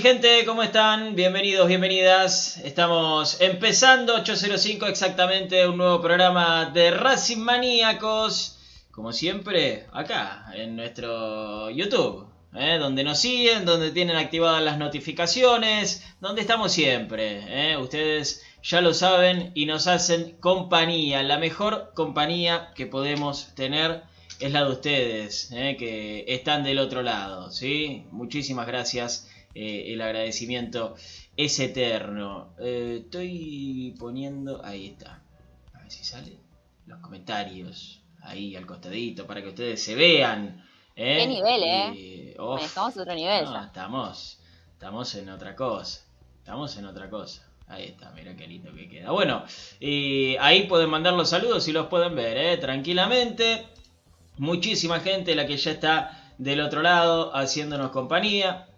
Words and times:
gente? 0.00 0.44
¿Cómo 0.46 0.62
están? 0.62 1.16
Bienvenidos, 1.16 1.66
bienvenidas. 1.66 2.58
Estamos 2.58 3.40
empezando 3.40 4.14
805 4.14 4.86
exactamente 4.86 5.66
un 5.66 5.76
nuevo 5.76 6.00
programa 6.00 6.66
de 6.66 6.92
Racing 6.92 7.38
Maníacos. 7.38 8.58
Como 8.92 9.12
siempre, 9.12 9.86
acá 9.92 10.52
en 10.54 10.76
nuestro 10.76 11.70
YouTube. 11.70 12.28
¿eh? 12.54 12.76
Donde 12.78 13.02
nos 13.02 13.18
siguen, 13.18 13.64
donde 13.64 13.90
tienen 13.90 14.16
activadas 14.16 14.62
las 14.62 14.78
notificaciones, 14.78 16.04
donde 16.20 16.42
estamos 16.42 16.70
siempre. 16.70 17.72
¿eh? 17.72 17.76
Ustedes 17.76 18.44
ya 18.62 18.80
lo 18.80 18.94
saben 18.94 19.50
y 19.54 19.66
nos 19.66 19.88
hacen 19.88 20.36
compañía. 20.38 21.24
La 21.24 21.38
mejor 21.38 21.90
compañía 21.94 22.70
que 22.76 22.86
podemos 22.86 23.52
tener 23.56 24.02
es 24.38 24.52
la 24.52 24.64
de 24.64 24.70
ustedes, 24.70 25.50
¿eh? 25.50 25.76
que 25.76 26.24
están 26.28 26.62
del 26.62 26.78
otro 26.78 27.02
lado. 27.02 27.50
¿sí? 27.50 28.04
Muchísimas 28.12 28.68
gracias. 28.68 29.28
Eh, 29.54 29.92
el 29.92 30.00
agradecimiento 30.00 30.94
es 31.36 31.58
eterno. 31.58 32.54
Eh, 32.58 33.00
estoy 33.04 33.94
poniendo. 33.98 34.64
Ahí 34.64 34.86
está. 34.88 35.22
A 35.74 35.82
ver 35.82 35.90
si 35.90 36.04
sale. 36.04 36.38
Los 36.86 37.00
comentarios. 37.00 38.02
Ahí 38.22 38.56
al 38.56 38.66
costadito 38.66 39.26
para 39.26 39.42
que 39.42 39.48
ustedes 39.48 39.82
se 39.82 39.94
vean. 39.94 40.64
¿eh? 40.96 41.18
Qué 41.18 41.26
nivel, 41.26 41.62
¿eh? 41.62 41.94
Y, 41.94 42.40
uf, 42.40 42.60
Manejamos 42.60 42.96
otro 42.96 43.14
nivel 43.14 43.44
no, 43.44 43.52
ya. 43.52 43.66
estamos, 43.66 44.40
estamos 44.72 45.14
en 45.14 45.28
otra 45.30 45.54
cosa. 45.54 46.04
Estamos 46.38 46.76
en 46.76 46.84
otra 46.86 47.08
cosa. 47.08 47.46
Ahí 47.68 47.84
está, 47.84 48.10
mira 48.12 48.34
qué 48.34 48.46
lindo 48.46 48.72
que 48.74 48.88
queda. 48.88 49.10
Bueno, 49.10 49.44
ahí 50.40 50.66
pueden 50.68 50.88
mandar 50.88 51.12
los 51.12 51.28
saludos 51.28 51.68
y 51.68 51.72
los 51.72 51.86
pueden 51.88 52.14
ver, 52.14 52.36
¿eh? 52.38 52.56
tranquilamente. 52.56 53.66
Muchísima 54.38 55.00
gente 55.00 55.34
la 55.34 55.46
que 55.46 55.56
ya 55.56 55.72
está 55.72 56.32
del 56.38 56.60
otro 56.60 56.80
lado 56.80 57.34
haciéndonos 57.36 57.90
compañía. 57.90 58.68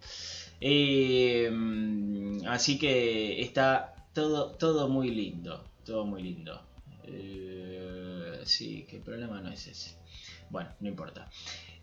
Eh, 0.61 1.51
mm, 1.51 2.47
así 2.47 2.79
que 2.79 3.43
está 3.43 3.95
todo, 4.13 4.53
todo 4.53 4.89
muy 4.89 5.11
lindo. 5.11 5.65
Todo 5.85 6.05
muy 6.05 6.23
lindo. 6.23 6.61
Eh, 7.05 8.41
sí, 8.45 8.87
que 8.89 8.97
el 8.97 9.03
problema 9.03 9.41
no 9.41 9.51
es 9.51 9.67
ese. 9.67 9.97
Bueno, 10.51 10.71
no 10.81 10.89
importa. 10.89 11.29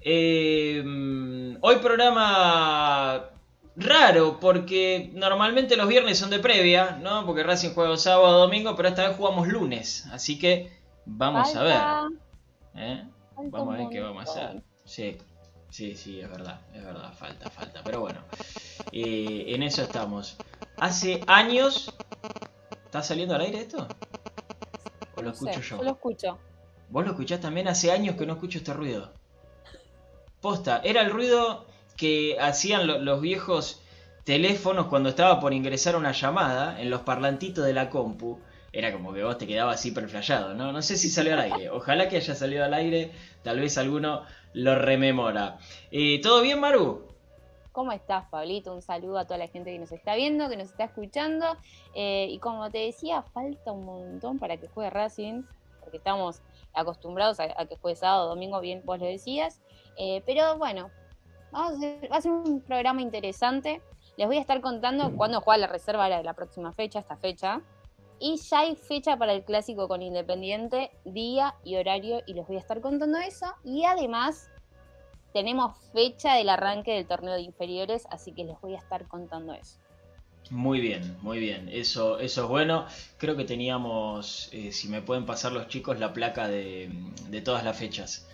Eh, 0.02 0.84
mm, 0.86 1.58
hoy 1.62 1.78
programa 1.78 3.32
raro 3.78 4.40
porque 4.40 5.12
normalmente 5.14 5.78
los 5.78 5.88
viernes 5.88 6.18
son 6.18 6.30
de 6.30 6.40
previa, 6.40 7.00
¿no? 7.02 7.26
Porque 7.26 7.44
Racing 7.44 7.74
juega 7.74 7.96
sábado 7.98 8.40
domingo, 8.40 8.76
pero 8.76 8.90
esta 8.90 9.08
vez 9.08 9.18
jugamos 9.18 9.48
lunes, 9.48 10.08
así 10.12 10.40
que 10.40 10.72
vamos 11.06 11.56
a 11.56 11.64
ver. 11.64 11.82
¿eh? 12.76 13.04
Vamos 13.36 13.76
a 13.76 13.78
ver 13.78 13.90
qué 13.90 14.02
vamos 14.02 14.28
a 14.28 14.32
hacer. 14.32 14.64
Sí, 14.84 15.18
sí, 15.70 15.96
sí, 15.96 16.20
es 16.20 16.30
verdad, 16.30 16.60
es 16.74 16.84
verdad, 16.84 17.14
falta, 17.14 17.50
falta. 17.50 17.82
Pero 17.84 18.02
bueno, 18.02 18.20
eh, 18.92 19.46
en 19.50 19.64
eso 19.64 19.82
estamos. 19.84 20.38
Hace 20.80 21.24
años... 21.28 21.94
¿Está 22.86 23.04
saliendo 23.04 23.36
al 23.36 23.42
aire 23.42 23.60
esto? 23.62 23.88
¿O 25.16 25.22
lo 25.22 25.30
No 25.30 25.36
sé, 25.36 25.50
escucho 25.52 25.62
yo? 25.62 25.78
Yo 25.78 25.84
lo 25.84 25.92
escucho. 25.92 26.40
¿Vos 26.90 27.04
lo 27.06 27.12
escuchás 27.12 27.42
también? 27.42 27.68
Hace 27.68 27.92
años 27.92 28.16
que 28.16 28.26
no 28.26 28.34
escucho 28.34 28.60
este 28.60 28.74
ruido. 28.74 29.12
Posta, 30.42 30.82
era 30.84 31.02
el 31.02 31.12
ruido 31.12 31.66
que 31.98 32.38
hacían 32.40 32.88
lo- 32.88 33.00
los 33.00 33.22
viejos 33.22 33.82
teléfonos 34.24 34.88
cuando 34.88 35.10
estaba 35.10 35.40
por 35.40 35.54
ingresar 35.54 35.96
una 35.96 36.12
llamada 36.12 36.80
en 36.80 36.90
los 36.90 37.02
parlantitos 37.02 37.66
de 37.66 37.74
la 37.74 37.90
compu. 37.90 38.40
Era 38.72 38.92
como 38.94 39.14
que 39.14 39.24
vos 39.24 39.38
te 39.38 39.48
quedabas 39.48 39.76
así 39.80 39.92
perflayado, 39.92 40.54
¿no? 40.54 40.72
No 40.72 40.82
sé 40.82 40.98
si 40.98 41.10
salió 41.10 41.34
al 41.34 41.40
aire. 41.42 41.70
Ojalá 41.72 42.08
que 42.10 42.18
haya 42.18 42.36
salido 42.36 42.64
al 42.66 42.74
aire. 42.74 43.12
Tal 43.44 43.60
vez 43.60 43.78
alguno 43.78 44.24
lo 44.54 44.76
rememora. 44.76 45.58
Eh, 45.92 46.20
¿Todo 46.22 46.42
bien, 46.42 46.60
Maru? 46.60 47.07
¿Cómo 47.78 47.92
estás, 47.92 48.26
Pablito? 48.32 48.74
Un 48.74 48.82
saludo 48.82 49.20
a 49.20 49.26
toda 49.26 49.38
la 49.38 49.48
gente 49.50 49.72
que 49.72 49.78
nos 49.78 49.92
está 49.92 50.16
viendo, 50.16 50.50
que 50.50 50.58
nos 50.58 50.70
está 50.70 50.86
escuchando. 50.86 51.46
Eh, 51.94 52.26
y 52.28 52.40
como 52.40 52.72
te 52.72 52.80
decía, 52.80 53.22
falta 53.22 53.72
un 53.72 53.86
montón 53.86 54.40
para 54.40 54.58
que 54.58 54.68
juegue 54.68 54.90
Racing, 54.90 55.44
porque 55.82 55.98
estamos 55.98 56.42
acostumbrados 56.74 57.40
a, 57.40 57.68
que 57.68 57.76
juegue 57.76 57.96
sábado, 57.96 58.30
domingo, 58.30 58.60
bien 58.62 58.82
vos 58.84 58.98
lo 58.98 59.06
decías. 59.06 59.62
Eh, 59.96 60.24
pero 60.26 60.58
bueno, 60.58 60.90
vamos 61.52 61.74
a 61.74 61.76
hacer, 61.76 62.12
va 62.12 62.18
a 62.18 62.22
ser 62.22 62.32
un 62.32 62.62
programa 62.62 63.04
interesante. 63.04 63.84
Les 64.18 64.26
voy 64.26 64.38
a 64.38 64.42
estar 64.42 64.60
contando 64.60 65.16
cuándo 65.16 65.40
juega 65.42 65.60
la 65.60 65.68
reserva 65.68 66.10
de 66.10 66.24
la 66.24 66.34
próxima 66.34 66.74
fecha, 66.74 66.98
esta 66.98 67.16
fecha. 67.16 67.62
Y 68.18 68.38
ya 68.38 68.62
hay 68.62 68.76
fecha 68.76 69.18
para 69.18 69.34
el 69.34 69.44
clásico 69.44 69.88
con 69.88 70.02
Independiente, 70.02 70.90
día 71.06 71.54
y 71.64 71.76
horario, 71.76 72.24
y 72.26 72.34
les 72.34 72.48
voy 72.48 72.56
a 72.56 72.60
estar 72.60 72.82
contando 72.82 73.20
eso. 73.20 73.46
Y 73.64 73.84
además 73.84 74.50
tenemos 75.38 75.78
fecha 75.94 76.34
del 76.34 76.50
arranque 76.50 76.94
del 76.94 77.06
torneo 77.06 77.36
de 77.36 77.42
inferiores, 77.42 78.08
así 78.10 78.34
que 78.34 78.44
les 78.44 78.60
voy 78.60 78.74
a 78.74 78.80
estar 78.80 79.08
contando 79.08 79.54
eso. 79.54 79.78
Muy 80.50 80.80
bien, 80.82 81.16
muy 81.22 81.38
bien. 81.38 81.70
Eso, 81.72 82.18
eso 82.18 82.44
es 82.44 82.50
bueno. 82.50 82.88
Creo 83.18 83.36
que 83.38 83.44
teníamos, 83.44 84.50
eh, 84.52 84.72
si 84.72 84.88
me 84.88 85.04
pueden 85.04 85.28
pasar 85.28 85.52
los 85.52 85.68
chicos, 85.68 86.00
la 86.00 86.12
placa 86.12 86.48
de, 86.48 86.90
todas 87.46 87.64
las 87.64 87.78
fechas. 87.78 88.28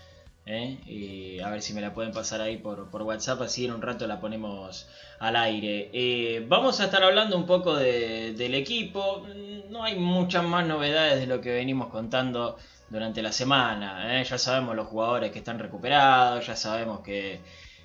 ¿eh? 0.46 0.78
Y 0.86 1.40
a 1.40 1.50
ver 1.50 1.60
si 1.60 1.74
me 1.74 1.82
la 1.82 1.92
pueden 1.92 2.12
pasar 2.12 2.40
ahí 2.40 2.56
por, 2.56 2.90
por 2.90 3.02
WhatsApp, 3.02 3.42
así 3.42 3.66
en 3.66 3.72
un 3.72 3.82
rato 3.82 4.06
la 4.06 4.18
ponemos 4.18 4.88
al 5.18 5.36
aire. 5.36 5.90
Eh, 5.92 6.42
vamos 6.48 6.80
a 6.80 6.84
estar 6.86 7.02
hablando 7.02 7.36
un 7.36 7.44
poco 7.44 7.74
de- 7.76 8.32
del 8.32 8.54
equipo. 8.54 9.26
No 9.68 9.84
hay 9.84 9.96
muchas 9.96 10.42
más 10.44 10.66
novedades 10.66 11.20
de 11.20 11.26
lo 11.26 11.42
que 11.42 11.50
venimos 11.52 11.88
contando 11.88 12.56
durante 12.88 13.22
la 13.22 13.32
semana. 13.32 14.20
¿eh? 14.20 14.24
Ya 14.24 14.38
sabemos 14.38 14.76
los 14.76 14.86
jugadores 14.88 15.30
que 15.32 15.38
están 15.38 15.58
recuperados, 15.58 16.46
ya 16.46 16.56
sabemos 16.56 17.00
que 17.00 17.40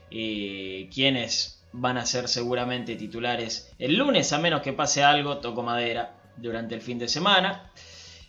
quiénes 0.10 1.64
van 1.72 1.98
a 1.98 2.06
ser 2.06 2.28
seguramente 2.28 2.96
titulares 2.96 3.72
el 3.78 3.96
lunes, 3.96 4.34
a 4.34 4.40
menos 4.40 4.62
que 4.62 4.74
pase 4.74 5.04
algo, 5.04 5.38
toco 5.38 5.62
madera, 5.62 6.16
durante 6.38 6.76
el 6.76 6.82
fin 6.82 6.98
de 6.98 7.08
semana. 7.08 7.72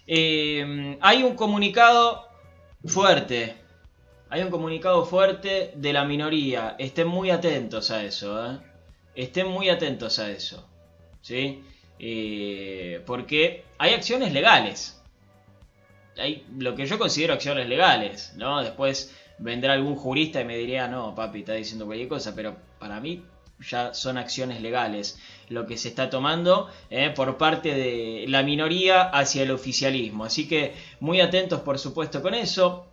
Eh, 0.06 0.99
hay 1.00 1.22
un 1.22 1.37
comunicado 1.37 2.28
fuerte, 2.84 3.56
hay 4.28 4.43
un 4.43 4.50
comunicado 4.50 5.05
fuerte 5.06 5.73
de 5.75 5.93
la 5.93 6.05
minoría. 6.05 6.76
Estén 6.78 7.08
muy 7.08 7.31
atentos 7.31 7.90
a 7.90 8.02
eso, 8.05 8.52
¿eh? 8.52 8.58
Estén 9.14 9.49
muy 9.49 9.69
atentos 9.69 10.19
a 10.19 10.31
eso, 10.31 10.69
¿sí? 11.20 11.64
Porque 13.06 13.64
hay 13.78 13.94
acciones 13.94 14.32
legales, 14.32 15.00
lo 16.58 16.74
que 16.74 16.86
yo 16.86 16.98
considero 16.98 17.34
acciones 17.34 17.68
legales, 17.68 18.32
¿no? 18.36 18.62
Después 18.62 19.14
vendrá 19.38 19.72
algún 19.72 19.96
jurista 19.96 20.40
y 20.40 20.44
me 20.44 20.56
diría, 20.56 20.86
no, 20.86 21.14
papi, 21.14 21.40
está 21.40 21.54
diciendo 21.54 21.86
cualquier 21.86 22.08
cosa, 22.08 22.34
pero 22.34 22.56
para 22.78 23.00
mí 23.00 23.24
ya 23.68 23.92
son 23.94 24.16
acciones 24.16 24.60
legales 24.60 25.18
lo 25.48 25.66
que 25.66 25.76
se 25.76 25.88
está 25.88 26.08
tomando 26.08 26.68
eh, 26.88 27.10
por 27.10 27.36
parte 27.36 27.74
de 27.74 28.24
la 28.28 28.42
minoría 28.42 29.02
hacia 29.02 29.42
el 29.42 29.50
oficialismo. 29.50 30.24
Así 30.24 30.48
que 30.48 30.74
muy 31.00 31.20
atentos, 31.20 31.60
por 31.60 31.78
supuesto, 31.78 32.22
con 32.22 32.34
eso. 32.34 32.86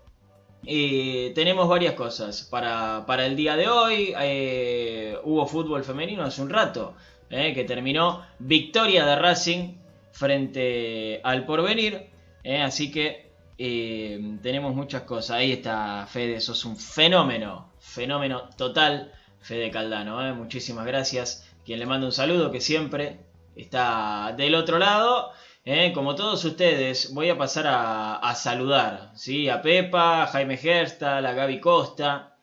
Eh, 0.65 1.31
tenemos 1.35 1.69
varias 1.69 1.93
cosas 1.93 2.41
para, 2.43 3.05
para, 3.05 3.25
el 3.25 3.35
día 3.35 3.55
de 3.55 3.69
hoy. 3.69 4.13
Eh, 4.19 5.17
hubo 5.23 5.45
fútbol 5.45 5.83
femenino 5.83 6.23
hace 6.23 6.41
un 6.41 6.49
rato, 6.49 6.95
que 7.29 7.63
terminó 7.65 8.25
victoria 8.39 9.05
de 9.05 9.15
Racing 9.15 9.75
frente 10.11 11.21
al 11.23 11.45
porvenir. 11.45 12.16
Así 12.47 12.91
que 12.91 13.27
tenemos 13.57 14.75
muchas 14.75 15.03
cosas. 15.03 15.37
Ahí 15.37 15.51
está 15.51 16.07
Fede, 16.07 16.39
sos 16.39 16.63
un 16.65 16.77
fenómeno, 16.77 17.71
fenómeno 17.79 18.49
total 18.57 19.11
Fede 19.41 19.71
Caldano. 19.71 20.25
¿eh? 20.27 20.33
Muchísimas 20.33 20.85
gracias. 20.85 21.49
Quien 21.65 21.79
le 21.79 21.85
manda 21.85 22.05
un 22.05 22.13
saludo, 22.13 22.51
que 22.51 22.61
siempre 22.61 23.19
está 23.55 24.33
del 24.37 24.55
otro 24.55 24.77
lado. 24.77 25.31
¿eh? 25.65 25.91
Como 25.93 26.15
todos 26.15 26.43
ustedes, 26.45 27.13
voy 27.13 27.29
a 27.29 27.37
pasar 27.37 27.65
a, 27.67 28.35
saludar 28.35 29.11
¿sí? 29.15 29.49
a 29.49 29.61
Pepa, 29.61 30.23
a 30.23 30.27
Jaime 30.27 30.57
Gersta, 30.57 31.17
a 31.17 31.21
Gaby 31.21 31.59
Costa, 31.59 32.37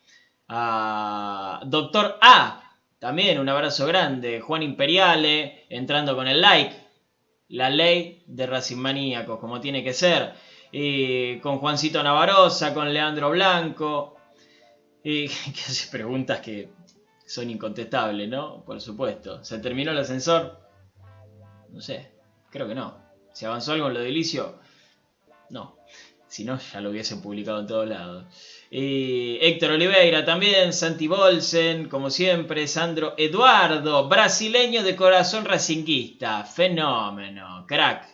a 0.48 1.60
Doctor 1.66 2.18
A. 2.20 2.60
También 2.98 3.38
un 3.38 3.48
abrazo 3.48 3.86
grande. 3.86 4.40
Juan 4.40 4.62
Imperiale, 4.62 5.66
entrando 5.68 6.16
con 6.16 6.26
el 6.26 6.40
like. 6.40 6.83
La 7.54 7.70
ley 7.70 8.24
de 8.26 8.46
Racing 8.46 8.78
Maníacos, 8.78 9.38
como 9.38 9.60
tiene 9.60 9.84
que 9.84 9.92
ser. 9.92 10.34
Con 11.40 11.58
Juancito 11.58 12.02
Navarosa, 12.02 12.74
con 12.74 12.92
Leandro 12.92 13.30
Blanco. 13.30 14.16
Y 15.04 15.28
que 15.52 15.60
hace 15.60 15.88
preguntas 15.88 16.40
que 16.40 16.70
son 17.24 17.48
incontestables, 17.50 18.28
¿no? 18.28 18.64
Por 18.64 18.80
supuesto. 18.80 19.44
¿Se 19.44 19.58
terminó 19.60 19.92
el 19.92 19.98
ascensor? 19.98 20.60
No 21.68 21.80
sé, 21.80 22.10
creo 22.50 22.66
que 22.66 22.74
no. 22.74 22.98
¿Se 23.32 23.46
avanzó 23.46 23.72
algo 23.72 23.86
en 23.86 23.94
lo 23.94 24.00
de 24.00 24.10
Ilicio? 24.10 24.58
No. 25.50 25.76
Si 26.26 26.44
no, 26.44 26.58
ya 26.58 26.80
lo 26.80 26.90
hubiesen 26.90 27.22
publicado 27.22 27.60
en 27.60 27.66
todos 27.68 27.88
lados. 27.88 28.26
Héctor 28.76 29.70
Oliveira 29.72 30.24
también, 30.24 30.72
Santi 30.72 31.06
Bolsen, 31.06 31.88
como 31.88 32.10
siempre, 32.10 32.66
Sandro 32.66 33.14
Eduardo, 33.16 34.08
brasileño 34.08 34.82
de 34.82 34.96
corazón 34.96 35.44
racinguista, 35.44 36.42
fenómeno, 36.44 37.64
crack. 37.68 38.08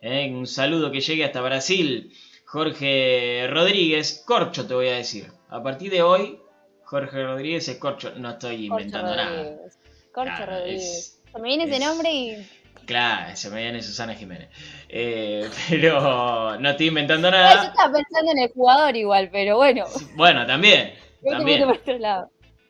Eh, 0.00 0.32
un 0.32 0.48
saludo 0.48 0.90
que 0.90 1.00
llegue 1.00 1.24
hasta 1.24 1.40
Brasil. 1.42 2.12
Jorge 2.44 3.46
Rodríguez, 3.48 4.24
corcho 4.26 4.66
te 4.66 4.74
voy 4.74 4.88
a 4.88 4.96
decir. 4.96 5.30
A 5.48 5.62
partir 5.62 5.92
de 5.92 6.02
hoy 6.02 6.40
Jorge 6.82 7.24
Rodríguez 7.24 7.68
es 7.68 7.78
Corcho, 7.78 8.12
no 8.16 8.30
estoy 8.30 8.66
inventando 8.66 9.14
nada. 9.14 9.56
Corcho 10.12 10.46
Rodríguez. 10.46 11.20
se 11.32 11.38
me 11.38 11.48
viene 11.48 11.64
ese 11.64 11.84
nombre 11.84 12.12
y. 12.12 12.46
Claro, 12.86 13.36
se 13.36 13.50
me 13.50 13.62
viene 13.62 13.82
Susana 13.82 14.14
Jiménez. 14.14 14.48
Eh, 14.88 15.48
pero 15.70 16.58
no 16.58 16.70
estoy 16.70 16.88
inventando 16.88 17.30
nada. 17.30 17.62
yo 17.62 17.68
estaba 17.70 17.92
pensando 17.92 18.32
en 18.32 18.38
el 18.38 18.50
jugador 18.50 18.96
igual, 18.96 19.28
pero 19.30 19.56
bueno. 19.56 19.84
Bueno, 20.16 20.46
también. 20.46 20.94
también. 21.22 21.64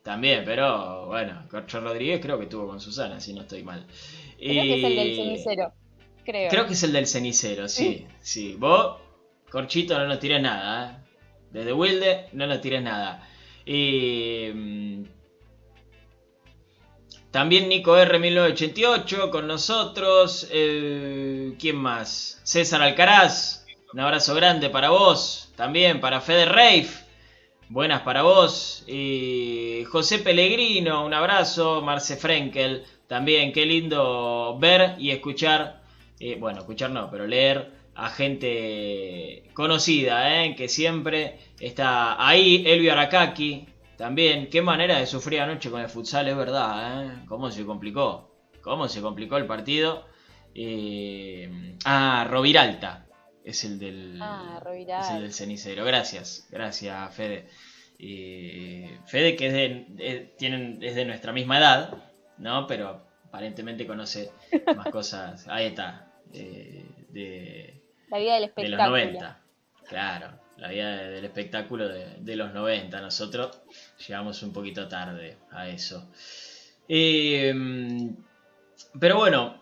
También, 0.03 0.43
pero 0.45 1.07
bueno, 1.07 1.47
Corcho 1.51 1.81
Rodríguez 1.81 2.21
creo 2.21 2.37
que 2.37 2.45
estuvo 2.45 2.69
con 2.69 2.79
Susana, 2.81 3.21
si 3.21 3.33
no 3.33 3.43
estoy 3.43 3.63
mal. 3.63 3.87
Creo 4.39 4.63
que 4.63 4.75
es 4.75 4.85
el 4.85 4.97
del 4.97 5.17
cenicero, 5.17 5.73
creo. 6.25 6.51
Creo 6.51 6.67
que 6.67 6.73
es 6.75 6.83
el 6.83 6.93
del 6.93 7.07
cenicero, 7.07 7.69
sí. 7.69 8.07
sí. 8.21 8.55
Vos, 8.59 9.01
Corchito, 9.51 9.99
no 9.99 10.07
nos 10.07 10.19
tires 10.19 10.43
nada. 10.43 10.91
¿eh? 10.91 11.05
Desde 11.51 11.73
Wilde, 11.73 12.27
no 12.33 12.47
nos 12.47 12.61
tires 12.61 12.83
nada. 12.83 13.27
Mm, 13.67 15.05
también 17.35 17.69
Nico 17.69 17.99
R 17.99 18.21
1988 18.21 19.29
con 19.33 19.49
nosotros. 19.49 20.47
Eh, 20.53 21.55
¿Quién 21.59 21.75
más? 21.75 22.41
César 22.45 22.81
Alcaraz. 22.81 23.67
Un 23.93 23.99
abrazo 23.99 24.37
grande 24.37 24.71
para 24.71 24.91
vos. 24.91 25.53
También 25.57 25.99
para 25.99 26.21
Fede 26.21 26.45
Reif. 26.45 27.01
Buenas 27.69 28.03
para 28.03 28.23
vos. 28.23 28.87
José 28.87 30.21
Pellegrino, 30.21 31.05
un 31.05 31.13
abrazo. 31.13 31.83
Marce 31.83 32.17
Frenkel. 32.17 32.85
También, 33.09 33.53
qué 33.53 33.67
lindo 33.67 34.57
ver 34.61 34.95
y 35.01 35.11
escuchar. 35.11 35.83
Eh, 36.21 36.37
bueno, 36.39 36.61
escuchar 36.61 36.93
no, 36.93 37.11
pero 37.11 37.27
leer 37.27 37.69
a 37.97 38.11
gente 38.11 39.43
conocida, 39.55 40.45
¿eh? 40.45 40.55
que 40.55 40.69
siempre 40.69 41.41
está 41.59 42.25
ahí. 42.25 42.63
Elvio 42.65 42.93
Arakaki, 42.93 43.67
también. 43.97 44.49
Qué 44.51 44.63
manera 44.63 44.99
de 44.99 45.07
sufrir 45.07 45.41
anoche 45.41 45.71
con 45.71 45.81
el 45.81 45.89
futsal, 45.89 46.29
es 46.29 46.37
verdad. 46.37 47.05
¿eh? 47.05 47.25
¿Cómo 47.27 47.51
se 47.51 47.65
complicó? 47.65 48.35
¿Cómo 48.63 48.89
se 48.89 49.01
complicó 49.01 49.37
el 49.37 49.47
partido? 49.47 50.07
Eh... 50.55 51.77
Ah, 51.85 52.27
Roviralta. 52.29 53.07
Es 53.45 53.65
el 53.65 53.79
del. 53.79 54.19
Ah, 54.23 54.63
es 55.03 55.11
el 55.11 55.23
del 55.23 55.33
cenicero. 55.35 55.85
Gracias, 55.85 56.49
gracias, 56.51 57.15
Fede. 57.15 57.49
Fede, 57.99 59.37
que 59.37 59.47
es 59.47 59.53
de, 59.53 60.35
tienen, 60.39 60.79
es 60.83 60.95
de 60.95 61.05
nuestra 61.05 61.33
misma 61.33 61.59
edad, 61.59 61.95
¿no? 62.39 62.67
Pero 62.67 63.03
aparentemente 63.27 63.87
conoce 63.87 64.31
más 64.77 64.89
cosas. 64.89 65.47
Ahí 65.49 65.67
está. 65.67 66.13
Eh, 66.33 66.87
de, 67.11 67.83
la 68.09 68.19
vida 68.19 68.35
del 68.35 68.45
espectáculo. 68.45 68.97
De 68.97 69.05
los 69.05 69.13
90. 69.13 69.41
Claro, 69.89 70.41
la 70.57 70.69
vida 70.69 70.97
del 70.97 71.25
espectáculo 71.25 71.89
de, 71.89 72.37
los 72.37 72.53
90. 72.53 73.01
Nosotros 73.01 73.61
llegamos 74.07 74.43
un 74.43 74.53
poquito 74.53 74.89
tarde 74.89 75.37
a 75.51 75.69
eso. 75.69 76.09
Em, 76.89 78.17
pero 78.99 79.17
bueno, 79.17 79.61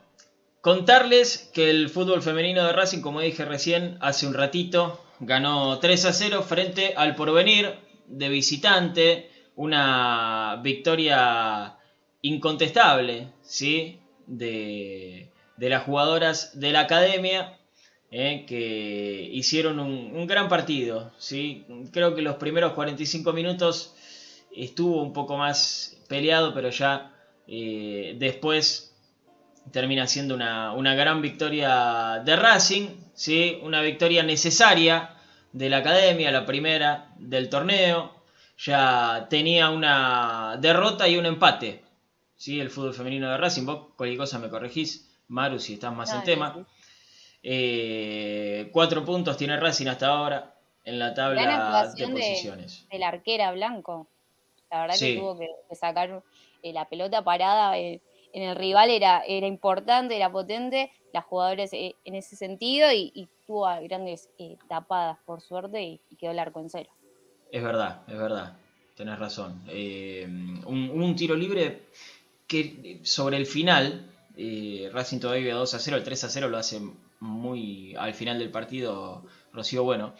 contarles 0.61 1.51
que 1.55 1.71
el 1.71 1.89
fútbol 1.89 2.23
femenino 2.23 2.65
de 2.65 2.73
Racing, 2.73 3.01
como 3.01 3.21
dije 3.21 3.45
recién, 3.45 3.97
hace 4.01 4.27
un 4.27 4.35
ratito, 4.35 5.03
ganó 5.21 5.79
3 5.79 6.05
a 6.07 6.13
0 6.13 6.43
frente 6.43 6.95
al 6.97 7.15
porvenir 7.15 7.75
de 8.07 8.29
visitante. 8.29 9.31
Una 9.55 10.61
victoria 10.63 11.77
incontestable, 12.23 13.29
¿sí? 13.43 14.01
De, 14.27 15.31
de 15.57 15.69
las 15.69 15.83
jugadoras 15.83 16.59
de 16.59 16.73
la 16.73 16.81
academia 16.81 17.59
eh, 18.15 18.45
que 18.47 19.31
hicieron 19.33 19.81
un, 19.81 20.27
gran 20.27 20.51
partido. 20.51 21.13
¿sí? 21.17 21.65
Creo 21.93 22.15
que 22.15 22.21
los 22.21 22.37
primeros 22.37 22.75
45 22.75 23.33
minutos 23.33 23.95
estuvo 24.55 25.03
un 25.03 25.15
poco 25.15 25.39
más 25.39 25.97
peleado, 26.09 26.53
pero 26.53 26.69
ya 26.69 27.15
eh, 27.49 28.15
después 28.19 28.95
termina 29.71 30.07
siendo 30.07 30.35
una, 30.35 30.95
gran 30.95 31.23
victoria 31.23 32.21
de 32.23 32.37
Racing, 32.37 32.89
¿sí? 33.15 33.59
una 33.63 33.81
victoria 33.81 34.23
necesaria 34.23 35.17
de 35.55 35.71
la 35.71 35.79
academia, 35.79 36.31
la 36.31 36.45
primera 36.45 37.15
del 37.17 37.49
torneo. 37.49 38.13
Ya 38.59 39.27
tenía 39.31 39.71
una 39.71 40.59
derrota 40.61 41.09
y 41.09 41.17
un 41.17 41.25
empate. 41.25 41.83
¿sí? 42.37 42.61
El 42.61 42.69
fútbol 42.69 42.93
femenino 42.93 43.31
de 43.31 43.39
Racing. 43.39 43.65
Vos 43.65 43.87
cualquier 43.97 44.19
cosa 44.19 44.39
me 44.39 44.51
corregís, 44.51 45.09
Maru, 45.29 45.59
si 45.59 45.73
estás 45.73 45.95
más 45.97 46.13
en 46.13 46.25
tema. 46.25 46.67
Eh, 47.43 48.71
cuatro 48.73 49.05
puntos 49.05 49.37
tiene 49.37 49.59
Racing 49.59 49.89
hasta 49.89 50.07
ahora 50.09 50.55
en 50.85 50.99
la 50.99 51.13
tabla 51.13 51.93
de 51.95 52.09
posiciones. 52.09 52.87
De, 52.91 52.99
la 52.99 53.09
arquera 53.09 53.53
Blanco. 53.53 54.07
La 54.71 54.83
verdad 54.83 54.97
que 54.99 55.17
tuvo 55.17 55.39
que, 55.39 55.49
sacar 55.75 56.23
eh, 56.63 56.73
la 56.73 56.89
pelota 56.89 57.23
parada 57.25 57.77
eh, 57.79 58.01
en 58.33 58.43
el 58.45 58.57
rival, 58.57 58.91
era, 58.91 59.23
era 59.27 59.47
importante, 59.47 60.17
era 60.17 60.31
potente. 60.31 60.91
Las 61.13 61.25
jugadoras 61.25 61.71
en 61.73 62.15
ese 62.15 62.37
sentido 62.37 62.91
y, 62.91 63.29
tuvo 63.47 63.67
grandes 63.83 64.31
tapadas, 64.69 65.19
por 65.27 65.43
suerte, 65.43 65.83
y, 65.83 66.01
quedó 66.17 66.31
el 66.31 66.39
arco 66.39 66.61
en 66.61 66.71
cero. 66.71 66.91
Es 67.51 67.63
verdad, 67.63 68.03
es 68.09 68.17
verdad. 68.17 68.57
Tenés 68.97 69.19
razón. 69.19 69.63
Un, 69.69 70.91
un, 70.91 71.17
tiro 71.17 71.35
libre 71.35 71.83
que 72.47 73.01
sobre 73.03 73.37
el 73.37 73.45
final, 73.45 74.11
Racing 74.93 75.19
todavía 75.19 75.55
2 75.55 75.75
a 75.75 75.79
0, 75.79 75.97
el 75.99 76.03
3 76.03 76.25
a 76.25 76.29
0 76.31 76.49
lo 76.49 76.57
hace 76.57 76.81
muy 77.23 77.95
al 77.97 78.15
final 78.15 78.39
del 78.39 78.51
partido, 78.51 79.23
Rocío 79.53 79.85
Bueno. 79.85 80.15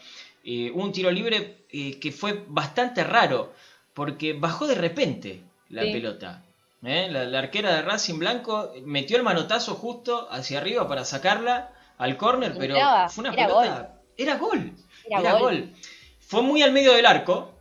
Eh, 0.45 0.71
un 0.71 0.91
tiro 0.91 1.09
libre 1.09 1.65
eh, 1.69 1.99
que 1.99 2.11
fue 2.11 2.43
bastante 2.47 3.03
raro, 3.03 3.53
porque 3.93 4.33
bajó 4.33 4.67
de 4.67 4.75
repente 4.75 5.41
la 5.69 5.83
pelota. 5.83 6.43
¿eh? 6.83 7.07
La, 7.09 7.39
arquera 7.39 7.75
de 7.75 7.81
Racing 7.81 8.19
Blanco 8.19 8.73
metió 8.85 9.15
el 9.15 9.23
manotazo 9.23 9.75
justo 9.75 10.27
hacia 10.31 10.57
arriba 10.57 10.87
para 10.87 11.05
sacarla 11.05 11.71
al 11.97 12.17
córner, 12.17 12.55
pero 12.57 12.75
fue 13.09 13.23
una 13.23 13.33
pelota. 13.33 13.95
Era 14.17 14.37
gol. 14.37 14.73
Era, 15.09 15.33
gol. 15.37 15.73
Fue 16.19 16.41
muy 16.41 16.61
al 16.61 16.71
medio 16.71 16.93
del 16.93 17.05
arco, 17.05 17.53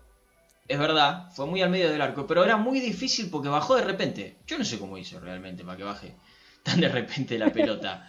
es 0.67 0.79
verdad, 0.79 1.31
fue 1.33 1.47
muy 1.47 1.63
al 1.63 1.71
medio 1.71 1.91
del 1.91 2.01
arco, 2.01 2.27
pero 2.27 2.45
era 2.45 2.57
muy 2.57 2.81
difícil 2.81 3.31
porque 3.31 3.49
bajó 3.49 3.77
de 3.77 3.83
repente. 3.83 4.39
Yo 4.47 4.59
no 4.59 4.65
sé 4.65 4.79
cómo 4.79 4.99
hizo 4.99 5.21
realmente 5.21 5.65
para 5.65 5.77
que 5.77 5.85
baje 5.85 6.15
tan 6.63 6.81
de 6.81 6.89
repente 6.89 7.39
la 7.39 7.51
pelota. 7.53 8.09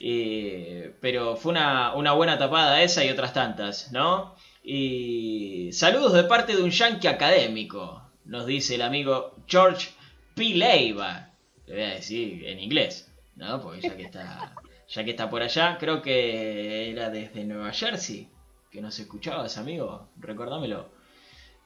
Eh, 0.00 0.94
pero 1.00 1.36
fue 1.36 1.52
una, 1.52 2.12
buena 2.12 2.38
tapada 2.38 2.82
esa 2.82 3.04
y 3.04 3.10
otras 3.10 3.32
tantas, 3.32 3.92
¿no? 3.92 4.34
Y 4.62 5.70
saludos 5.72 6.12
de 6.12 6.24
parte 6.24 6.56
de 6.56 6.62
un 6.62 6.70
yankee 6.70 7.06
académico, 7.06 8.02
nos 8.24 8.46
dice 8.46 8.76
el 8.76 8.82
amigo 8.82 9.36
George 9.46 9.90
P. 10.34 10.54
Leiva. 10.54 11.30
Le 11.66 11.74
voy 11.74 11.82
a 11.84 11.94
decir 11.94 12.44
en 12.46 12.58
inglés, 12.60 13.10
¿no? 13.36 13.60
Porque 13.60 13.80
ya 13.82 13.96
que 13.96 14.04
está, 14.04 14.54
ya 14.88 15.04
que 15.04 15.10
está 15.10 15.30
por 15.30 15.42
allá, 15.42 15.76
creo 15.78 16.02
que 16.02 16.90
era 16.90 17.10
desde 17.10 17.44
Nueva 17.44 17.72
Jersey 17.72 18.28
que 18.70 18.80
nos 18.82 18.98
escuchabas, 18.98 19.56
amigo. 19.56 20.08
Recordámelo. 20.18 20.88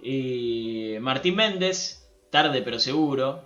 Y 0.01 0.97
Martín 1.01 1.37
Méndez, 1.37 2.07
tarde 2.31 2.61
pero 2.63 2.79
seguro. 2.79 3.43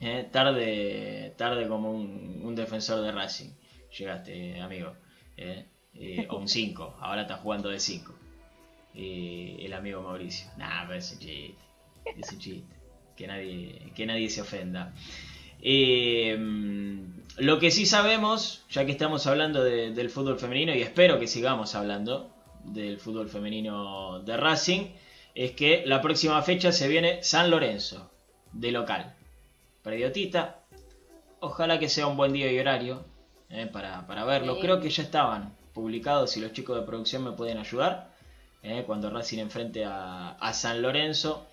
¿eh? 0.00 0.26
Tarde, 0.32 1.34
tarde 1.36 1.68
como 1.68 1.92
un 1.92 2.54
defensor 2.54 3.02
de 3.02 3.12
Racing. 3.12 3.50
Llegaste, 3.96 4.60
amigo. 4.60 4.92
¿eh? 5.36 5.66
Eh, 5.94 6.26
o 6.30 6.36
un 6.38 6.48
5. 6.48 6.96
Ahora 7.00 7.22
está 7.22 7.36
jugando 7.36 7.68
de 7.68 7.80
5. 7.80 8.14
el 8.94 9.72
amigo 9.72 10.02
Mauricio. 10.02 10.48
Nah, 10.56 10.86
pero 10.86 10.98
es 10.98 11.12
un 11.12 11.18
chiste. 11.20 11.54
Es 12.16 12.32
un 12.32 12.38
chiste. 12.38 12.74
Que 13.16 13.26
nadie, 13.26 13.92
que 13.94 14.06
nadie 14.06 14.30
se 14.30 14.40
ofenda. 14.42 14.92
lo 17.38 17.58
que 17.58 17.70
sí 17.70 17.86
sabemos, 17.86 18.64
ya 18.70 18.84
que 18.86 18.92
estamos 18.92 19.26
hablando 19.26 19.62
de- 19.64 19.90
del 19.92 20.10
fútbol 20.10 20.38
femenino, 20.38 20.74
y 20.74 20.82
espero 20.82 21.18
que 21.18 21.26
sigamos 21.26 21.74
hablando 21.74 22.32
del 22.64 22.98
fútbol 22.98 23.28
femenino 23.28 24.20
de 24.20 24.36
Racing, 24.36 24.86
es 25.34 25.52
que 25.52 25.84
la 25.86 26.00
próxima 26.02 26.40
fecha 26.42 26.72
se 26.72 26.88
viene 26.88 27.22
San 27.22 27.50
Lorenzo, 27.50 28.10
de 28.52 28.72
local. 28.72 29.14
Prediotita, 29.82 30.64
ojalá 31.40 31.78
que 31.78 31.88
sea 31.88 32.06
un 32.08 32.16
buen 32.16 32.32
día 32.32 32.50
y 32.52 32.58
horario 32.58 33.04
eh, 33.50 33.66
para, 33.66 34.06
para 34.06 34.24
verlo. 34.24 34.56
Sí. 34.56 34.60
Creo 34.60 34.80
que 34.80 34.90
ya 34.90 35.02
estaban 35.02 35.56
publicados, 35.72 36.30
si 36.32 36.40
los 36.40 36.52
chicos 36.52 36.76
de 36.78 36.82
producción 36.86 37.24
me 37.24 37.32
pueden 37.32 37.58
ayudar, 37.58 38.14
eh, 38.62 38.84
cuando 38.86 39.10
Racing 39.10 39.38
enfrente 39.38 39.84
a, 39.84 40.30
a 40.32 40.52
San 40.52 40.82
Lorenzo. 40.82 41.46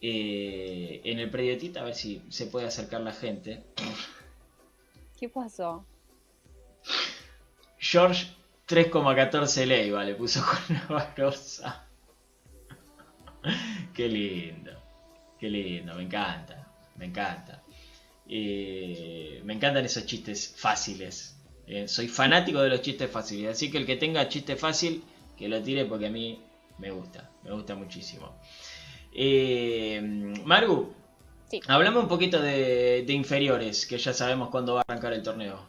eh, 0.00 1.00
en 1.04 1.18
el 1.20 1.30
prediotita, 1.30 1.80
a 1.80 1.84
ver 1.84 1.94
si 1.94 2.22
se 2.30 2.46
puede 2.46 2.66
acercar 2.66 3.00
la 3.02 3.12
gente. 3.12 3.64
¿Qué 5.16 5.28
pasó? 5.28 5.86
George 7.78 8.34
3,14 8.66 9.66
Leiva 9.66 10.04
le 10.04 10.14
puso 10.14 10.42
con 10.46 10.76
Navarrosa. 10.76 11.86
Qué 13.94 14.08
lindo. 14.08 14.72
Qué 15.38 15.48
lindo, 15.50 15.94
me 15.94 16.02
encanta. 16.04 16.72
Me 16.96 17.06
encanta. 17.06 17.61
Eh, 18.34 19.42
me 19.44 19.52
encantan 19.52 19.84
esos 19.84 20.06
chistes 20.06 20.54
fáciles. 20.56 21.36
Eh, 21.66 21.86
soy 21.86 22.08
fanático 22.08 22.62
de 22.62 22.70
los 22.70 22.80
chistes 22.80 23.10
fáciles. 23.10 23.50
Así 23.52 23.70
que 23.70 23.76
el 23.76 23.84
que 23.84 23.96
tenga 23.96 24.26
chiste 24.26 24.56
fácil, 24.56 25.04
que 25.36 25.48
lo 25.48 25.62
tire 25.62 25.84
porque 25.84 26.06
a 26.06 26.10
mí 26.10 26.40
me 26.78 26.90
gusta. 26.90 27.30
Me 27.42 27.52
gusta 27.52 27.74
muchísimo. 27.74 28.32
Eh, 29.14 30.00
Maru, 30.46 30.94
Sí. 31.50 31.60
hablame 31.68 31.98
un 31.98 32.08
poquito 32.08 32.40
de, 32.40 33.04
de 33.06 33.12
inferiores, 33.12 33.84
que 33.84 33.98
ya 33.98 34.14
sabemos 34.14 34.48
cuándo 34.48 34.74
va 34.76 34.80
a 34.80 34.84
arrancar 34.88 35.12
el 35.12 35.22
torneo. 35.22 35.60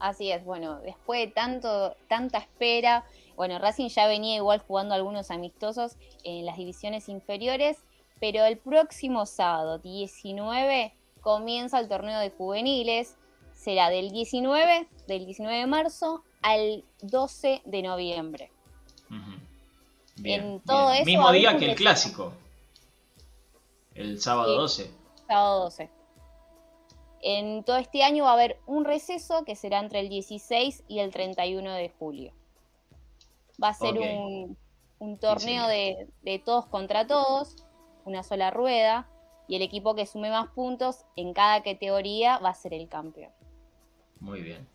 Así 0.00 0.32
es, 0.32 0.44
bueno, 0.44 0.80
después 0.80 1.20
de 1.20 1.32
tanto, 1.32 1.94
tanta 2.08 2.38
espera, 2.38 3.04
bueno, 3.36 3.60
Racing 3.60 3.88
ya 3.88 4.08
venía 4.08 4.34
igual 4.36 4.58
jugando 4.58 4.96
algunos 4.96 5.30
amistosos 5.30 5.92
en 6.24 6.44
las 6.44 6.56
divisiones 6.56 7.08
inferiores, 7.08 7.76
pero 8.18 8.44
el 8.44 8.58
próximo 8.58 9.24
sábado 9.26 9.78
19 9.78 10.92
comienza 11.28 11.78
el 11.78 11.88
torneo 11.88 12.18
de 12.20 12.30
juveniles, 12.30 13.14
será 13.52 13.90
del 13.90 14.12
19, 14.12 14.88
del 15.06 15.26
19 15.26 15.58
de 15.58 15.66
marzo 15.66 16.24
al 16.40 16.86
12 17.02 17.60
de 17.66 17.82
noviembre. 17.82 18.50
Ujú. 19.10 20.24
En 20.24 20.60
todo 20.60 20.90
eso 20.90 21.04
Mismo 21.04 21.30
día 21.30 21.58
que 21.58 21.66
el 21.66 21.76
clásico. 21.76 22.32
El 23.94 24.18
sábado 24.22 24.66
Sí. 24.68 24.84
12. 24.84 24.94
Sábado 25.26 25.64
12. 25.64 25.90
En 27.20 27.62
todo 27.62 27.76
este 27.76 28.02
año 28.04 28.24
va 28.24 28.30
a 28.30 28.32
haber 28.32 28.58
un 28.64 28.86
receso 28.86 29.44
que 29.44 29.54
será 29.54 29.80
entre 29.80 30.00
el 30.00 30.08
16 30.08 30.84
y 30.88 31.00
el 31.00 31.12
31 31.12 31.74
de 31.74 31.90
julio. 31.98 32.32
Va 33.62 33.68
a 33.68 33.74
ser 33.74 33.98
un, 33.98 34.56
un 34.98 35.18
torneo 35.18 35.68
de, 35.68 36.08
de 36.22 36.38
todos 36.38 36.64
contra 36.64 37.06
todos, 37.06 37.54
una 38.06 38.22
sola 38.22 38.50
rueda, 38.50 39.06
y 39.48 39.56
el 39.56 39.62
equipo 39.62 39.94
que 39.94 40.06
sume 40.06 40.30
más 40.30 40.48
puntos 40.50 41.04
en 41.16 41.32
cada 41.32 41.62
categoría 41.62 42.38
va 42.38 42.50
a 42.50 42.54
ser 42.54 42.74
el 42.74 42.88
campeón. 42.88 43.32
Muy 44.20 44.42
bien. 44.42 44.68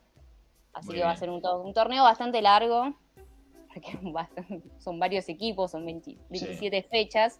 Así 0.74 0.88
Muy 0.88 0.96
que 0.98 1.04
va 1.04 1.12
a 1.12 1.16
ser 1.18 1.30
un, 1.30 1.42
to- 1.42 1.62
un 1.62 1.74
torneo 1.74 2.04
bastante 2.04 2.42
largo, 2.42 2.94
porque 3.74 3.98
son 4.80 5.00
varios 5.00 5.30
equipos, 5.30 5.72
son 5.72 5.86
20 5.86 6.18
27 6.30 6.84
fechas, 6.84 7.40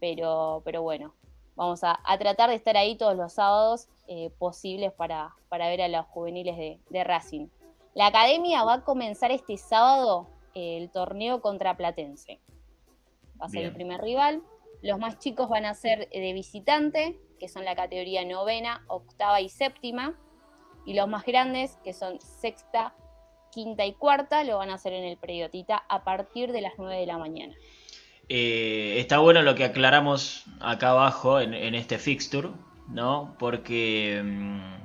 pero, 0.00 0.62
pero 0.64 0.82
bueno, 0.82 1.14
vamos 1.56 1.84
a, 1.84 2.00
a 2.04 2.18
tratar 2.18 2.48
de 2.50 2.56
estar 2.56 2.76
ahí 2.76 2.96
todos 2.96 3.16
los 3.16 3.34
sábados 3.34 3.88
eh, 4.06 4.30
posibles 4.38 4.92
para, 4.92 5.34
para 5.50 5.68
ver 5.68 5.82
a 5.82 5.88
los 5.88 6.06
juveniles 6.06 6.56
de, 6.56 6.80
de 6.88 7.04
Racing. 7.04 7.48
La 7.94 8.06
academia 8.06 8.64
va 8.64 8.74
a 8.74 8.84
comenzar 8.84 9.30
este 9.30 9.56
sábado 9.58 10.26
eh, 10.54 10.78
el 10.78 10.90
torneo 10.90 11.40
contra 11.42 11.76
Platense. 11.76 12.40
Va 13.40 13.46
a 13.46 13.48
ser 13.48 13.60
Bien. 13.60 13.68
el 13.68 13.74
primer 13.74 14.00
rival. 14.00 14.42
Los 14.82 14.98
más 14.98 15.18
chicos 15.18 15.48
van 15.48 15.66
a 15.66 15.74
ser 15.74 16.08
eh, 16.10 16.20
de 16.20 16.32
visitante, 16.32 17.18
que 17.38 17.48
son 17.48 17.64
la 17.64 17.74
categoría 17.74 18.24
novena, 18.24 18.84
octava 18.88 19.40
y 19.40 19.48
séptima. 19.48 20.14
Y 20.86 20.94
los 20.94 21.08
más 21.08 21.24
grandes, 21.24 21.78
que 21.84 21.92
son 21.92 22.18
sexta, 22.20 22.94
quinta 23.52 23.84
y 23.84 23.92
cuarta, 23.92 24.44
lo 24.44 24.56
van 24.58 24.70
a 24.70 24.74
hacer 24.74 24.94
en 24.94 25.04
el 25.04 25.18
Prediotita 25.18 25.84
a 25.88 26.04
partir 26.04 26.52
de 26.52 26.62
las 26.62 26.72
9 26.78 26.98
de 26.98 27.06
la 27.06 27.18
mañana. 27.18 27.54
Eh, 28.28 28.94
está 28.98 29.18
bueno 29.18 29.42
lo 29.42 29.54
que 29.54 29.64
aclaramos 29.64 30.44
acá 30.60 30.90
abajo 30.90 31.40
en, 31.40 31.74
este 31.74 31.98
fixture, 31.98 32.50
¿no? 32.88 33.36
Porque 33.38 34.22
mm, 34.24 34.76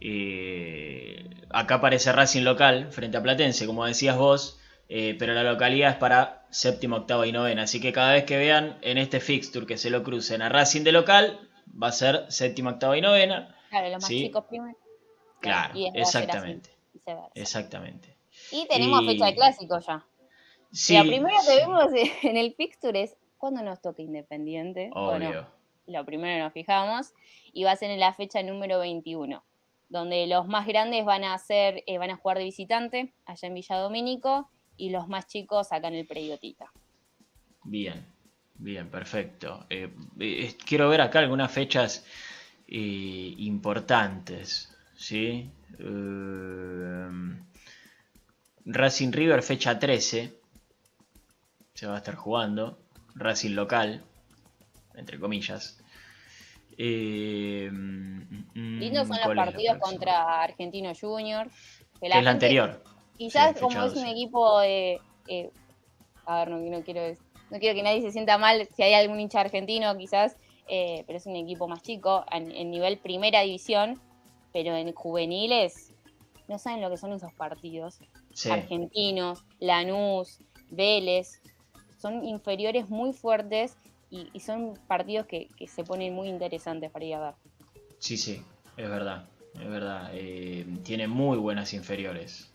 eh, 0.00 1.30
acá 1.48 1.76
aparece 1.76 2.12
Racing 2.12 2.42
local 2.42 2.92
frente 2.92 3.16
a 3.16 3.22
Platense, 3.22 3.66
como 3.66 3.86
decías 3.86 4.18
vos, 4.18 4.58
pero 4.88 5.32
la 5.32 5.44
localidad 5.44 5.92
es 5.92 5.96
para 5.96 6.39
séptima, 6.50 6.96
octava 6.96 7.26
y 7.26 7.32
novena. 7.32 7.62
Así 7.62 7.80
que 7.80 7.92
cada 7.92 8.12
vez 8.12 8.24
que 8.24 8.36
vean 8.36 8.78
en 8.82 8.98
este 8.98 9.20
fixture 9.20 9.66
que 9.66 9.76
se 9.78 9.90
lo 9.90 10.02
crucen 10.02 10.42
a 10.42 10.48
Racing 10.48 10.82
de 10.82 10.92
local, 10.92 11.48
va 11.80 11.88
a 11.88 11.92
ser 11.92 12.26
séptima, 12.28 12.70
octava 12.72 12.96
y 12.96 13.00
novena. 13.00 13.56
Claro, 13.70 13.88
los 13.88 14.00
más 14.02 14.06
Sí. 14.08 14.22
chicos 14.26 14.44
primero. 14.48 14.76
Claro, 15.40 15.78
y 15.78 15.88
así, 15.88 15.98
exactamente. 15.98 16.70
Exactamente. 17.34 18.16
Y 18.52 18.66
tenemos 18.68 19.02
Y- 19.02 19.06
fecha 19.06 19.26
de 19.26 19.34
clásico 19.34 19.78
ya. 19.80 20.04
Sí, 20.72 20.94
La 20.94 21.02
primera 21.02 21.36
que 21.46 21.56
vemos 21.56 21.84
en 22.22 22.36
el 22.36 22.54
fixture 22.54 23.02
es 23.02 23.16
cuando 23.38 23.62
nos 23.62 23.80
toca 23.80 24.02
Independiente. 24.02 24.90
Bueno, 24.92 25.28
obvio. 25.28 25.46
lo 25.86 26.04
primero 26.04 26.42
nos 26.44 26.52
fijamos. 26.52 27.12
Y 27.52 27.64
va 27.64 27.72
a 27.72 27.76
ser 27.76 27.90
en 27.90 27.98
la 28.00 28.12
fecha 28.14 28.42
número 28.42 28.78
21. 28.78 29.42
Donde 29.88 30.26
los 30.28 30.46
más 30.46 30.66
grandes 30.66 31.04
van 31.04 31.24
a 31.24 31.34
hacer, 31.34 31.82
eh, 31.86 31.98
van 31.98 32.10
a 32.10 32.16
jugar 32.16 32.38
de 32.38 32.44
visitante 32.44 33.12
allá 33.26 33.48
en 33.48 33.54
Villa 33.54 33.76
Domínico. 33.76 34.48
Y 34.80 34.88
los 34.88 35.08
más 35.08 35.26
chicos 35.26 35.72
acá 35.72 35.88
en 35.88 35.94
el 35.94 36.06
Prediotita. 36.06 36.72
Bien, 37.64 38.02
bien, 38.54 38.88
perfecto. 38.88 39.66
Eh, 39.68 39.92
eh, 40.18 40.56
quiero 40.64 40.88
ver 40.88 41.02
acá 41.02 41.18
algunas 41.18 41.52
fechas 41.52 42.06
eh, 42.66 43.34
importantes, 43.38 44.74
¿sí? 44.96 45.50
Racing 48.64 49.12
River, 49.12 49.42
fecha 49.42 49.78
13, 49.78 50.32
se 51.74 51.86
va 51.86 51.94
a 51.96 51.98
estar 51.98 52.14
jugando. 52.14 52.78
Racing 53.16 53.54
local, 53.54 54.02
entre 54.94 55.18
comillas. 55.20 55.78
Eh, 56.78 57.68
mm, 57.70 58.44
mm, 58.54 58.78
Lindos 58.78 59.08
son 59.08 59.16
los 59.16 59.26
¿cuál 59.26 59.38
es 59.40 59.44
la 59.46 59.52
partidos 59.52 59.78
contra 59.78 60.42
Argentino 60.42 60.92
Junior. 60.98 61.48
Que 62.00 62.06
es 62.06 62.14
la 62.14 62.22
gente- 62.22 62.46
Quizás 63.20 63.52
Sí, 63.54 63.60
como 63.60 63.82
es 63.84 63.92
un 63.92 63.98
12. 64.04 64.10
equipo 64.10 64.60
de... 64.60 64.98
eh, 65.28 65.50
a 66.24 66.38
ver, 66.38 66.48
no, 66.50 66.56
no 66.56 66.82
quiero, 66.82 67.02
no 67.50 67.58
quiero 67.58 67.74
que 67.74 67.82
nadie 67.82 68.00
se 68.00 68.12
sienta 68.12 68.38
mal 68.38 68.66
si 68.74 68.82
hay 68.82 68.94
algún 68.94 69.20
hincha 69.20 69.40
argentino 69.42 69.94
quizás, 69.98 70.38
eh, 70.68 71.04
pero 71.06 71.18
es 71.18 71.26
un 71.26 71.36
equipo 71.36 71.68
más 71.68 71.82
chico 71.82 72.24
en, 72.32 72.50
en 72.50 72.70
nivel 72.70 72.98
primera 72.98 73.42
división, 73.42 74.00
pero 74.54 74.74
en 74.74 74.94
juveniles 74.94 75.92
no 76.48 76.58
saben 76.58 76.80
lo 76.80 76.88
que 76.88 76.96
son 76.96 77.12
esos 77.12 77.34
partidos. 77.34 77.98
Sí, 78.32 78.48
Argentinos, 78.50 79.44
Lanús, 79.58 80.38
Vélez, 80.70 81.42
son 81.98 82.24
inferiores 82.24 82.88
muy 82.88 83.12
fuertes 83.12 83.76
y, 84.08 84.30
y 84.32 84.40
son 84.40 84.78
partidos 84.88 85.26
que, 85.26 85.46
que 85.58 85.66
se 85.66 85.84
ponen 85.84 86.14
muy 86.14 86.28
interesantes 86.30 86.90
para 86.90 87.04
ir 87.04 87.14
a 87.16 87.20
ver. 87.20 87.34
sí, 87.98 88.16
sí, 88.16 88.42
es 88.78 88.88
verdad. 88.88 89.28
Es 89.54 89.68
verdad. 89.68 90.10
Eh, 90.14 90.64
tiene 90.84 91.06
muy 91.06 91.36
buenas 91.36 91.74
inferiores. 91.74 92.49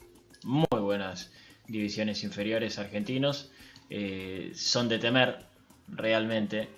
Muy 0.45 0.79
buenas 0.79 1.31
divisiones 1.67 2.23
inferiores 2.23 2.77
argentinos. 2.77 3.49
Eh, 3.89 4.51
son 4.53 4.87
de 4.87 4.99
temer, 4.99 5.39
realmente. 5.87 6.69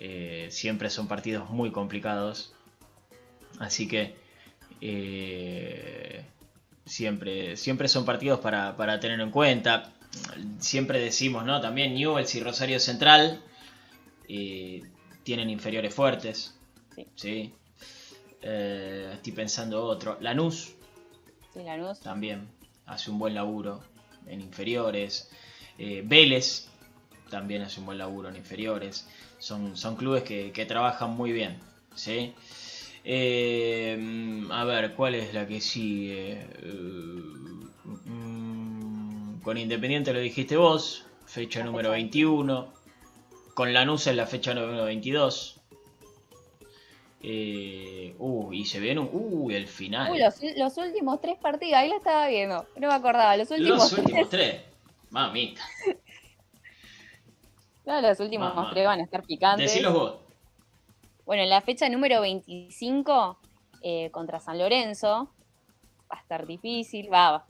Eh, 0.00 0.48
siempre 0.50 0.90
son 0.90 1.06
partidos 1.06 1.48
muy 1.48 1.70
complicados. 1.70 2.52
Así 3.60 3.86
que 3.86 4.16
eh, 4.80 6.24
siempre, 6.84 7.56
siempre 7.56 7.86
son 7.86 8.04
partidos 8.04 8.40
para, 8.40 8.76
para 8.76 8.98
tener 8.98 9.20
en 9.20 9.30
cuenta. 9.30 9.92
Siempre 10.58 10.98
decimos, 10.98 11.44
¿no? 11.44 11.60
También 11.60 11.94
Newells 11.94 12.34
y 12.34 12.40
Rosario 12.42 12.80
Central 12.80 13.40
tienen 14.26 15.48
inferiores 15.48 15.94
fuertes. 15.94 16.56
Sí. 16.96 17.06
¿sí? 17.14 17.54
Estoy 18.42 19.32
pensando 19.32 19.84
otro. 19.84 20.18
Lanús 20.20 20.74
Sí, 21.54 21.62
Lanús. 21.62 22.00
también 22.00 22.55
hace 22.86 23.10
un 23.10 23.18
buen 23.18 23.34
laburo 23.34 23.82
en 24.26 24.40
inferiores. 24.40 25.30
Eh, 25.78 26.02
Vélez 26.04 26.68
también 27.30 27.62
hace 27.62 27.80
un 27.80 27.86
buen 27.86 27.98
laburo 27.98 28.28
en 28.28 28.36
inferiores. 28.36 29.06
Son, 29.38 29.76
son 29.76 29.96
clubes 29.96 30.22
que, 30.22 30.52
que 30.52 30.66
trabajan 30.66 31.10
muy 31.10 31.32
bien. 31.32 31.58
¿sí? 31.94 32.34
Eh, 33.04 34.46
a 34.50 34.64
ver, 34.64 34.94
¿cuál 34.94 35.14
es 35.14 35.32
la 35.32 35.46
que 35.46 35.60
sigue? 35.60 36.32
Eh, 36.32 36.72
mm, 38.04 39.40
con 39.42 39.58
Independiente 39.58 40.12
lo 40.12 40.18
dijiste 40.18 40.56
vos, 40.56 41.04
fecha 41.26 41.62
número 41.62 41.90
fecha 41.90 41.92
21. 41.92 42.74
Con 43.54 43.72
Lanús 43.72 44.06
en 44.08 44.16
la 44.16 44.26
fecha 44.26 44.54
número 44.54 44.84
22. 44.84 45.55
Eh, 47.22 48.14
uh, 48.18 48.52
y 48.52 48.64
se 48.66 48.78
viene 48.78 49.00
un. 49.00 49.08
Uh, 49.12 49.50
el 49.50 49.66
final. 49.66 50.12
Uy, 50.12 50.18
los, 50.18 50.34
los 50.56 50.76
últimos 50.76 51.20
tres 51.20 51.36
partidos, 51.38 51.74
ahí 51.74 51.88
lo 51.88 51.96
estaba 51.96 52.28
viendo. 52.28 52.66
No 52.76 52.88
me 52.88 52.94
acordaba. 52.94 53.36
Los 53.36 53.50
últimos, 53.50 53.78
Los 53.78 53.92
últimos 53.98 54.28
tres. 54.28 54.50
tres. 54.52 54.62
Mamita. 55.10 55.62
No, 57.84 58.00
los 58.00 58.18
últimos 58.18 58.52
Mamá. 58.52 58.70
tres 58.72 58.84
van 58.84 58.98
a 58.98 59.04
estar 59.04 59.22
picantes. 59.22 59.70
Decilos 59.72 59.92
vos. 59.94 60.16
Bueno, 61.24 61.44
en 61.44 61.50
la 61.50 61.60
fecha 61.60 61.88
número 61.88 62.20
25 62.20 63.38
eh, 63.82 64.10
contra 64.10 64.40
San 64.40 64.58
Lorenzo 64.58 65.30
va 66.10 66.18
a 66.18 66.20
estar 66.20 66.46
difícil, 66.46 67.12
va, 67.12 67.30
va. 67.30 67.46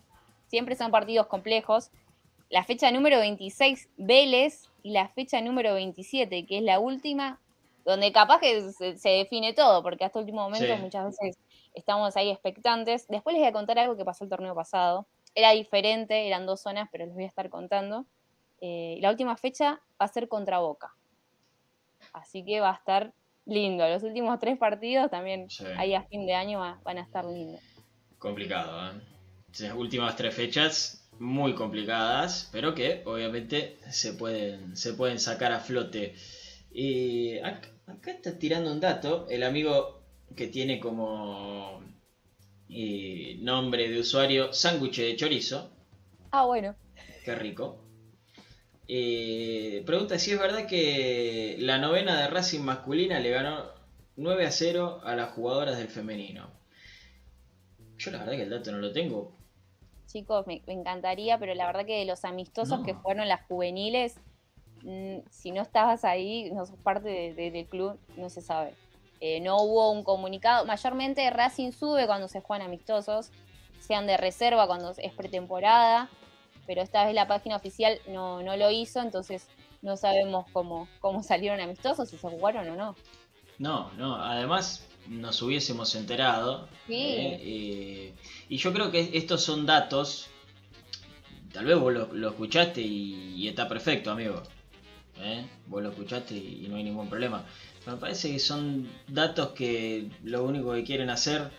Siempre 0.49 0.77
son 0.77 0.91
partidos 0.91 1.27
complejos. 1.29 1.91
La 2.51 2.65
fecha 2.65 2.91
número 2.91 3.19
26 3.19 3.89
Vélez 3.97 4.69
y 4.83 4.91
la 4.93 5.09
fecha 5.09 5.41
número 5.41 5.73
27, 5.73 6.45
que 6.45 6.59
es 6.59 6.63
la 6.63 6.81
última, 6.81 7.41
donde 7.87 8.12
capaz 8.12 8.40
que 8.40 8.73
se, 8.73 8.99
se 8.99 9.09
define 9.09 9.54
todo, 9.54 9.82
porque 9.82 10.04
hasta 10.04 10.19
último 10.19 10.43
momento 10.43 10.67
Sí. 10.67 10.80
muchas 10.82 11.06
veces 11.06 11.39
estamos 11.73 12.15
ahí 12.17 12.30
expectantes. 12.30 13.06
Después 13.08 13.32
les 13.34 13.41
voy 13.41 13.49
a 13.49 13.52
contar 13.52 13.78
algo 13.78 13.97
que 13.97 14.04
pasó 14.04 14.25
el 14.25 14.30
torneo 14.30 14.54
pasado. 14.54 15.06
Era 15.34 15.52
diferente, 15.52 16.26
eran 16.26 16.45
dos 16.47 16.61
zonas, 16.63 16.89
pero 16.93 17.06
les 17.06 17.15
voy 17.15 17.25
a 17.25 17.28
estar 17.28 17.49
contando. 17.49 18.04
Eh, 18.61 18.99
la 19.00 19.11
última 19.11 19.37
fecha 19.37 19.80
va 20.00 20.06
a 20.06 20.08
ser 20.08 20.28
contra 20.28 20.58
Boca. 20.58 20.95
Así 22.13 22.45
que 22.45 22.61
va 22.61 22.71
a 22.71 22.75
estar 22.75 23.13
lindo. 23.45 23.87
Los 23.89 24.02
últimos 24.02 24.39
tres 24.39 24.58
partidos 24.58 25.11
también 25.11 25.49
Sí. 25.50 25.65
ahí 25.76 25.95
a 25.95 26.02
fin 26.02 26.26
de 26.26 26.34
año 26.34 26.58
va- 26.61 26.80
van 26.82 26.99
a 26.99 27.02
estar 27.02 27.25
lindos. 27.25 27.61
Complicado, 28.19 28.91
¿eh? 28.91 29.00
Las 29.61 29.75
últimas 29.75 30.17
tres 30.17 30.34
fechas 30.34 31.08
muy 31.19 31.54
complicadas, 31.54 32.49
pero 32.52 32.75
que 32.75 33.02
obviamente 33.06 33.78
se 33.91 34.13
pueden, 34.15 34.76
se 34.76 34.93
pueden 34.95 35.19
sacar 35.21 35.52
a 35.52 35.61
flote. 35.61 36.15
Y 36.73 37.39
acá, 37.87 38.11
está 38.13 38.39
tirando 38.39 38.71
un 38.73 38.81
dato, 38.81 39.27
el 39.29 39.43
amigo 39.43 40.03
que 40.37 40.47
tiene 40.49 40.79
como 40.81 41.81
eh, 42.69 43.37
nombre 43.41 43.89
de 43.89 44.01
usuario 44.01 44.53
sándwich 44.53 44.99
de 45.01 45.17
chorizo, 45.17 45.71
Ah, 46.31 46.45
bueno. 46.47 46.77
qué 47.25 47.35
rico. 47.35 47.83
Eh, 48.89 49.83
pregunta 49.85 50.19
si 50.19 50.33
es 50.33 50.39
verdad 50.39 50.67
que 50.67 51.57
la 51.61 51.79
novena 51.79 52.21
de 52.21 52.29
Racing 52.29 52.61
masculina 52.63 53.19
le 53.21 53.31
ganó 53.31 53.73
9 54.17 54.47
a 54.47 54.51
0 54.51 55.01
a 55.05 55.15
las 55.17 55.33
jugadoras 55.33 55.77
del 55.79 55.89
femenino. 55.89 56.51
Yo 57.99 58.11
la 58.11 58.19
verdad 58.21 58.33
que 58.37 58.43
el 58.45 58.49
dato 58.51 58.73
no 58.73 58.79
lo 58.79 58.91
tengo, 58.93 59.37
Chicos, 60.07 60.47
me, 60.47 60.63
me 60.67 60.73
encantaría, 60.73 61.39
pero 61.39 61.55
la 61.55 61.67
verdad 61.67 61.85
que 61.87 61.99
de 61.99 62.05
los 62.07 62.25
amistosos 62.25 62.81
No. 62.81 62.85
que 62.85 62.95
fueron 62.95 63.29
las 63.29 63.47
juveniles, 63.47 64.21
si 65.31 65.51
no 65.51 65.63
estabas 65.63 66.05
ahí, 66.05 66.51
no 66.53 66.65
sos 66.67 66.79
parte 66.83 67.09
de- 67.09 67.35
de- 67.35 67.51
del 67.51 67.67
club, 67.67 67.99
no 68.17 68.29
se 68.31 68.41
sabe. 68.41 68.75
Eh, 69.21 69.41
no 69.41 69.57
hubo 69.63 69.91
un 69.91 70.03
comunicado. 70.05 70.65
Mayormente 70.67 71.29
Racing 71.31 71.73
sube 71.73 72.07
cuando 72.07 72.29
se 72.29 72.41
juegan 72.41 72.67
amistosos, 72.67 73.31
sean 73.81 74.07
de 74.07 74.17
reserva 74.17 74.67
cuando 74.67 74.93
es 74.97 75.13
pretemporada, 75.15 76.09
pero 76.67 76.83
esta 76.83 77.05
vez 77.05 77.15
la 77.15 77.27
página 77.27 77.57
oficial 77.57 77.99
no, 78.09 78.43
no 78.43 78.57
lo 78.57 78.71
hizo, 78.71 79.01
entonces 79.01 79.47
no 79.83 79.97
sabemos 79.97 80.47
cómo, 80.53 80.89
cómo 81.01 81.23
salieron 81.23 81.61
amistosos, 81.61 82.09
si 82.11 82.19
se 82.19 82.29
jugaron 82.29 82.69
o 82.69 82.77
no. 82.77 82.97
No, 83.59 83.91
no, 83.93 84.17
además 84.17 84.87
nos 85.09 85.41
hubiésemos 85.43 85.95
enterado. 85.95 86.69
Sí. 86.87 86.95
¿eh? 86.95 87.41
Eh, 87.43 88.15
y 88.49 88.57
yo 88.59 88.73
creo 88.73 88.91
que 88.91 89.11
estos 89.15 89.43
son 89.43 89.65
datos, 89.65 90.29
tal 91.53 91.65
vez 91.65 91.79
vos 91.79 91.93
lo, 91.93 92.13
lo 92.13 92.29
escuchaste 92.31 92.81
y, 92.83 93.35
y 93.35 93.49
está 93.49 93.67
perfecto, 93.69 94.11
amigo. 94.11 94.43
¿Eh? 95.21 95.47
Vos 95.67 95.83
lo 95.83 95.91
escuchaste 95.91 96.35
y, 96.35 96.67
no 96.69 96.76
hay 96.76 96.85
ningún 96.85 97.09
problema. 97.09 97.45
Me 97.87 97.97
parece 97.97 98.33
que 98.33 98.39
son 98.39 98.89
datos 99.09 99.50
que 99.50 100.09
lo 100.25 100.45
único 100.45 100.73
que 100.75 100.85
quieren 100.85 101.11
hacer 101.11 101.50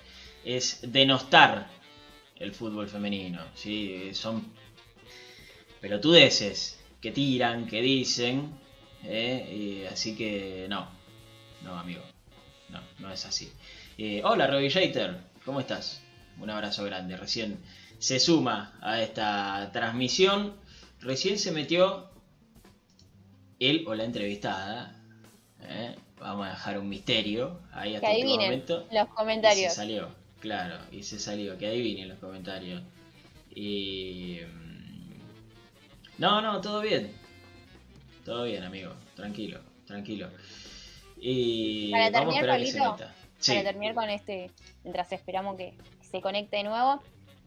es 0.44 0.80
denostar 0.82 1.70
el 2.36 2.54
fútbol 2.54 2.88
femenino. 2.88 3.42
¿sí? 3.56 4.10
Son 4.14 4.44
pelotudeces 5.82 6.80
que 7.02 7.12
tiran, 7.12 7.68
que 7.68 7.82
dicen. 7.82 8.52
¿eh? 9.04 9.88
Así 9.92 10.16
que 10.16 10.68
no, 10.70 10.90
no, 11.64 11.80
amigo. 11.80 12.02
No, 12.70 12.82
no 13.00 13.12
es 13.12 13.26
así. 13.26 13.52
Eh, 13.98 14.22
hola, 14.24 14.48
Robbie 14.48 14.70
Jater. 14.70 15.18
¿Cómo 15.46 15.60
estás? 15.60 16.02
Un 16.40 16.50
abrazo 16.50 16.84
grande. 16.84 17.18
Recién 17.18 17.58
se 18.00 18.20
suma 18.20 18.78
a 18.82 19.02
esta 19.02 19.70
transmisión. 19.72 20.54
Recién 21.00 21.40
se 21.40 21.52
metió 21.52 22.10
él 23.60 23.84
o 23.88 23.96
la 23.96 24.04
entrevistada. 24.04 24.96
¿eh? 25.64 25.96
Vamos 26.20 26.48
a 26.48 26.52
dejar 26.52 26.80
un 26.80 26.90
misterio 26.90 27.60
ahí 27.72 27.92
Que 27.92 27.98
hasta 27.98 28.12
el 28.12 28.16
último 28.18 28.34
adivinen 28.36 28.52
momento. 28.66 28.88
los 28.92 29.08
Y 29.08 29.08
se 29.08 29.14
comentarios. 29.16 29.74
salió, 29.74 30.10
claro, 30.40 30.78
y 30.92 31.04
se 31.04 31.20
salió. 31.20 31.58
Que 31.58 31.68
adivinen 31.68 32.10
los 32.10 32.20
comentarios. 32.20 32.82
Y. 33.54 34.40
mm, 34.46 35.12
No, 36.18 36.42
no, 36.42 36.62
todo 36.62 36.82
bien. 36.82 37.12
Todo 38.26 38.44
bien, 38.46 38.64
amigo. 38.64 38.94
Tranquilo, 39.16 39.60
tranquilo. 39.86 40.30
Y 41.20 41.92
Para 41.92 42.10
vamos 42.12 42.36
a 42.36 42.42
terminar, 42.42 42.44
que 42.44 42.48
Pablito. 42.80 42.98
Sí, 43.40 43.52
para 43.54 43.64
terminar 43.64 43.96
con 43.96 44.10
este, 44.10 44.52
mientras 44.84 45.12
esperamos 45.12 45.56
que 45.58 45.74
se 46.02 46.22
conecte 46.22 46.58
de 46.58 46.64
nuevo, 46.64 47.02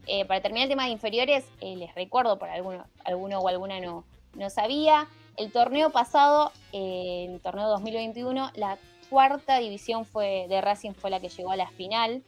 eh, 0.07 0.25
para 0.25 0.41
terminar 0.41 0.63
el 0.65 0.69
tema 0.69 0.85
de 0.85 0.91
inferiores, 0.91 1.45
eh, 1.61 1.75
les 1.75 1.93
recuerdo, 1.95 2.39
por 2.39 2.49
alguno, 2.49 2.85
alguno 3.03 3.39
o 3.39 3.47
alguna 3.47 3.79
no, 3.79 4.05
no 4.35 4.49
sabía, 4.49 5.07
el 5.37 5.51
torneo 5.51 5.91
pasado, 5.91 6.51
eh, 6.73 7.27
el 7.29 7.39
torneo 7.41 7.67
2021, 7.69 8.51
la 8.55 8.77
cuarta 9.09 9.57
división 9.57 10.05
fue 10.05 10.45
de 10.47 10.61
Racing 10.61 10.93
fue 10.93 11.09
la 11.09 11.19
que 11.19 11.29
llegó 11.29 11.51
a 11.51 11.55
la 11.55 11.69
final, 11.69 12.23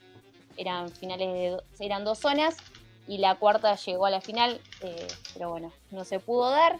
eran 0.58 0.89
finales 0.89 1.28
de 1.28 1.58
eran 1.80 2.04
dos 2.04 2.20
zonas 2.20 2.58
y 3.08 3.18
la 3.18 3.36
cuarta 3.36 3.76
llegó 3.76 4.06
a 4.06 4.10
la 4.10 4.22
final, 4.22 4.62
eh, 4.82 5.08
pero 5.34 5.50
bueno, 5.50 5.72
no 5.92 6.06
se 6.06 6.20
pudo 6.20 6.50
dar. 6.50 6.80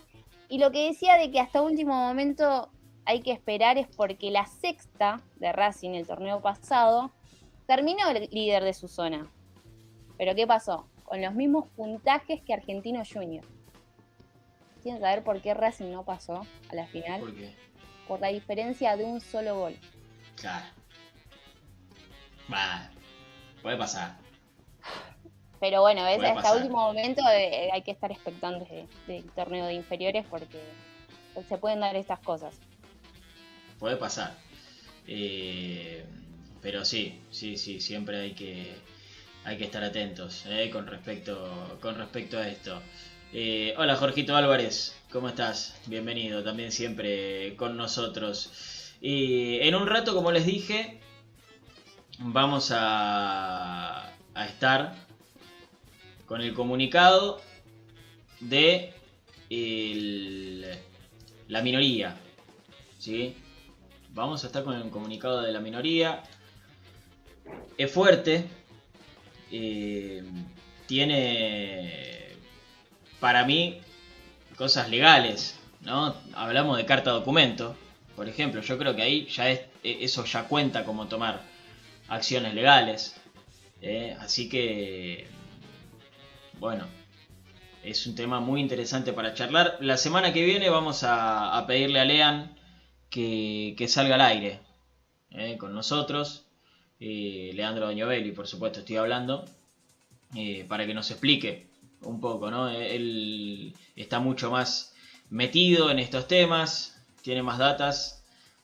Y 0.50 0.60
lo 0.60 0.72
que 0.72 0.88
decía 0.88 1.18
de 1.18 1.32
que 1.32 1.40
hasta 1.40 1.62
último 1.62 1.94
momento 1.94 2.70
hay 3.06 3.22
que 3.22 3.32
esperar 3.32 3.78
es 3.78 3.88
porque 3.88 4.32
la 4.32 4.46
sexta 4.46 5.22
de 5.38 5.52
Racing 5.52 5.92
el 5.92 6.08
torneo 6.08 6.42
pasado 6.42 7.12
terminó 7.66 8.10
el 8.10 8.30
líder 8.32 8.64
de 8.64 8.74
su 8.74 8.88
zona. 8.88 9.30
Pero 10.18 10.36
¿qué 10.36 10.48
pasó? 10.48 10.86
Con 11.04 11.22
los 11.22 11.34
mismos 11.34 11.68
puntajes 11.76 12.42
que 12.42 12.54
Argentino 12.54 13.04
Junior. 13.12 13.46
¿Quieren 14.84 15.02
saber 15.02 15.24
por 15.24 15.42
qué 15.42 15.54
Racing 15.54 15.92
no 15.92 16.04
pasó 16.04 16.46
a 16.70 16.76
la 16.76 16.86
final? 16.88 17.22
¿por 17.22 17.34
qué? 17.34 17.56
Por 18.08 18.20
la 18.20 18.28
diferencia 18.28 18.98
de 18.98 19.06
un 19.06 19.22
solo 19.22 19.58
gol. 19.58 19.78
Claro. 20.36 20.66
Va, 22.52 22.90
puede 23.62 23.78
pasar. 23.78 24.18
Pero 25.62 25.80
bueno, 25.80 26.06
es, 26.08 26.20
hasta 26.22 26.34
pasar. 26.34 26.58
último 26.58 26.82
momento 26.82 27.22
eh, 27.32 27.70
hay 27.72 27.82
que 27.84 27.92
estar 27.92 28.12
expectantes 28.12 28.70
de- 28.70 28.88
del 29.08 29.24
torneo 29.32 29.66
de 29.66 29.74
inferiores 29.76 30.26
porque 30.30 30.60
se 31.48 31.58
pueden 31.58 31.80
dar 31.80 31.96
estas 31.96 32.20
cosas. 32.20 32.54
Puede 33.80 33.96
pasar. 33.96 34.36
Eh, 35.08 36.06
pero 36.62 36.84
sí, 36.84 37.22
sí, 37.32 37.56
sí, 37.58 37.80
siempre 37.80 38.20
hay 38.20 38.34
que, 38.34 38.76
hay 39.46 39.58
que 39.58 39.64
estar 39.64 39.84
atentos 39.84 40.46
eh, 40.48 40.70
con, 40.70 40.86
respecto, 40.88 41.78
con 41.82 41.96
respecto 41.98 42.38
a 42.38 42.48
esto. 42.50 42.82
Eh, 43.36 43.74
hola 43.80 43.96
Jorgito 43.96 44.36
Álvarez, 44.36 44.96
¿cómo 45.12 45.28
estás? 45.28 45.76
Bienvenido, 45.88 46.44
también 46.44 46.72
siempre 46.72 47.56
con 47.56 47.76
nosotros. 47.76 48.94
Y 49.02 49.58
en 49.62 49.74
un 49.74 49.88
rato, 49.88 50.14
como 50.14 50.32
les 50.32 50.46
dije, 50.46 51.02
vamos 52.20 52.70
a, 52.72 54.14
estar 54.48 54.94
con 56.28 56.42
el 56.42 56.54
comunicado 56.54 57.42
de 58.40 58.94
la 61.48 61.64
minoría. 61.64 62.16
¿sí? 63.00 63.36
Vamos 64.10 64.44
a 64.44 64.48
estar 64.48 64.64
con 64.64 64.76
el 64.76 64.92
comunicado 64.92 65.42
de 65.42 65.52
la 65.52 65.60
minoría. 65.60 66.22
Es 67.80 67.92
fuerte. 67.92 68.46
eh, 69.52 70.24
tiene, 70.86 72.23
para 73.24 73.46
mí, 73.46 73.80
cosas 74.58 74.90
legales, 74.90 75.58
¿no? 75.80 76.14
Hablamos 76.34 76.76
de 76.76 76.86
carta 76.86 77.12
documento, 77.12 77.74
por 78.18 78.28
ejemplo, 78.28 78.60
yo 78.60 78.78
creo 78.78 78.98
que 78.98 79.02
ahí 79.02 79.28
ya 79.28 79.50
es, 79.50 79.62
eso 79.82 80.26
ya 80.26 80.44
cuenta 80.50 80.84
como 80.84 81.08
tomar 81.08 81.42
acciones 82.10 82.54
legales. 82.54 83.16
¿eh? 83.82 84.18
Así 84.20 84.50
que, 84.50 85.26
bueno, 86.60 86.86
es 87.82 88.06
un 88.08 88.16
tema 88.16 88.42
muy 88.42 88.60
interesante 88.60 89.14
para 89.14 89.34
charlar. 89.34 89.78
La 89.80 89.96
semana 89.96 90.34
que 90.34 90.44
viene 90.44 90.70
vamos 90.70 91.06
a, 91.06 91.64
pedirle 91.66 92.02
a 92.02 92.06
Lean 92.06 92.58
que, 93.10 93.86
salga 93.88 94.16
al 94.16 94.22
aire 94.22 94.60
¿eh? 95.32 95.56
con 95.58 95.74
nosotros. 95.74 96.44
Eh, 97.00 97.52
Leandro 97.54 97.86
Doñovelli, 97.86 98.34
por 98.34 98.48
supuesto, 98.48 98.82
estoy 98.82 98.98
hablando, 98.98 99.46
para 100.68 100.86
que 100.86 100.94
nos 100.94 101.10
explique 101.10 101.72
un 102.04 102.20
poco, 102.20 102.52
¿no? 102.52 102.70
Él 102.70 103.74
está 103.96 104.20
mucho 104.20 104.52
más 104.52 104.94
metido 105.30 105.90
en 105.90 106.00
estos 106.00 106.28
temas, 106.28 107.02
tiene 107.22 107.44
más 107.44 107.58
datas, 107.58 108.24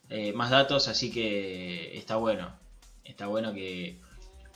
eh, 0.09 0.33
más 0.33 0.49
datos, 0.49 0.87
así 0.87 1.11
que 1.11 1.97
está 1.97 2.15
bueno, 2.17 2.51
está 3.03 3.27
bueno 3.27 3.53
que, 3.53 3.97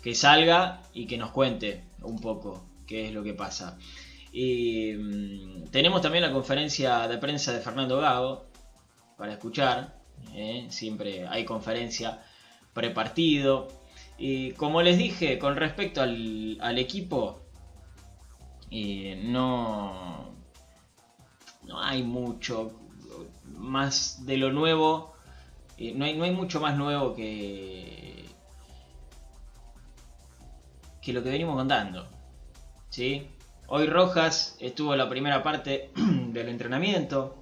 que 0.01 0.15
salga 0.15 0.81
y 0.93 1.07
que 1.07 1.17
nos 1.17 1.31
cuente 1.31 1.83
un 2.01 2.19
poco 2.19 2.65
qué 2.87 3.07
es 3.07 3.13
lo 3.13 3.23
que 3.23 3.33
pasa. 3.33 3.77
Y 4.31 4.93
mm, 4.93 5.67
tenemos 5.69 6.01
también 6.01 6.23
la 6.23 6.31
conferencia 6.31 7.07
de 7.07 7.17
prensa 7.17 7.53
de 7.53 7.61
Fernando 7.61 7.99
Gago 7.99 8.45
para 9.17 9.33
escuchar. 9.33 9.95
¿eh? 10.33 10.67
Siempre 10.69 11.27
hay 11.27 11.45
conferencia 11.45 12.23
prepartido. 12.73 13.67
Y 14.17 14.51
como 14.51 14.81
les 14.81 14.97
dije, 14.97 15.37
con 15.39 15.55
respecto 15.55 16.01
al, 16.01 16.57
al 16.61 16.77
equipo, 16.79 17.42
eh, 18.75 19.15
no, 19.23 20.33
no 21.67 21.79
hay 21.79 22.01
mucho 22.01 22.71
más 23.45 24.25
de 24.25 24.37
lo 24.37 24.51
nuevo. 24.51 25.13
eh, 25.77 25.93
no, 25.95 26.05
hay, 26.05 26.17
no 26.17 26.23
hay 26.23 26.31
mucho 26.31 26.59
más 26.59 26.75
nuevo 26.75 27.13
que, 27.13 28.25
que 31.03 31.13
lo 31.13 31.21
que 31.21 31.29
venimos 31.29 31.55
contando. 31.55 32.07
¿sí? 32.89 33.27
Hoy 33.67 33.85
Rojas 33.85 34.57
estuvo 34.59 34.95
la 34.95 35.07
primera 35.07 35.43
parte 35.43 35.91
del 35.95 36.49
entrenamiento. 36.49 37.35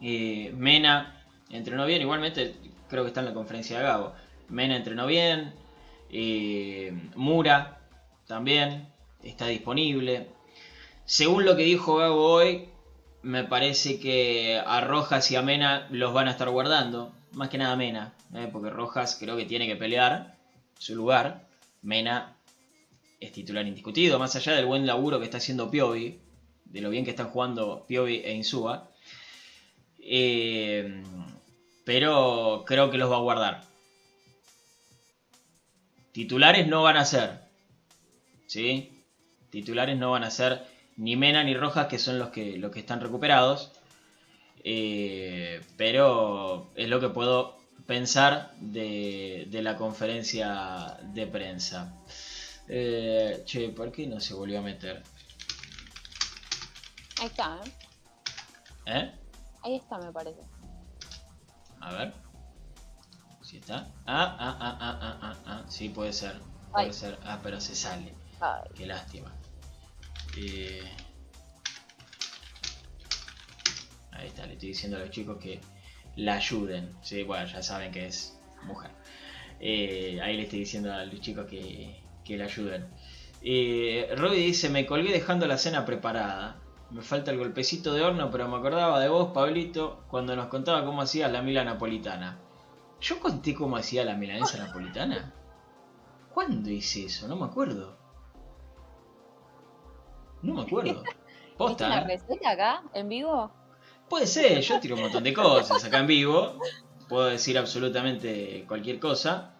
Eh, 0.00 0.54
Mena 0.56 1.20
entrenó 1.50 1.84
bien, 1.84 2.00
igualmente 2.02 2.54
creo 2.88 3.02
que 3.02 3.08
está 3.08 3.20
en 3.22 3.26
la 3.26 3.34
conferencia 3.34 3.78
de 3.78 3.82
Gabo. 3.84 4.12
Mena 4.50 4.76
entrenó 4.76 5.04
bien. 5.08 5.52
Mura 7.16 7.80
también 8.28 8.86
está 9.22 9.46
disponible. 9.46 10.28
Según 11.04 11.44
lo 11.44 11.56
que 11.56 11.62
dijo 11.62 11.96
Gago 11.96 12.24
hoy, 12.24 12.68
me 13.22 13.44
parece 13.44 13.98
que 13.98 14.60
a 14.64 14.80
Rojas 14.80 15.30
y 15.30 15.36
a 15.36 15.42
Mena 15.42 15.88
los 15.90 16.12
van 16.12 16.28
a 16.28 16.32
estar 16.32 16.50
guardando. 16.50 17.12
Más 17.32 17.48
que 17.48 17.58
nada 17.58 17.76
Mena, 17.76 18.14
¿eh? 18.34 18.48
porque 18.50 18.70
Rojas 18.70 19.16
creo 19.20 19.36
que 19.36 19.44
tiene 19.44 19.66
que 19.66 19.76
pelear 19.76 20.36
su 20.78 20.94
lugar. 20.94 21.46
Mena 21.82 22.36
es 23.20 23.32
titular 23.32 23.66
indiscutido, 23.66 24.18
más 24.18 24.36
allá 24.36 24.52
del 24.52 24.66
buen 24.66 24.86
laburo 24.86 25.18
que 25.18 25.24
está 25.24 25.38
haciendo 25.38 25.70
Piovi, 25.70 26.20
de 26.64 26.80
lo 26.80 26.90
bien 26.90 27.04
que 27.04 27.10
están 27.10 27.30
jugando 27.30 27.84
Piovi 27.86 28.22
e 28.24 28.32
Insúa. 28.34 28.90
Eh, 30.00 31.02
pero 31.84 32.64
creo 32.66 32.90
que 32.90 32.98
los 32.98 33.10
va 33.10 33.16
a 33.16 33.20
guardar. 33.20 33.64
Titulares 36.12 36.66
no 36.66 36.82
van 36.82 36.96
a 36.96 37.04
ser. 37.04 37.40
¿Sí? 38.46 38.97
Titulares 39.50 39.96
no 39.96 40.10
van 40.10 40.24
a 40.24 40.30
ser 40.30 40.66
ni 40.96 41.16
Mena 41.16 41.44
ni 41.44 41.54
Rojas, 41.54 41.86
que 41.86 41.98
son 41.98 42.18
los 42.18 42.28
que, 42.30 42.58
los 42.58 42.72
que 42.72 42.80
están 42.80 43.00
recuperados. 43.00 43.72
Eh, 44.64 45.60
pero 45.76 46.70
es 46.74 46.88
lo 46.88 47.00
que 47.00 47.08
puedo 47.08 47.58
pensar 47.86 48.52
de, 48.60 49.46
de 49.50 49.62
la 49.62 49.76
conferencia 49.76 50.98
de 51.02 51.26
prensa. 51.26 51.94
Eh, 52.68 53.42
che, 53.46 53.70
¿por 53.70 53.90
qué 53.92 54.06
no 54.06 54.20
se 54.20 54.34
volvió 54.34 54.58
a 54.58 54.62
meter? 54.62 55.02
Ahí 57.20 57.26
está, 57.26 57.58
¿eh? 57.64 57.72
¿Eh? 58.86 59.12
Ahí 59.62 59.76
está, 59.76 59.98
me 59.98 60.12
parece. 60.12 60.40
A 61.80 61.92
ver. 61.92 62.12
Si 63.42 63.56
está. 63.56 63.88
Ah, 64.06 64.36
ah, 64.38 64.56
ah, 64.60 64.78
ah, 64.80 64.98
ah, 65.00 65.18
ah, 65.22 65.36
ah. 65.46 65.64
Sí, 65.68 65.88
puede 65.88 66.12
ser. 66.12 66.38
Puede 66.70 66.86
Ay. 66.88 66.92
ser. 66.92 67.18
Ah, 67.24 67.38
pero 67.42 67.60
se 67.60 67.74
sale. 67.74 68.14
Ay, 68.40 68.68
Qué 68.74 68.86
lástima. 68.86 69.32
Ahí 74.12 74.26
está, 74.26 74.46
le 74.46 74.54
estoy 74.54 74.70
diciendo 74.70 74.96
a 74.96 75.00
los 75.00 75.10
chicos 75.10 75.38
que 75.38 75.60
la 76.16 76.34
ayuden. 76.34 76.96
Sí, 77.02 77.22
bueno, 77.22 77.46
ya 77.46 77.62
saben 77.62 77.92
que 77.92 78.06
es 78.06 78.38
mujer. 78.64 78.90
Eh, 79.60 80.20
ahí 80.22 80.36
le 80.36 80.44
estoy 80.44 80.60
diciendo 80.60 80.92
a 80.92 81.04
los 81.04 81.20
chicos 81.20 81.46
que, 81.46 82.02
que 82.24 82.36
la 82.36 82.44
ayuden. 82.44 82.88
Eh, 83.42 84.12
Robbie 84.16 84.46
dice, 84.46 84.68
me 84.68 84.86
colgué 84.86 85.12
dejando 85.12 85.46
la 85.46 85.58
cena 85.58 85.84
preparada. 85.84 86.60
Me 86.90 87.02
falta 87.02 87.30
el 87.30 87.38
golpecito 87.38 87.92
de 87.92 88.02
horno, 88.02 88.30
pero 88.30 88.48
me 88.48 88.56
acordaba 88.56 88.98
de 88.98 89.08
vos, 89.08 89.32
Pablito, 89.32 90.04
cuando 90.08 90.34
nos 90.34 90.46
contaba 90.46 90.84
cómo 90.84 91.02
hacías 91.02 91.30
la 91.30 91.42
mila 91.42 91.62
napolitana. 91.62 92.38
¿Yo 93.00 93.20
conté 93.20 93.54
cómo 93.54 93.76
hacía 93.76 94.04
la 94.04 94.14
milanesa 94.14 94.58
napolitana? 94.58 95.32
¿Cuándo 96.32 96.70
hice 96.70 97.04
eso? 97.04 97.28
No 97.28 97.36
me 97.36 97.44
acuerdo. 97.44 97.97
No 100.42 100.54
me 100.54 100.62
acuerdo. 100.62 101.02
¿Viste 101.02 101.16
Posta, 101.56 101.86
una 101.86 102.00
¿eh? 102.00 102.04
receta 102.06 102.50
acá, 102.50 102.82
en 102.94 103.08
vivo? 103.08 103.52
Puede 104.08 104.26
ser, 104.26 104.60
yo 104.62 104.80
tiro 104.80 104.96
un 104.96 105.02
montón 105.02 105.24
de 105.24 105.32
cosas 105.34 105.84
acá 105.84 105.98
en 105.98 106.06
vivo. 106.06 106.58
Puedo 107.08 107.26
decir 107.26 107.58
absolutamente 107.58 108.64
cualquier 108.66 108.98
cosa. 109.00 109.54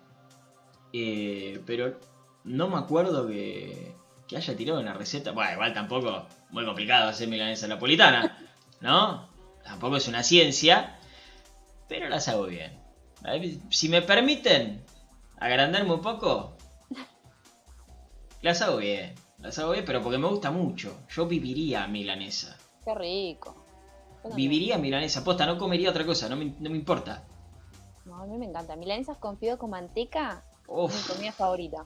eh, 0.92 1.62
pero 1.66 1.98
no 2.44 2.68
me 2.68 2.78
acuerdo 2.78 3.26
que, 3.28 3.94
que 4.26 4.36
haya 4.36 4.56
tirado 4.56 4.80
una 4.80 4.94
receta. 4.94 5.32
Bueno, 5.32 5.52
igual 5.52 5.74
tampoco 5.74 6.26
muy 6.50 6.64
complicado 6.64 7.08
hacer 7.08 7.28
milanesa 7.28 7.66
napolitana. 7.68 8.38
¿No? 8.80 9.28
Tampoco 9.64 9.96
es 9.96 10.08
una 10.08 10.22
ciencia. 10.22 10.98
Pero 11.88 12.08
las 12.08 12.28
hago 12.28 12.46
bien. 12.46 12.80
Si 13.70 13.88
me 13.88 14.02
permiten 14.02 14.84
agrandarme 15.38 15.94
un 15.94 16.02
poco, 16.02 16.56
las 18.42 18.62
hago 18.62 18.78
bien. 18.78 19.14
Las 19.38 19.59
hago 19.59 19.72
bien, 19.72 19.85
pero 19.85 20.03
porque 20.03 20.18
me 20.18 20.27
gusta 20.29 20.51
mucho. 20.51 21.01
Yo 21.11 21.27
viviría 21.27 21.87
milanesa. 21.87 22.57
Qué 22.85 22.94
rico. 22.94 23.55
Yo 24.24 24.31
también. 24.31 24.37
Viviría 24.37 24.79
milanesa. 24.79 25.22
Posta, 25.22 25.46
no 25.46 25.57
comería 25.59 25.90
otra 25.90 26.05
cosa, 26.05 26.29
no 26.29 26.37
me, 26.37 26.46
no 26.59 26.70
me 26.70 26.77
importa. 26.77 27.24
No, 28.05 28.16
a 28.22 28.27
mí 28.27 28.37
me 28.37 28.46
encanta. 28.46 28.74
Milanesas 28.77 29.16
con 29.18 29.38
fideo 29.38 29.59
con 29.59 29.70
manteca 29.70 30.42
es 30.66 31.09
mi 31.09 31.14
comida 31.14 31.33
favorita. 31.33 31.85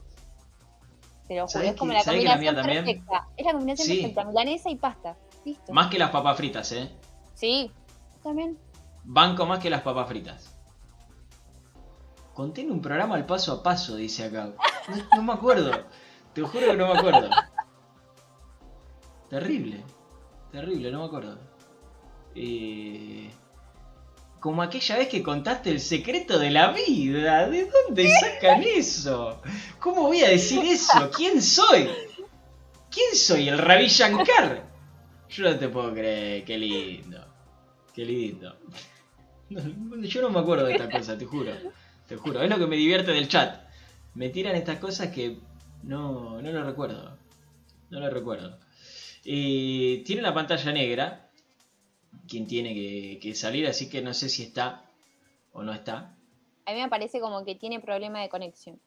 Te 1.27 1.35
lo 1.35 1.41
juro, 1.43 1.47
¿Sabés 1.49 1.69
es 1.71 1.75
como 1.77 1.91
que- 1.91 1.97
la 1.97 2.03
la 2.51 2.55
también? 2.55 2.85
perfecta. 2.85 3.27
Es 3.37 3.45
la 3.45 3.51
combinación 3.53 3.87
Sí. 3.87 3.97
perfecta, 3.97 4.25
milanesa 4.25 4.69
y 4.69 4.75
pasta. 4.75 5.17
Listo. 5.45 5.73
más 5.73 5.89
que 5.91 5.99
las 5.99 6.09
papas 6.09 6.37
fritas, 6.37 6.71
¿eh? 6.71 6.89
Sí, 7.35 7.69
también. 8.23 8.57
Banco 9.03 9.45
más 9.45 9.59
que 9.59 9.69
las 9.69 9.81
papas 9.81 10.07
fritas. 10.07 10.55
Contiene 12.33 12.71
un 12.71 12.81
programa 12.81 13.15
al 13.15 13.25
paso 13.25 13.51
a 13.51 13.61
paso, 13.61 13.97
dice 13.97 14.23
acá. 14.23 14.53
No, 14.87 15.17
no 15.17 15.21
me 15.23 15.33
acuerdo. 15.33 15.71
Te 16.33 16.41
juro 16.41 16.67
que 16.67 16.77
no 16.77 16.93
me 16.93 16.99
acuerdo. 16.99 17.29
Terrible. 19.29 19.83
Terrible, 20.51 20.91
no 20.91 20.99
me 20.99 21.05
acuerdo. 21.05 21.37
Eh, 22.35 23.29
Como 24.39 24.61
aquella 24.61 24.97
vez 24.97 25.07
que 25.07 25.23
contaste 25.23 25.71
el 25.71 25.79
secreto 25.79 26.37
de 26.39 26.49
la 26.51 26.71
vida. 26.73 27.47
¿De 27.47 27.69
dónde 27.69 28.09
sacan 28.09 28.63
eso? 28.63 29.41
¿Cómo 29.79 30.03
voy 30.03 30.21
a 30.23 30.29
decir 30.29 30.63
eso? 30.65 31.09
¿Quién 31.15 31.41
soy? 31.41 31.89
¿Quién 32.91 33.15
soy? 33.15 33.49
¿El 33.49 33.57
Ravi 33.57 33.87
Shankar? 33.87 34.63
Yo 35.29 35.49
no 35.49 35.57
te 35.57 35.69
puedo 35.69 35.91
creer. 35.93 36.43
Qué 36.45 36.57
lindo. 36.57 37.25
Qué 37.93 38.05
lindo. 38.05 38.55
No, 39.49 40.01
yo 40.03 40.21
no 40.21 40.29
me 40.29 40.39
acuerdo 40.39 40.65
de 40.65 40.73
esta 40.73 40.89
cosa, 40.89 41.17
te 41.17 41.25
juro. 41.25 41.51
Te 42.07 42.17
juro. 42.17 42.41
Es 42.41 42.49
lo 42.49 42.57
que 42.57 42.67
me 42.67 42.75
divierte 42.75 43.11
del 43.11 43.27
chat. 43.27 43.61
Me 44.15 44.29
tiran 44.29 44.55
estas 44.55 44.77
cosas 44.77 45.07
que 45.09 45.39
no, 45.83 46.41
no 46.41 46.51
lo 46.51 46.63
recuerdo. 46.63 47.17
No 47.89 47.99
lo 47.99 48.09
recuerdo. 48.09 48.57
Y 49.23 49.99
tiene 49.99 50.21
la 50.21 50.33
pantalla 50.33 50.71
negra. 50.71 51.29
Quien 52.27 52.47
tiene 52.47 52.73
que, 52.73 53.19
que 53.21 53.35
salir, 53.35 53.67
así 53.67 53.89
que 53.89 54.01
no 54.01 54.13
sé 54.13 54.29
si 54.29 54.43
está 54.43 54.85
o 55.51 55.61
no 55.61 55.73
está. 55.73 56.15
A 56.65 56.73
mí 56.73 56.81
me 56.81 56.89
parece 56.89 57.19
como 57.19 57.43
que 57.43 57.55
tiene 57.55 57.79
problema 57.79 58.21
de 58.21 58.29
conexión. 58.29 58.79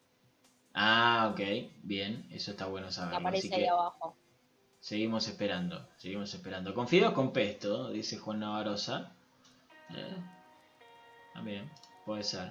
Ah, 0.75 1.31
ok. 1.33 1.41
Bien, 1.83 2.27
eso 2.31 2.51
está 2.51 2.67
bueno 2.67 2.91
saberlo. 2.91 3.17
Así 3.17 3.27
aparece 3.27 3.55
ahí 3.55 3.63
que 3.63 3.69
abajo. 3.69 4.17
seguimos 4.81 5.29
esperando. 5.29 5.89
Seguimos 5.97 6.33
esperando. 6.35 6.75
Con 6.75 6.89
fideos 6.89 7.13
con 7.13 7.33
pesto, 7.33 7.91
dice 7.91 8.19
Juan 8.19 8.41
Navarroza. 8.41 9.13
Eh, 9.91 10.17
también, 11.35 11.71
puede 12.05 12.23
ser. 12.23 12.51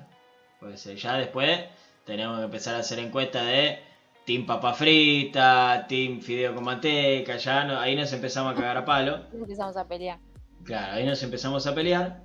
Puede 0.60 0.78
ser. 0.78 0.98
Ya 0.98 1.18
después 1.18 1.66
tenemos 2.06 2.40
que 2.40 2.46
empezar 2.46 2.76
a 2.76 2.80
hacer 2.80 3.00
encuesta 3.00 3.44
de 3.44 3.80
team 4.26 4.46
papa 4.46 4.74
frita, 4.74 5.86
team 5.88 6.20
fideo 6.22 6.54
con 6.56 6.64
manteca, 6.64 7.38
ya 7.38 7.64
no- 7.64 7.80
ahí 7.80 7.96
nos 7.96 8.12
empezamos 8.14 8.54
a 8.54 8.56
cagar 8.56 8.78
a 8.78 8.86
palo. 8.86 9.22
Empezamos 9.34 9.78
a 9.78 9.88
pelear. 9.88 10.20
Claro, 10.64 10.94
ahí 10.94 11.06
nos 11.06 11.22
empezamos 11.22 11.68
a 11.68 11.76
pelear, 11.76 12.24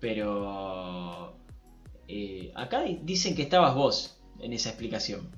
pero 0.00 1.36
eh, 2.08 2.52
acá 2.54 2.82
di- 2.82 3.00
dicen 3.02 3.34
que 3.36 3.42
estabas 3.42 3.74
vos 3.74 4.18
en 4.40 4.52
esa 4.52 4.70
explicación. 4.70 5.30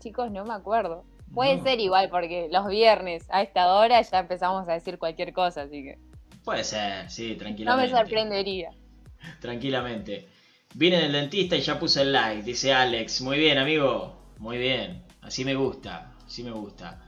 Chicos, 0.00 0.30
no 0.30 0.44
me 0.44 0.54
acuerdo. 0.54 1.04
Puede 1.34 1.56
No. 1.58 1.62
ser 1.64 1.78
igual, 1.80 2.08
porque 2.08 2.48
los 2.50 2.66
viernes 2.68 3.26
a 3.30 3.42
esta 3.42 3.72
hora 3.74 4.00
ya 4.00 4.18
empezamos 4.20 4.66
a 4.68 4.72
decir 4.72 4.98
cualquier 4.98 5.32
cosa, 5.32 5.62
así 5.62 5.82
que 5.82 5.98
Puede 6.44 6.64
ser, 6.64 7.10
sí, 7.10 7.24
no 7.24 7.28
me 7.32 7.36
tranquilamente. 7.38 7.94
sorprendería. 7.96 8.70
Tranquilamente. 9.40 10.28
Viene 10.74 11.00
del 11.02 11.12
dentista 11.12 11.56
y 11.56 11.60
ya 11.60 11.78
puso 11.78 12.00
el 12.02 12.12
like, 12.12 12.42
dice 12.42 12.72
Alex. 12.72 13.20
Muy 13.22 13.38
bien, 13.38 13.58
amigo. 13.58 14.16
Muy 14.38 14.58
bien. 14.58 15.04
Así 15.22 15.44
me 15.44 15.54
gusta. 15.54 16.14
Así 16.26 16.42
me 16.42 16.50
gusta. 16.52 17.04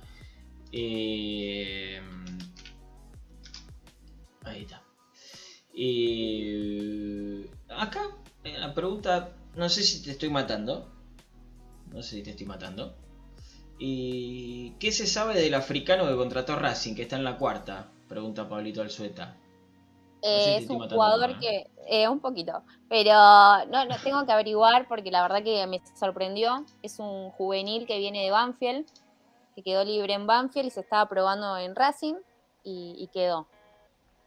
Eh, 0.72 2.00
Ahí 4.44 4.62
está. 4.62 4.82
Y 5.74 7.44
acá 7.68 8.02
hay 8.44 8.56
una 8.56 8.74
pregunta. 8.74 9.36
No 9.54 9.68
sé 9.68 9.82
si 9.82 10.02
te 10.02 10.10
estoy 10.12 10.30
matando. 10.30 10.90
No 11.92 12.02
sé 12.02 12.16
si 12.16 12.22
te 12.22 12.30
estoy 12.30 12.46
matando. 12.46 12.96
¿Y 13.78 14.72
qué 14.78 14.92
se 14.92 15.06
sabe 15.06 15.40
del 15.40 15.54
africano 15.54 16.06
que 16.06 16.16
contrató 16.16 16.56
Racing, 16.56 16.94
que 16.94 17.02
está 17.02 17.16
en 17.16 17.24
la 17.24 17.38
cuarta? 17.38 17.90
Pregunta 18.08 18.48
Pablito 18.48 18.82
Alzueta. 18.82 19.36
Eh, 20.22 20.56
No 20.58 20.64
es 20.64 20.70
un 20.70 20.88
jugador 20.90 21.38
que, 21.38 21.70
eh, 21.86 22.08
un 22.08 22.20
poquito, 22.20 22.62
pero 22.88 23.12
no, 23.68 23.84
no 23.84 23.96
tengo 24.02 24.24
que 24.26 24.32
averiguar 24.32 24.86
porque 24.88 25.10
la 25.10 25.22
verdad 25.22 25.42
que 25.42 25.66
me 25.66 25.80
sorprendió. 25.98 26.64
Es 26.82 26.98
un 26.98 27.30
juvenil 27.30 27.86
que 27.86 27.98
viene 27.98 28.22
de 28.24 28.30
Banfield, 28.30 28.86
que 29.54 29.62
quedó 29.62 29.84
libre 29.84 30.14
en 30.14 30.26
Banfield 30.26 30.66
y 30.68 30.70
se 30.70 30.80
estaba 30.80 31.08
probando 31.08 31.56
en 31.58 31.74
Racing 31.74 32.14
y, 32.64 32.94
y 32.98 33.06
quedó. 33.08 33.46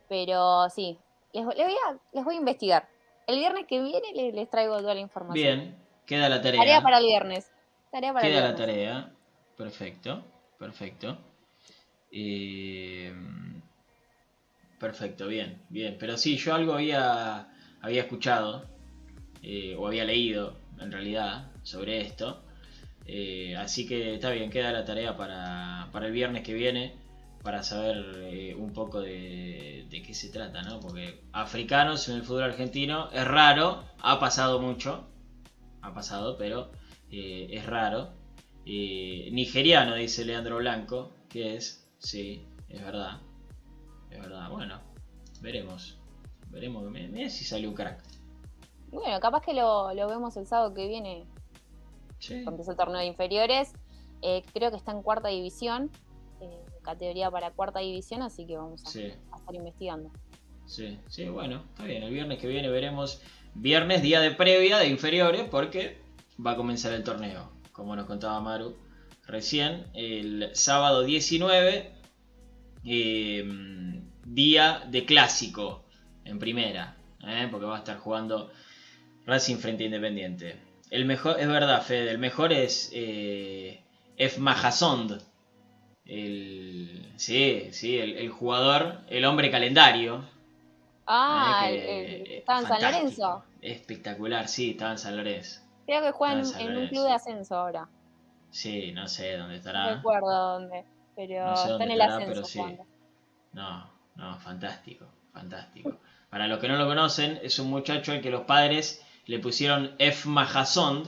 Pero 0.09 0.69
sí, 0.69 0.97
les, 1.31 1.45
les 1.45 1.65
voy 1.65 1.75
a, 1.89 1.97
les 2.11 2.23
voy 2.25 2.35
a 2.35 2.39
investigar. 2.39 2.89
El 3.25 3.39
viernes 3.39 3.65
que 3.67 3.81
viene 3.81 4.11
les, 4.13 4.33
les 4.33 4.49
traigo 4.49 4.77
toda 4.79 4.93
la 4.93 4.99
información. 4.99 5.59
Bien, 5.59 5.77
queda 6.05 6.27
la 6.29 6.41
tarea. 6.41 6.59
Tarea 6.59 6.81
para 6.81 6.97
el 6.97 7.05
viernes. 7.05 7.51
Tarea 7.91 8.11
para 8.13 8.27
el 8.27 8.33
Queda 8.33 8.41
la 8.41 8.53
viernes. 8.55 8.67
tarea. 8.67 9.13
Perfecto, 9.55 10.23
perfecto. 10.59 11.17
Eh, 12.11 13.13
perfecto, 14.83 15.27
bien, 15.27 15.61
bien. 15.69 15.95
Pero 15.97 16.17
sí, 16.17 16.35
yo 16.35 16.53
algo 16.53 16.73
había, 16.73 17.47
había 17.79 18.01
escuchado, 18.01 18.67
eh, 19.41 19.75
o 19.77 19.87
había 19.87 20.03
leído, 20.03 20.57
en 20.77 20.91
realidad, 20.91 21.53
sobre 21.63 22.01
esto. 22.01 22.43
Eh, 23.05 23.55
así 23.55 23.87
que 23.87 24.15
está 24.15 24.31
bien, 24.31 24.49
queda 24.49 24.73
la 24.73 24.83
tarea 24.83 25.15
para, 25.15 25.87
para 25.93 26.07
el 26.07 26.11
viernes 26.11 26.43
que 26.43 26.53
viene, 26.53 26.97
para 27.43 27.63
saber 27.63 27.95
eh, 28.29 28.55
un 28.55 28.73
poco 28.73 28.99
de, 28.99 29.87
qué 29.89 30.13
se 30.13 30.29
trata, 30.29 30.63
¿no? 30.63 30.81
Porque 30.81 31.21
africanos 31.31 32.09
en 32.09 32.15
el 32.17 32.23
fútbol 32.23 32.43
argentino 32.43 33.09
es 33.13 33.25
raro, 33.25 33.85
ha 33.99 34.19
pasado 34.19 34.59
mucho, 34.59 35.07
ha 35.81 35.93
pasado, 35.93 36.35
pero 36.37 36.71
es 37.09 37.65
raro. 37.65 38.15
Nigeriano, 38.65 39.95
dice 39.95 40.25
Leandro 40.25 40.57
Blanco, 40.57 41.15
que 41.29 41.55
es, 41.55 41.89
sí, 41.99 42.47
es 42.67 42.83
verdad, 42.83 43.21
es 44.13 44.21
verdad. 44.21 44.49
Bueno, 44.49 44.79
veremos, 45.41 45.97
veremos, 46.49 46.83
mira 46.91 47.29
si 47.29 47.43
sale 47.43 47.67
un 47.67 47.73
crack. 47.73 48.03
Bueno, 48.91 49.19
capaz 49.19 49.41
que 49.41 49.53
lo, 49.53 49.93
lo 49.93 50.07
vemos 50.07 50.37
el 50.37 50.45
sábado 50.45 50.73
que 50.73 50.87
viene, 50.87 51.25
Sí, 52.19 52.43
cuando 52.43 52.63
el 52.69 52.77
torneo 52.77 52.99
de 52.99 53.05
inferiores. 53.05 53.73
Eh, 54.21 54.43
creo 54.53 54.71
que 54.71 54.77
está 54.77 54.93
en 54.93 55.01
cuarta 55.01 55.27
división, 55.27 55.91
eh, 56.39 56.63
categoría 56.81 57.29
para 57.29 57.51
cuarta 57.51 57.79
división, 57.79 58.21
así 58.21 58.45
que 58.47 58.55
vamos 58.55 58.85
a, 58.85 58.89
sí. 58.89 59.11
a 59.31 59.37
estar 59.37 59.53
investigando. 59.53 60.09
Sí, 60.65 60.97
sí, 61.09 61.27
bueno, 61.27 61.63
está 61.71 61.83
bien. 61.83 62.03
El 62.03 62.13
viernes 62.13 62.39
que 62.39 62.47
viene 62.47 62.69
veremos. 62.69 63.21
Viernes, 63.55 64.01
día 64.01 64.21
de 64.21 64.31
previa 64.31 64.77
de 64.77 64.87
inferiores, 64.87 65.43
porque 65.49 66.01
va 66.43 66.51
a 66.51 66.55
comenzar 66.55 66.93
el 66.93 67.03
torneo. 67.03 67.51
Como 67.73 67.95
nos 67.95 68.05
contaba 68.05 68.39
Maru 68.39 68.77
recién. 69.27 69.87
El 69.93 70.51
sábado 70.53 71.03
19, 71.03 71.91
eh, 72.85 74.02
día 74.25 74.83
de 74.87 75.05
clásico 75.05 75.85
en 76.25 76.39
primera. 76.39 76.95
¿eh? 77.25 77.47
Porque 77.51 77.65
va 77.65 77.75
a 77.75 77.79
estar 77.79 77.97
jugando 77.97 78.51
Racing 79.25 79.57
frente 79.57 79.83
a 79.83 79.87
Independiente. 79.87 80.59
El 80.89 81.05
mejor, 81.05 81.39
es 81.39 81.47
verdad, 81.47 81.81
Fede, 81.81 82.11
el 82.11 82.19
mejor 82.19 82.53
es 82.53 82.89
eh, 82.93 83.83
F. 84.17 84.39
Mahasond. 84.39 85.21
El, 86.05 87.11
sí, 87.15 87.69
sí, 87.71 87.97
el, 87.97 88.17
el 88.17 88.29
jugador, 88.29 89.01
el 89.07 89.25
hombre 89.25 89.49
calendario. 89.49 90.25
Ah, 91.07 91.67
Eh, 91.69 92.23
que, 92.25 92.35
eh, 92.35 92.37
estaba 92.39 92.59
en 92.59 92.67
San. 92.67 92.81
Lorenzo. 92.81 93.45
Espectacular, 93.61 94.47
sí, 94.47 94.71
estaba 94.71 94.91
en 94.91 94.97
San 94.97 95.15
Lorenzo. 95.17 95.61
Creo 95.85 96.01
que 96.01 96.11
juega 96.11 96.33
en, 96.33 96.77
un 96.77 96.87
club 96.87 97.05
de 97.05 97.13
ascenso 97.13 97.55
ahora. 97.57 97.89
Sí, 98.51 98.91
no 98.93 99.07
sé 99.07 99.37
dónde 99.37 99.55
No 99.55 99.57
estará. 99.57 99.95
recuerdo 99.95 100.29
dónde, 100.31 100.85
pero 101.15 101.45
No 101.45 101.55
sé 101.55 101.69
está 101.69 101.83
en 101.83 101.91
el 101.91 102.01
estará, 102.01 102.15
ascenso 102.15 102.27
pero 102.27 102.43
sí. 102.43 102.79
No, 103.53 103.92
no, 104.15 104.39
fantástico, 104.39 105.07
fantástico. 105.31 105.99
Para 106.29 106.47
los 106.47 106.59
que 106.59 106.67
no 106.67 106.77
lo 106.77 106.85
conocen, 106.87 107.39
es 107.43 107.57
un 107.59 107.69
muchacho 107.69 108.11
al 108.11 108.21
que 108.21 108.29
los 108.29 108.43
padres 108.43 109.01
le 109.25 109.39
pusieron 109.39 109.95
F. 109.99 110.27
Mahasond, 110.29 111.07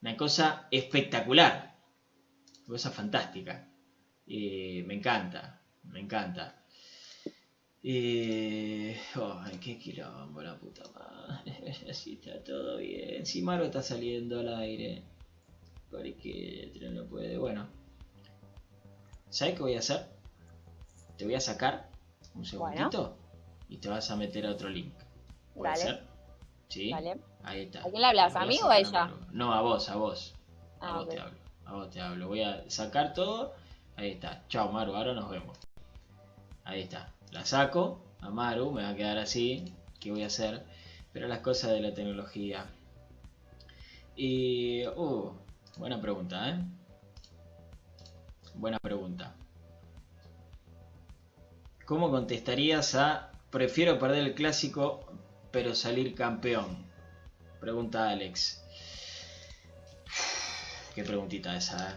Una 0.03 0.17
cosa 0.17 0.69
espectacular, 0.71 1.75
una 2.67 2.75
cosa 2.75 2.91
fantástica. 2.91 3.67
Me 4.27 4.95
encanta, 4.95 5.63
me 5.85 6.01
encanta. 6.01 6.63
Ay, 7.83 8.99
qué 9.63 9.79
quilombo, 9.79 10.43
la 10.43 10.59
puta 10.59 10.83
madre. 10.95 11.14
Así 11.91 12.15
está 12.15 12.43
todo 12.45 12.79
bien. 12.79 13.25
Si 13.27 13.43
Maro 13.43 13.65
está 13.65 13.83
saliendo 13.83 14.41
al 14.41 14.55
aire. 14.57 15.03
Porque 15.91 16.73
no 16.93 17.05
puede. 17.05 17.39
Bueno. 17.39 17.67
¿Sabes 19.31 19.55
qué 19.55 19.63
voy 19.63 19.75
a 19.75 19.79
hacer? 19.79 20.07
Te 21.17 21.25
voy 21.25 21.35
a 21.35 21.41
sacar 21.41 21.89
un 22.35 22.45
segundito 22.45 23.17
y 23.69 23.79
te 23.79 23.89
vas 23.89 24.11
a 24.11 24.17
meter 24.17 24.47
a 24.47 24.51
otro 24.53 24.69
link. 24.69 24.93
¿Puede 25.55 25.71
Dale. 25.73 25.83
ser? 25.83 26.03
¿Sí? 26.69 26.91
Dale. 26.91 27.21
Ahí 27.43 27.63
está. 27.63 27.81
¿A 27.81 27.83
quién 27.85 28.01
le 28.01 28.07
hablas? 28.07 28.35
¿A 28.37 28.47
mí 28.47 28.59
o 28.63 28.69
a 28.69 28.79
ella? 28.79 29.11
No, 29.33 29.53
a 29.53 29.61
vos, 29.61 29.89
a 29.89 29.97
vos. 29.97 30.35
A 30.81 30.89
Ah, 30.89 30.97
vos 30.99 31.09
te 31.09 31.19
hablo. 31.21 31.39
A 31.65 31.73
vos 31.75 31.91
te 31.91 32.01
hablo. 32.01 32.29
Voy 32.29 32.43
a 32.43 32.69
sacar 32.69 33.15
todo. 33.15 33.55
Ahí 33.97 34.11
está. 34.13 34.45
Chao, 34.49 34.71
Maru. 34.73 34.95
Ahora 34.95 35.15
nos 35.15 35.31
vemos. 35.31 35.57
Ahí 36.65 36.83
está. 36.83 37.13
La 37.31 37.45
saco 37.45 38.05
a 38.21 38.31
Maru. 38.31 38.73
Me 38.73 38.83
va 38.83 38.91
a 38.91 38.95
quedar 38.97 39.19
así. 39.19 39.73
¿Qué 40.01 40.11
voy 40.11 40.23
a 40.23 40.27
hacer? 40.27 40.65
Pero 41.15 41.29
las 41.29 41.39
cosas 41.39 41.71
de 41.71 41.81
la 41.81 41.95
tecnología. 41.95 42.67
Y. 44.17 44.85
Uh, 44.89 45.33
buena 45.79 46.01
pregunta, 46.01 46.51
¿eh? 46.51 46.59
Buena 48.55 48.79
pregunta. 48.81 49.35
¿Cómo 51.87 52.11
contestarías 52.11 52.95
a 52.97 53.31
prefiero 53.51 53.99
perder 53.99 54.25
el 54.25 54.35
clásico 54.35 55.07
pero 55.53 55.75
salir 55.75 56.15
campeón? 56.15 56.85
Pregunta 57.61 58.11
Alex. 58.11 58.65
Qué 60.97 61.05
preguntita 61.05 61.57
esa, 61.57 61.91
¿eh? 61.91 61.95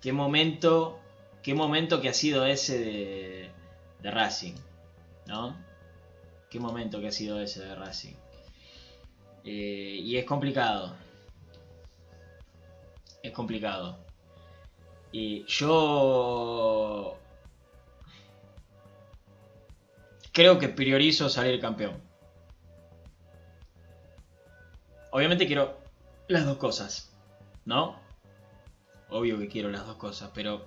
¿Qué 0.00 0.12
momento, 0.12 0.98
qué 1.42 1.54
momento 1.54 2.00
que 2.00 2.08
ha 2.08 2.14
sido 2.14 2.46
ese 2.46 2.78
de, 2.78 3.50
de 4.02 4.10
Racing? 4.10 4.54
¿No? 5.26 5.56
¿Qué 6.50 6.58
momento 6.58 7.00
que 7.00 7.08
ha 7.08 7.12
sido 7.12 7.40
ese 7.40 7.64
de 7.64 7.74
Racing? 7.74 8.23
Eh, 9.44 10.00
y 10.02 10.16
es 10.16 10.24
complicado. 10.24 10.96
Es 13.22 13.32
complicado. 13.32 13.98
Y 15.12 15.44
yo 15.46 17.18
creo 20.32 20.58
que 20.58 20.68
priorizo 20.68 21.28
salir 21.28 21.60
campeón. 21.60 22.02
Obviamente 25.12 25.46
quiero 25.46 25.78
las 26.26 26.44
dos 26.44 26.56
cosas, 26.56 27.14
¿no? 27.64 28.00
Obvio 29.08 29.38
que 29.38 29.48
quiero 29.48 29.70
las 29.70 29.86
dos 29.86 29.96
cosas, 29.96 30.32
pero 30.34 30.66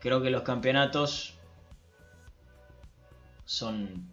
creo 0.00 0.20
que 0.20 0.30
los 0.30 0.42
campeonatos 0.42 1.34
son 3.44 4.12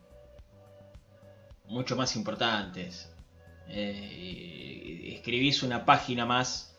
mucho 1.66 1.96
más 1.96 2.16
importantes. 2.16 3.12
Eh, 3.70 5.14
escribís 5.16 5.64
una 5.64 5.86
página 5.86 6.26
más 6.26 6.78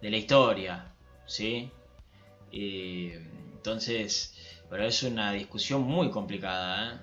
de 0.00 0.10
la 0.10 0.16
historia, 0.16 0.92
¿sí? 1.26 1.70
Eh, 2.52 3.26
Entonces, 3.56 4.34
pero 4.68 4.84
es 4.84 5.02
una 5.02 5.32
discusión 5.32 5.82
muy 5.82 6.10
complicada, 6.10 6.94
¿eh? 6.94 6.98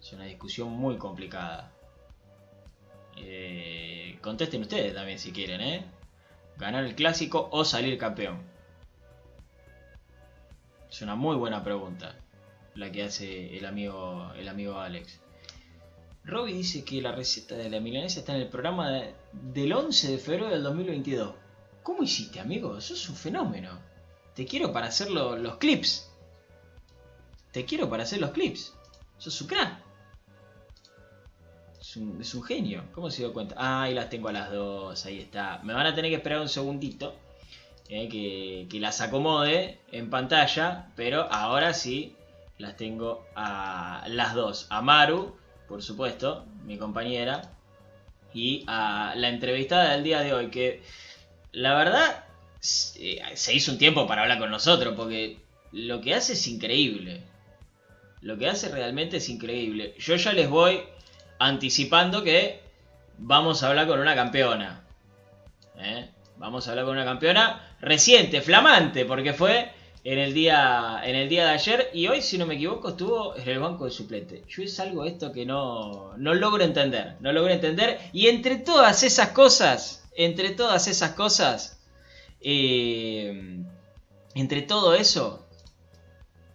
Es 0.00 0.12
una 0.12 0.24
discusión 0.24 0.70
muy 0.70 0.98
complicada. 0.98 1.70
Contesten 4.20 4.62
ustedes 4.62 4.94
también 4.94 5.18
si 5.18 5.32
quieren. 5.32 5.84
Ganar 6.56 6.84
el 6.84 6.94
clásico 6.94 7.48
o 7.52 7.64
salir 7.64 7.98
campeón. 7.98 8.42
Es 10.90 11.02
una 11.02 11.14
muy 11.14 11.36
buena 11.36 11.62
pregunta 11.62 12.14
la 12.74 12.90
que 12.90 13.02
hace 13.02 13.56
el 13.56 13.66
amigo, 13.66 14.32
el 14.36 14.48
amigo 14.48 14.78
Alex. 14.80 15.20
Robbie 16.24 16.54
dice 16.54 16.84
que 16.84 17.02
la 17.02 17.12
receta 17.12 17.54
de 17.54 17.68
la 17.68 17.80
milanesa 17.80 18.20
está 18.20 18.34
en 18.34 18.42
el 18.42 18.48
programa 18.48 18.90
de- 18.90 19.14
del 19.32 19.72
11 19.72 20.10
de 20.12 20.18
febrero 20.18 20.48
del 20.48 20.62
2022. 20.62 21.34
¿Cómo 21.82 22.02
hiciste, 22.02 22.40
amigo? 22.40 22.78
Eso 22.78 22.94
es 22.94 23.08
un 23.08 23.16
fenómeno. 23.16 23.78
Te 24.34 24.46
quiero 24.46 24.72
para 24.72 24.86
hacer 24.86 25.10
lo- 25.10 25.36
los 25.36 25.56
clips. 25.56 26.10
Te 27.52 27.64
quiero 27.66 27.88
para 27.90 28.04
hacer 28.04 28.20
los 28.20 28.30
clips. 28.30 28.74
Sos 29.18 29.40
un 29.42 29.48
crack. 29.48 29.78
Es 31.80 31.96
un, 31.96 32.20
es 32.20 32.34
un 32.34 32.42
genio. 32.42 32.84
¿Cómo 32.94 33.10
se 33.10 33.18
dio 33.22 33.32
cuenta? 33.32 33.54
Ah, 33.58 33.82
ahí 33.82 33.94
las 33.94 34.08
tengo 34.08 34.28
a 34.28 34.32
las 34.32 34.50
dos. 34.50 35.04
Ahí 35.04 35.20
está. 35.20 35.60
Me 35.62 35.74
van 35.74 35.86
a 35.86 35.94
tener 35.94 36.10
que 36.10 36.16
esperar 36.16 36.40
un 36.40 36.48
segundito. 36.48 37.14
eh, 37.90 38.08
que, 38.08 38.66
que 38.70 38.80
las 38.80 39.02
acomode 39.02 39.78
en 39.92 40.08
pantalla. 40.08 40.90
Pero 40.96 41.30
ahora 41.30 41.74
sí 41.74 42.16
las 42.56 42.76
tengo 42.78 43.26
a 43.36 44.04
las 44.08 44.34
dos. 44.34 44.66
A 44.70 44.80
Maru, 44.80 45.36
por 45.74 45.82
supuesto, 45.82 46.46
mi 46.66 46.78
compañera. 46.78 47.50
Y 48.32 48.62
a 48.68 49.14
la 49.16 49.28
entrevistada 49.28 49.90
del 49.90 50.04
día 50.04 50.20
de 50.20 50.32
hoy. 50.32 50.48
Que 50.48 50.84
la 51.50 51.74
verdad 51.74 52.26
se 52.60 53.20
se 53.34 53.54
hizo 53.54 53.72
un 53.72 53.78
tiempo 53.78 54.06
para 54.06 54.22
hablar 54.22 54.38
con 54.38 54.52
nosotros. 54.52 54.94
Porque 54.96 55.38
lo 55.72 56.00
que 56.00 56.14
hace 56.14 56.34
es 56.34 56.46
increíble. 56.46 57.22
Lo 58.20 58.38
que 58.38 58.48
hace 58.48 58.68
realmente 58.68 59.16
es 59.16 59.28
increíble. 59.28 59.96
Yo 59.98 60.14
ya 60.14 60.32
les 60.32 60.48
voy 60.48 60.80
anticipando 61.40 62.22
que 62.22 62.60
vamos 63.18 63.64
a 63.64 63.70
hablar 63.70 63.88
con 63.88 63.98
una 63.98 64.14
campeona. 64.14 64.84
¿eh? 65.76 66.08
Vamos 66.36 66.68
a 66.68 66.70
hablar 66.70 66.84
con 66.84 66.94
una 66.94 67.04
campeona 67.04 67.76
reciente, 67.80 68.42
flamante, 68.42 69.04
porque 69.06 69.32
fue 69.32 69.72
en 70.04 70.18
el 70.18 70.34
día 70.34 71.00
en 71.02 71.16
el 71.16 71.30
día 71.30 71.46
de 71.46 71.52
ayer 71.52 71.90
y 71.94 72.06
hoy, 72.08 72.20
si 72.20 72.36
no 72.36 72.44
me 72.46 72.54
equivoco, 72.56 72.90
estuvo 72.90 73.34
en 73.36 73.48
el 73.48 73.58
banco 73.58 73.86
de 73.86 73.90
suplente. 73.90 74.44
Yo 74.48 74.62
es 74.62 74.78
algo 74.78 75.04
esto 75.04 75.32
que 75.32 75.46
no, 75.46 76.12
no 76.18 76.34
logro 76.34 76.62
entender, 76.62 77.16
no 77.20 77.32
logro 77.32 77.52
entender. 77.52 77.98
Y 78.12 78.28
entre 78.28 78.56
todas 78.56 79.02
esas 79.02 79.30
cosas, 79.30 80.06
entre 80.14 80.50
todas 80.50 80.88
esas 80.88 81.12
cosas, 81.12 81.80
eh, 82.42 83.64
entre 84.34 84.62
todo 84.62 84.94
eso, 84.94 85.46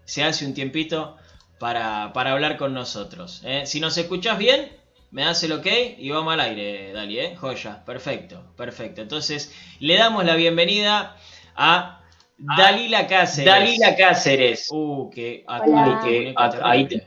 se 0.06 0.24
hace 0.24 0.46
un 0.46 0.54
tiempito 0.54 1.18
para, 1.58 2.14
para 2.14 2.34
hablar 2.34 2.58
con 2.58 2.74
nosotros. 2.76 3.42
¿eh? 3.44 3.64
Si 3.66 3.80
nos 3.80 3.98
escuchás 3.98 4.38
bien, 4.38 4.72
me 5.10 5.24
das 5.24 5.42
el 5.44 5.54
ok 5.54 5.68
y 5.98 6.10
vamos 6.12 6.34
al 6.34 6.42
aire, 6.42 6.94
Dali, 6.94 7.20
¿eh? 7.20 7.36
Joya, 7.36 7.84
perfecto, 7.84 8.44
perfecto. 8.56 9.02
Entonces, 9.02 9.52
le 9.80 9.96
damos 9.96 10.24
la 10.24 10.36
bienvenida 10.36 11.18
a 11.56 11.99
Dalila 12.40 13.06
Cáceres. 13.08 13.46
Dalila 13.46 13.96
Cáceres. 13.96 14.68
Uh, 14.72 15.10
que 15.10 15.44
Hola. 15.48 16.02
que 16.04 16.34
a- 16.36 16.70
ahí 16.72 16.88
te 16.88 17.06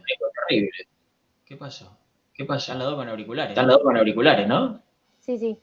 terrible. 0.48 0.70
¿Qué 1.44 1.56
pasó? 1.56 1.96
¿Qué 2.34 2.42
Están 2.42 2.56
pasa? 2.56 2.74
las 2.74 2.84
dos 2.84 2.96
con 2.96 3.08
auriculares. 3.08 3.50
Están 3.50 3.66
los 3.66 3.76
dos 3.76 3.82
con 3.84 3.96
auriculares, 3.96 4.46
¿no? 4.48 4.82
Sí, 5.20 5.38
sí, 5.38 5.58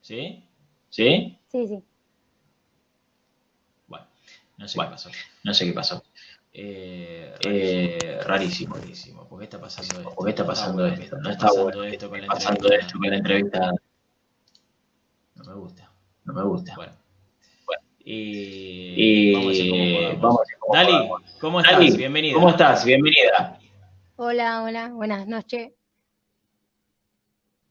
¿Sí? 0.00 0.44
¿Sí? 0.90 1.38
sí, 1.48 1.66
sí. 1.68 1.82
Bueno, 3.86 4.06
no 4.58 4.68
sé 4.68 4.76
Bueno. 4.76 4.90
qué 4.90 4.94
pasó. 4.94 5.10
No 5.44 5.54
sé 5.54 5.64
qué 5.66 5.72
pasó. 5.72 6.02
Eh, 6.54 7.34
Eh, 7.46 8.20
rarísimo. 8.26 8.74
rarísimo. 8.76 9.26
¿Por 9.28 9.38
qué 9.38 9.44
está 9.44 9.58
pasando 9.60 9.96
esto? 9.98 10.14
¿Por 10.14 10.24
qué 10.26 10.30
está 10.30 10.46
pasando 10.46 10.86
esto? 10.86 11.16
No 11.18 11.30
está 11.30 11.46
pasando 11.46 11.64
bueno. 11.72 11.84
esto 11.84 12.08
con 12.10 12.20
la 12.20 12.26
Pasando 12.26 12.60
entrevista. 12.72 12.86
esto 12.86 12.98
con 12.98 13.10
la 13.10 13.16
entrevista. 13.16 13.72
No 15.36 15.44
me 15.44 15.54
gusta. 15.54 15.90
No 16.24 16.32
me 16.34 16.42
gusta. 16.44 16.74
Bueno. 16.76 16.92
Y, 18.04 18.94
Y 18.96 19.32
vamos 19.32 19.48
a 19.48 19.50
hacer 19.52 19.68
como 19.68 19.94
podamos. 19.94 20.20
vamos 20.20 20.38
a 20.38 20.42
hacer 20.42 20.58
como 20.58 20.74
Dali, 20.74 20.92
podamos. 20.92 21.22
¿cómo 21.40 21.60
estás? 21.60 21.72
Dali, 21.78 21.96
Bienvenida. 21.96 22.34
¿Cómo 22.34 22.48
estás? 22.50 22.84
Bienvenida. 22.84 23.58
Hola, 24.16 24.62
hola, 24.62 24.88
buenas 24.88 25.26
noches. 25.26 25.70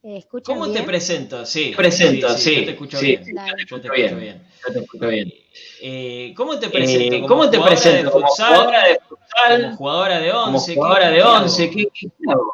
Eh, 0.03 0.17
¿Escuchan 0.17 0.57
¿Cómo 0.57 0.71
te 0.71 0.81
presento? 0.83 1.45
Sí. 1.45 1.73
Presento, 1.77 2.29
sí, 2.35 2.55
Yo 2.55 2.65
te 2.65 2.71
escucho 2.71 2.97
sí, 2.97 3.05
bien. 3.07 3.25
sí. 3.25 3.31
Yo 3.35 3.43
te 3.55 3.61
escucho 3.61 3.75
escucho 3.75 3.93
bien. 3.93 4.19
bien. 4.19 4.47
Yo 4.67 4.73
te 4.73 4.79
escucho 4.79 5.07
bien. 5.07 5.33
Eh, 5.81 6.33
¿Cómo 6.35 6.59
te 6.59 6.69
presento? 6.69 7.15
Eh, 7.15 7.19
¿Como 7.21 7.27
¿Cómo 7.27 7.49
te 7.49 7.57
jugadora 7.57 7.81
presento? 7.81 8.05
De 8.05 8.11
¿Como 8.11 8.27
futsal, 8.27 8.47
jugadora 8.55 8.87
de 8.87 8.97
como 8.97 9.09
futsal? 9.21 9.75
jugadora 9.75 10.19
de 10.19 10.31
¿Como 10.31 10.43
once. 10.55 10.75
jugadora 10.75 11.09
¿qué- 11.09 11.15
de 11.15 11.23
once? 11.23 11.69
¿Qué, 11.69 11.87
qué 11.93 12.07
hago? 12.31 12.53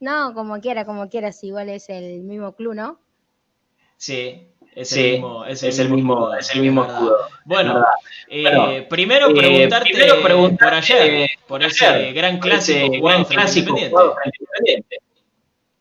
No, 0.00 0.32
como 0.32 0.60
quiera, 0.60 0.84
como 0.86 1.08
quieras, 1.10 1.42
igual 1.44 1.68
es 1.68 1.88
el 1.90 2.20
mismo 2.22 2.54
club, 2.54 2.74
¿no? 2.74 3.00
Sí, 3.98 4.46
es 4.74 4.88
Sí, 4.90 5.00
el 5.00 5.12
mismo, 5.12 5.44
es 5.44 5.62
el 5.62 5.68
es 5.70 5.78
el 5.78 5.90
mismo, 5.90 6.14
escudo, 6.14 6.34
es 6.38 6.50
el 6.54 6.60
mismo 6.62 6.84
escudo. 6.84 7.16
Bueno, 7.44 7.84
eh, 8.28 8.86
primero 8.88 9.30
eh, 9.30 9.34
preguntarte, 9.34 9.90
primero 9.90 10.22
preguntarte 10.22 10.66
por 10.66 10.74
ayer, 10.74 11.30
por 11.46 11.62
ese 11.62 11.86
ayer, 11.86 12.14
gran 12.14 12.38
clásico 12.38 12.78
ese 12.78 13.00
gran 13.00 13.24
clásico 13.24 13.70
Independiente. 13.70 13.90
jugado 13.90 14.14
frente 14.14 14.38
a 14.38 14.42
Independiente. 14.42 14.98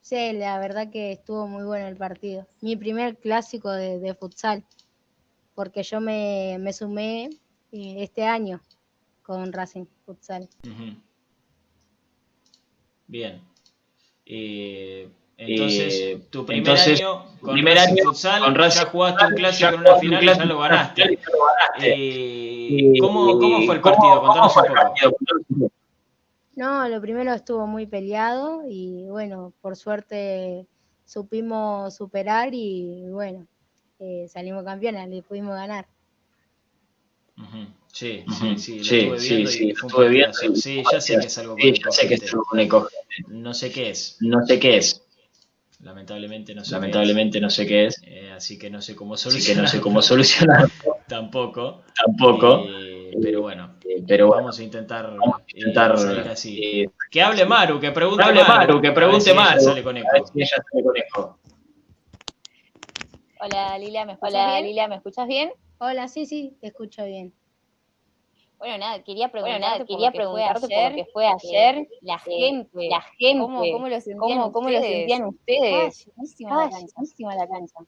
Sí, 0.01 0.33
la 0.33 0.59
verdad 0.59 0.89
que 0.89 1.11
estuvo 1.11 1.47
muy 1.47 1.65
bueno 1.65 1.87
el 1.87 1.97
partido. 1.97 2.47
Mi 2.61 2.75
primer 2.77 3.17
clásico 3.17 3.71
de, 3.71 3.99
de 3.99 4.13
futsal, 4.15 4.63
porque 5.53 5.83
yo 5.83 5.99
me, 5.99 6.57
me 6.59 6.71
sumé 6.71 7.25
eh, 7.71 7.95
este 7.99 8.23
año 8.23 8.61
con 9.23 9.51
Racing 9.51 9.85
Futsal. 10.05 10.47
Bien. 13.07 13.41
Eh, 14.25 15.09
entonces, 15.37 15.93
Eh, 15.93 16.21
tu 16.31 16.45
primer 16.45 16.59
entonces, 16.67 16.99
año 16.99 17.25
con 17.41 17.53
primer 17.53 17.75
Racing 17.75 17.93
año 17.93 18.03
Futsal, 18.05 18.41
con 18.41 18.55
Racing 18.55 18.79
ya 18.79 18.85
jugaste 18.89 19.25
un 19.25 19.33
clásico 19.35 19.69
ya 19.69 19.75
en 19.75 19.79
una 19.81 19.95
final 19.97 20.23
y 20.23 20.25
ya 20.27 20.45
lo 20.45 20.59
ganaste. 20.59 21.01
final 21.03 21.13
y 21.13 21.17
ya 21.17 21.31
lo 21.31 21.45
ganaste. 21.45 21.93
Eh, 21.93 22.93
¿cómo, 22.99 23.39
¿Cómo 23.39 23.61
fue 23.65 23.75
el 23.75 23.81
¿Cómo- 23.81 23.95
partido? 23.95 24.19
cómo 24.21 24.25
Contanos 24.27 24.53
fue 24.53 24.61
un 24.63 24.67
el 24.67 24.73
poco. 24.73 24.87
partido? 24.87 25.11
Contanos 25.11 25.43
un 25.49 25.59
poco. 25.59 25.73
No, 26.55 26.89
lo 26.89 27.01
primero 27.01 27.33
estuvo 27.33 27.67
muy 27.67 27.85
peleado 27.85 28.63
y 28.67 29.05
bueno, 29.09 29.53
por 29.61 29.75
suerte 29.75 30.65
supimos 31.05 31.95
superar 31.95 32.49
y 32.53 33.03
bueno, 33.09 33.45
eh, 33.99 34.27
salimos 34.27 34.63
campeones, 34.63 35.07
le 35.07 35.21
pudimos 35.21 35.53
ganar. 35.53 35.85
Ujú. 37.37 37.67
Sí, 37.93 38.23
Ujú. 38.27 38.57
sí, 38.57 38.57
sí, 38.57 38.77
lo 38.79 38.83
Sí, 38.83 38.97
estuve 38.99 39.19
sí, 39.19 39.29
viendo 39.35 39.51
sí, 39.51 39.69
y 39.69 39.73
fue 39.75 39.87
estuve 39.87 40.09
viendo 40.09 40.33
Sí, 40.55 40.83
ya 40.91 40.99
sé 41.01 41.19
que 41.19 41.25
es 41.27 41.37
algo 41.37 41.55
Sí, 41.57 41.73
ya 41.83 41.91
sé 41.91 42.07
que 42.07 42.13
es 42.15 42.33
eco- 42.57 42.89
No 43.27 43.53
sé 43.53 43.71
qué 43.71 43.89
es. 43.91 44.17
No 44.19 44.45
sé 44.45 44.59
qué 44.59 44.77
es. 44.77 45.03
Lamentablemente 45.79 46.55
no 46.55 46.63
sé 46.65 46.71
Lamentablemente 46.73 47.39
no 47.39 47.49
sé 47.49 47.67
qué 47.67 47.85
es. 47.85 47.99
qué 48.01 48.07
es. 48.09 48.23
Eh, 48.25 48.31
así 48.31 48.57
que 48.57 48.69
no 48.69 48.81
sé 48.81 48.95
cómo 48.95 49.13
Así 49.13 49.25
que 49.25 49.29
solucionarlo. 49.31 49.61
no 49.63 49.67
sé 49.69 49.81
cómo 49.81 50.01
solucionarlo 50.01 50.69
Tampoco. 51.07 51.83
tampoco. 51.95 52.65
Eh, 52.67 53.11
pero 53.21 53.41
bueno, 53.41 53.75
Eh, 53.85 54.03
Pero 54.07 54.27
bueno, 54.27 54.41
vamos 54.41 54.59
a 54.59 54.63
intentar, 54.63 55.09
vamos 55.11 55.37
a 55.37 55.43
eh, 55.47 55.59
intentar. 55.59 55.97
salir 55.97 56.27
así. 56.27 56.81
eh, 56.81 56.89
Que 57.11 57.21
hable 57.21 57.45
Maru, 57.45 57.79
que 57.79 57.91
pregunte 57.91 58.23
Que 58.23 58.29
hable 58.29 58.41
Maru. 58.43 58.53
Maru, 58.73 58.81
que 58.81 58.87
A 58.87 58.91
ver 58.91 58.95
pregunte 58.95 59.33
Maru. 59.33 59.61
sale 59.61 59.83
con 59.83 59.97
eco. 59.97 60.07
a 60.09 60.13
ver 60.13 60.23
si 60.33 60.41
ella 60.41 60.57
sale 60.71 60.83
con 60.83 60.97
eco. 60.97 61.39
Hola 63.39 63.77
Lila, 63.77 64.05
¿me 64.05 64.13
escuchas 64.13 64.33
Hola 64.33 64.51
bien? 64.53 64.65
Lilia, 64.65 64.87
¿me 64.87 64.95
escuchas 64.95 65.27
bien? 65.27 65.51
Hola, 65.77 66.07
sí, 66.07 66.25
sí, 66.25 66.57
te 66.59 66.67
escucho 66.67 67.05
bien. 67.05 67.33
Bueno, 68.57 68.77
nada, 68.79 69.03
quería 69.03 69.27
Bueno, 69.27 69.31
preguntarte, 69.45 69.61
nada, 69.61 69.77
por 69.77 69.87
quería 69.87 70.11
preguntarte 70.11 70.61
por 70.61 70.71
ayer, 70.71 70.91
lo 70.91 70.95
que 71.05 71.11
fue 71.11 71.27
ayer. 71.27 71.75
eh, 71.77 71.87
la 72.01 72.15
eh, 72.15 72.19
gente, 72.19 72.87
la 72.89 73.01
gente, 73.01 73.39
¿cómo, 73.43 73.59
cómo 73.71 73.87
lo 73.87 74.01
sentían 74.01 74.17
¿Cómo, 74.39 74.51
cómo 74.51 74.69
lo 74.69 74.77
ustedes? 74.77 74.97
sentían 74.97 75.35
Estaba 75.47 75.87
ustedes? 75.87 76.05
llenísima 76.05 76.49
la 76.55 76.63
Estaba 76.63 76.69
cancha. 76.79 76.93
llenísima 76.97 77.35
la 77.35 77.47
cancha. 77.47 77.79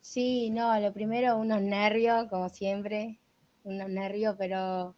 Sí, 0.00 0.50
no, 0.50 0.80
lo 0.80 0.92
primero, 0.92 1.36
unos 1.38 1.60
nervios, 1.62 2.26
como 2.28 2.48
siempre, 2.48 3.20
unos 3.62 3.88
nervios, 3.88 4.34
pero, 4.38 4.96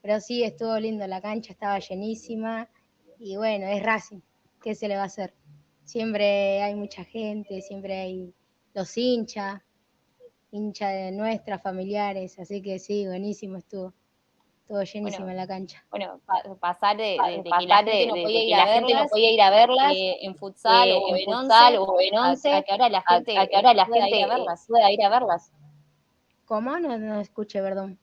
pero 0.00 0.20
sí, 0.20 0.44
estuvo 0.44 0.78
lindo, 0.78 1.06
la 1.08 1.20
cancha 1.20 1.52
estaba 1.52 1.78
llenísima 1.80 2.68
y 3.18 3.36
bueno, 3.36 3.66
es 3.66 3.82
Racing, 3.82 4.20
¿qué 4.62 4.74
se 4.76 4.86
le 4.88 4.96
va 4.96 5.02
a 5.02 5.06
hacer? 5.06 5.34
Siempre 5.84 6.62
hay 6.62 6.74
mucha 6.76 7.02
gente, 7.04 7.60
siempre 7.62 7.98
hay 8.00 8.34
los 8.74 8.96
hinchas, 8.96 9.60
hinchas 10.52 10.92
de 10.92 11.12
nuestras 11.12 11.60
familiares, 11.62 12.38
así 12.38 12.62
que 12.62 12.78
sí, 12.78 13.06
buenísimo 13.06 13.56
estuvo, 13.56 13.92
estuvo 14.62 14.82
llenísima 14.82 15.24
Bueno, 15.26 15.40
la 15.40 15.46
cancha. 15.46 15.84
Bueno, 15.90 16.20
pa- 16.24 16.42
pasar 16.60 16.96
de, 16.96 17.02
de- 17.02 17.42
de 17.42 17.50
que 17.60 17.66
la 17.66 17.82
de, 17.82 17.92
gente 17.92 18.06
no 18.06 18.14
podía 18.14 18.42
ir 18.42 18.48
que 18.48 18.54
a 18.54 18.58
la 18.58 18.72
gente 18.72 18.80
no 18.80 18.86
verlas 18.88 19.10
podía 19.10 19.30
ir 19.32 19.42
a 19.42 19.50
verlas 19.50 19.92
eh, 19.94 20.16
en 20.22 20.36
futsal 20.36 20.88
eh, 20.88 20.92
o 20.94 21.08
en 21.08 21.16
en 21.16 21.24
futsal 21.24 21.78
once, 21.78 21.92
o 21.92 22.00
en 22.00 22.16
a, 22.16 22.30
once, 22.30 22.52
a 22.52 22.62
que 22.62 22.72
ahora 22.72 22.88
la 22.88 22.98
a, 22.98 23.14
gente 23.14 23.38
a 23.38 23.46
que 23.46 23.56
ahora 23.56 23.74
la 23.74 23.86
pueda 23.86 24.00
gente 24.02 24.16
ir 24.18 24.24
a 24.24 24.26
eh, 24.26 24.30
verlas. 24.30 24.64
pueda 24.68 24.92
ir 24.92 25.02
a 25.04 25.08
verlas. 25.08 25.52
¿Cómo? 26.44 26.78
No, 26.78 26.98
no 26.98 27.20
escuché, 27.20 27.60
perdón. 27.62 27.98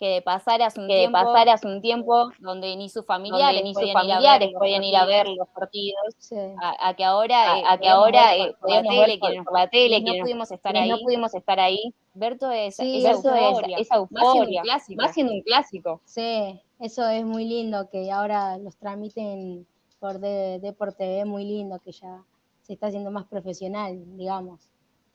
Que 0.00 0.22
pasaras 0.24 0.78
un 0.78 0.88
que 0.88 0.96
tiempo 0.96 1.12
pasaras 1.12 1.62
un 1.62 1.82
tiempo 1.82 2.30
donde 2.38 2.74
ni 2.74 2.88
sus 2.88 3.04
donde 3.06 3.28
familiares 3.28 3.62
ni 3.62 3.74
sus 3.74 3.92
familiares 3.92 4.50
podían 4.58 4.82
ir 4.82 4.96
a 4.96 5.04
ver 5.04 5.28
los 5.28 5.46
partidos, 5.48 6.00
Sí. 6.18 6.36
a, 6.58 6.88
a 6.88 6.94
que 6.94 7.04
ahora, 7.04 7.58
eh, 7.58 7.62
a, 7.66 7.72
a 7.74 7.78
que 7.78 7.86
ahora 7.86 8.30
ver 8.34 8.48
eh, 8.48 8.56
por, 8.58 8.70
la 8.70 8.82
tele, 8.82 9.18
por, 9.18 9.28
quienes, 9.28 9.44
por 9.44 9.58
la 9.58 9.68
tele, 9.68 10.02
quienes 10.02 10.18
no 10.20 10.24
pudimos 10.24 10.50
estar 10.50 10.74
ahí, 10.74 10.88
no 10.88 10.98
pudimos 11.00 11.34
estar 11.34 11.60
ahí, 11.60 11.94
ver 12.14 12.38
toda 12.38 12.56
esa, 12.58 12.82
Sí, 12.82 13.04
esa 13.04 13.20
toda 13.20 13.38
esa, 13.78 13.96
euforia, 13.96 14.08
más 14.10 14.22
siendo 14.22 14.30
un 14.30 14.38
euforia, 14.38 14.62
clásico. 14.62 15.02
más 15.02 15.12
siendo 15.14 15.32
un 15.34 15.42
clásico. 15.42 16.00
Sí, 16.06 16.60
eso 16.78 17.06
es 17.06 17.24
muy 17.26 17.44
lindo 17.44 17.90
que 17.90 18.10
ahora 18.10 18.56
los 18.56 18.78
tramiten 18.78 19.66
por 19.98 20.18
de, 20.18 20.60
Deport 20.60 20.96
TV, 20.96 21.26
muy 21.26 21.44
lindo 21.44 21.78
que 21.78 21.92
ya 21.92 22.24
se 22.62 22.72
está 22.72 22.86
haciendo 22.86 23.10
más 23.10 23.26
profesional, 23.26 24.02
digamos, 24.16 24.70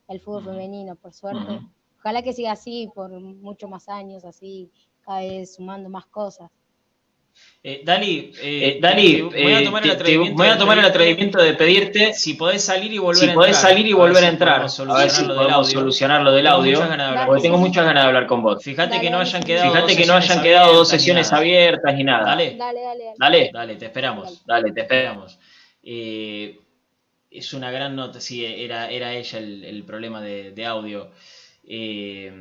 el 0.08 0.20
fútbol 0.20 0.44
femenino, 0.44 0.96
por 0.96 1.12
suerte. 1.12 1.60
Ojalá 2.06 2.22
que 2.22 2.34
siga 2.34 2.52
así 2.52 2.88
por 2.94 3.10
muchos 3.10 3.68
más 3.68 3.90
años, 3.90 4.24
así, 4.26 4.70
cada 5.04 5.22
vez 5.22 5.56
sumando 5.56 5.90
más 5.90 6.06
cosas. 6.06 6.52
Eh, 7.64 7.82
Dali, 7.84 8.32
eh, 8.44 8.76
Eh, 8.76 8.78
Dali, 8.80 9.28
te- 9.28 9.42
voy 9.44 9.54
a 9.54 9.64
tomar 9.64 9.82
te- 9.82 9.90
el 9.90 9.96
te- 9.96 10.02
atrevimiento, 10.02 10.38
voy 10.38 10.48
a 10.48 10.54
de 10.54 10.60
tomar 10.60 10.78
el 10.78 10.84
pedirte 10.84 10.98
atrevimiento 11.00 11.42
de 11.42 11.54
pedirte 11.56 12.14
si 12.14 12.36
podés 12.36 12.64
salir 12.64 12.94
y 12.94 13.00
volver 13.00 13.24
si 13.26 13.30
a 13.30 13.34
podés 13.34 13.56
entrar, 13.56 13.72
salir 13.72 13.88
y 13.88 13.92
a 13.92 13.96
volver 13.96 14.18
a 14.18 14.20
si 14.20 14.26
entrar, 14.28 14.56
a 14.60 14.60
ver 14.60 14.70
si 14.70 14.76
solucionar 14.76 15.28
lo 15.28 15.34
del 15.34 15.38
podemos 15.48 15.68
audio. 15.68 15.80
solucionar 15.80 16.22
lo 16.22 16.32
del 16.32 16.44
Tengo 16.46 16.56
audio, 16.58 16.72
muchas 16.78 16.90
ganas 16.90 17.06
de 17.08 17.10
hablar 17.10 17.26
porque 17.26 17.38
con 17.38 17.42
tengo 17.42 17.58
vos. 17.58 17.68
muchas 17.68 17.86
ganas 17.86 18.04
de 18.04 18.08
hablar 18.08 18.28
con 18.28 18.42
vos. 18.44 18.64
Fíjate 18.64 18.90
Dale, 18.92 19.02
que 19.02 19.10
no 19.10 19.20
hayan 19.20 19.44
quedado 19.44 19.68
Fíjate 19.72 19.88
dos 19.88 19.98
que 19.98 20.06
no 20.06 20.14
hayan 20.14 20.22
sesiones 20.22 20.44
quedado 20.44 20.74
dos 20.74 20.94
abiertas 20.94 20.94
ni 20.94 21.00
sesiones 21.00 21.32
nada. 21.32 21.42
abiertas 21.42 21.96
ni 21.96 22.04
nada. 22.04 22.24
Dale, 22.26 22.56
Dale, 22.56 22.82
dale, 22.82 23.04
dale. 23.04 23.16
Dale, 23.18 23.52
dale, 23.52 23.76
te 23.78 23.86
esperamos. 23.86 24.46
dale, 24.46 24.72
te. 24.72 24.82
Esperamos. 24.82 25.40
Eh, 25.82 26.60
es 27.32 27.54
una 27.54 27.70
gran 27.72 27.96
nota, 27.98 28.22
sí, 28.22 28.46
era, 28.46 28.90
era 28.90 29.12
ella 29.14 29.40
el, 29.40 29.64
el 29.66 29.84
problema 29.84 30.22
de, 30.22 30.52
de 30.52 30.66
audio. 30.68 31.10
Eh, 31.68 32.32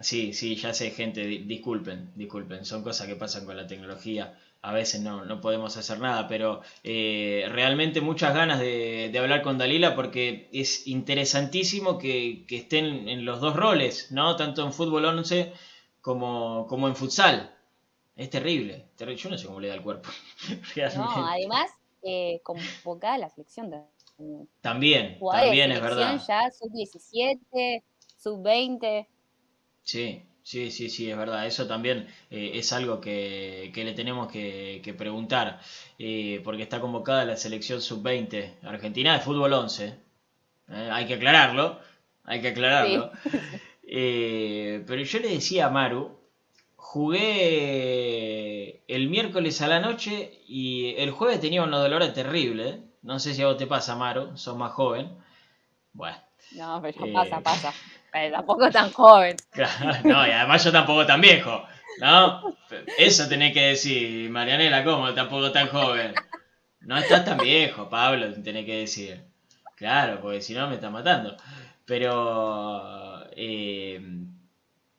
sí, 0.00 0.32
sí, 0.32 0.56
ya 0.56 0.72
sé, 0.74 0.90
gente, 0.90 1.26
di- 1.26 1.38
disculpen, 1.44 2.12
disculpen, 2.14 2.64
son 2.64 2.82
cosas 2.82 3.06
que 3.06 3.16
pasan 3.16 3.44
con 3.46 3.56
la 3.56 3.66
tecnología. 3.66 4.38
A 4.62 4.72
veces 4.72 5.02
no, 5.02 5.24
no 5.26 5.40
podemos 5.42 5.76
hacer 5.76 5.98
nada, 6.00 6.26
pero 6.26 6.62
eh, 6.82 7.46
realmente 7.50 8.00
muchas 8.00 8.34
ganas 8.34 8.58
de, 8.60 9.10
de 9.12 9.18
hablar 9.18 9.42
con 9.42 9.58
Dalila 9.58 9.94
porque 9.94 10.48
es 10.52 10.86
interesantísimo 10.86 11.98
que, 11.98 12.44
que 12.48 12.56
estén 12.58 13.08
en 13.08 13.24
los 13.26 13.40
dos 13.40 13.54
roles, 13.56 14.10
¿no? 14.12 14.36
Tanto 14.36 14.64
en 14.64 14.72
fútbol 14.72 15.04
11 15.04 15.52
como, 16.00 16.66
como 16.66 16.88
en 16.88 16.96
futsal. 16.96 17.54
Es 18.16 18.30
terrible, 18.30 18.86
terri- 18.98 19.16
yo 19.16 19.30
no 19.30 19.38
sé 19.38 19.46
cómo 19.46 19.60
le 19.60 19.68
da 19.68 19.74
el 19.74 19.82
cuerpo. 19.82 20.10
realmente. 20.76 20.94
No, 20.96 21.26
además, 21.26 21.70
eh, 22.02 22.40
convocada 22.42 23.18
la 23.18 23.28
selección 23.30 23.70
también. 23.70 24.48
También, 24.62 25.18
Jugadores 25.18 25.50
también 25.50 25.70
de 25.70 25.74
es 25.76 25.80
verdad. 25.82 26.16
ya 26.26 26.50
sub-17, 26.50 27.82
sub-20. 28.24 29.06
Sí, 29.82 30.22
sí, 30.42 30.70
sí, 30.70 30.88
sí, 30.90 31.10
es 31.10 31.16
verdad. 31.16 31.46
Eso 31.46 31.66
también 31.66 32.08
eh, 32.30 32.52
es 32.54 32.72
algo 32.72 33.00
que, 33.00 33.70
que 33.74 33.84
le 33.84 33.92
tenemos 33.92 34.30
que, 34.30 34.80
que 34.82 34.94
preguntar, 34.94 35.60
eh, 35.98 36.40
porque 36.44 36.62
está 36.62 36.80
convocada 36.80 37.24
la 37.24 37.36
selección 37.36 37.80
sub-20 37.80 38.54
Argentina 38.62 39.14
de 39.14 39.20
fútbol 39.20 39.52
11. 39.52 39.94
Eh, 40.68 40.88
hay 40.92 41.06
que 41.06 41.14
aclararlo, 41.14 41.78
hay 42.24 42.40
que 42.40 42.48
aclararlo. 42.48 43.10
Pero 44.86 45.02
yo 45.02 45.18
le 45.20 45.28
decía 45.28 45.66
a 45.66 45.70
Maru, 45.70 46.18
jugué 46.76 48.82
el 48.88 49.08
miércoles 49.08 49.60
a 49.62 49.68
la 49.68 49.80
noche 49.80 50.40
y 50.48 50.94
el 50.96 51.10
jueves 51.12 51.40
tenía 51.40 51.62
unos 51.62 51.80
dolores 51.82 52.12
terribles. 52.14 52.78
No 53.02 53.18
sé 53.20 53.34
si 53.34 53.42
a 53.42 53.46
vos 53.48 53.58
te 53.58 53.66
pasa, 53.66 53.94
Maru, 53.96 54.36
sos 54.36 54.56
más 54.56 54.72
joven. 54.72 55.10
Bueno. 55.92 56.16
No, 56.50 56.80
pero 56.82 57.12
pasa, 57.12 57.40
pasa. 57.40 57.72
Pero 58.14 58.36
tampoco 58.36 58.70
tan 58.70 58.92
joven. 58.92 59.36
No, 60.04 60.24
y 60.24 60.30
además 60.30 60.62
yo 60.62 60.70
tampoco 60.70 61.04
tan 61.04 61.20
viejo, 61.20 61.66
¿no? 61.98 62.56
Eso 62.96 63.28
tenés 63.28 63.52
que 63.52 63.66
decir, 63.70 64.30
Marianela, 64.30 64.84
¿cómo 64.84 65.12
tampoco 65.12 65.50
tan 65.50 65.66
joven? 65.66 66.14
No 66.82 66.96
estás 66.96 67.24
tan 67.24 67.38
viejo, 67.38 67.88
Pablo, 67.90 68.32
tenés 68.40 68.66
que 68.66 68.76
decir. 68.78 69.20
Claro, 69.74 70.20
porque 70.20 70.40
si 70.42 70.54
no 70.54 70.68
me 70.68 70.76
está 70.76 70.90
matando. 70.90 71.36
Pero, 71.84 73.26
eh, 73.32 74.00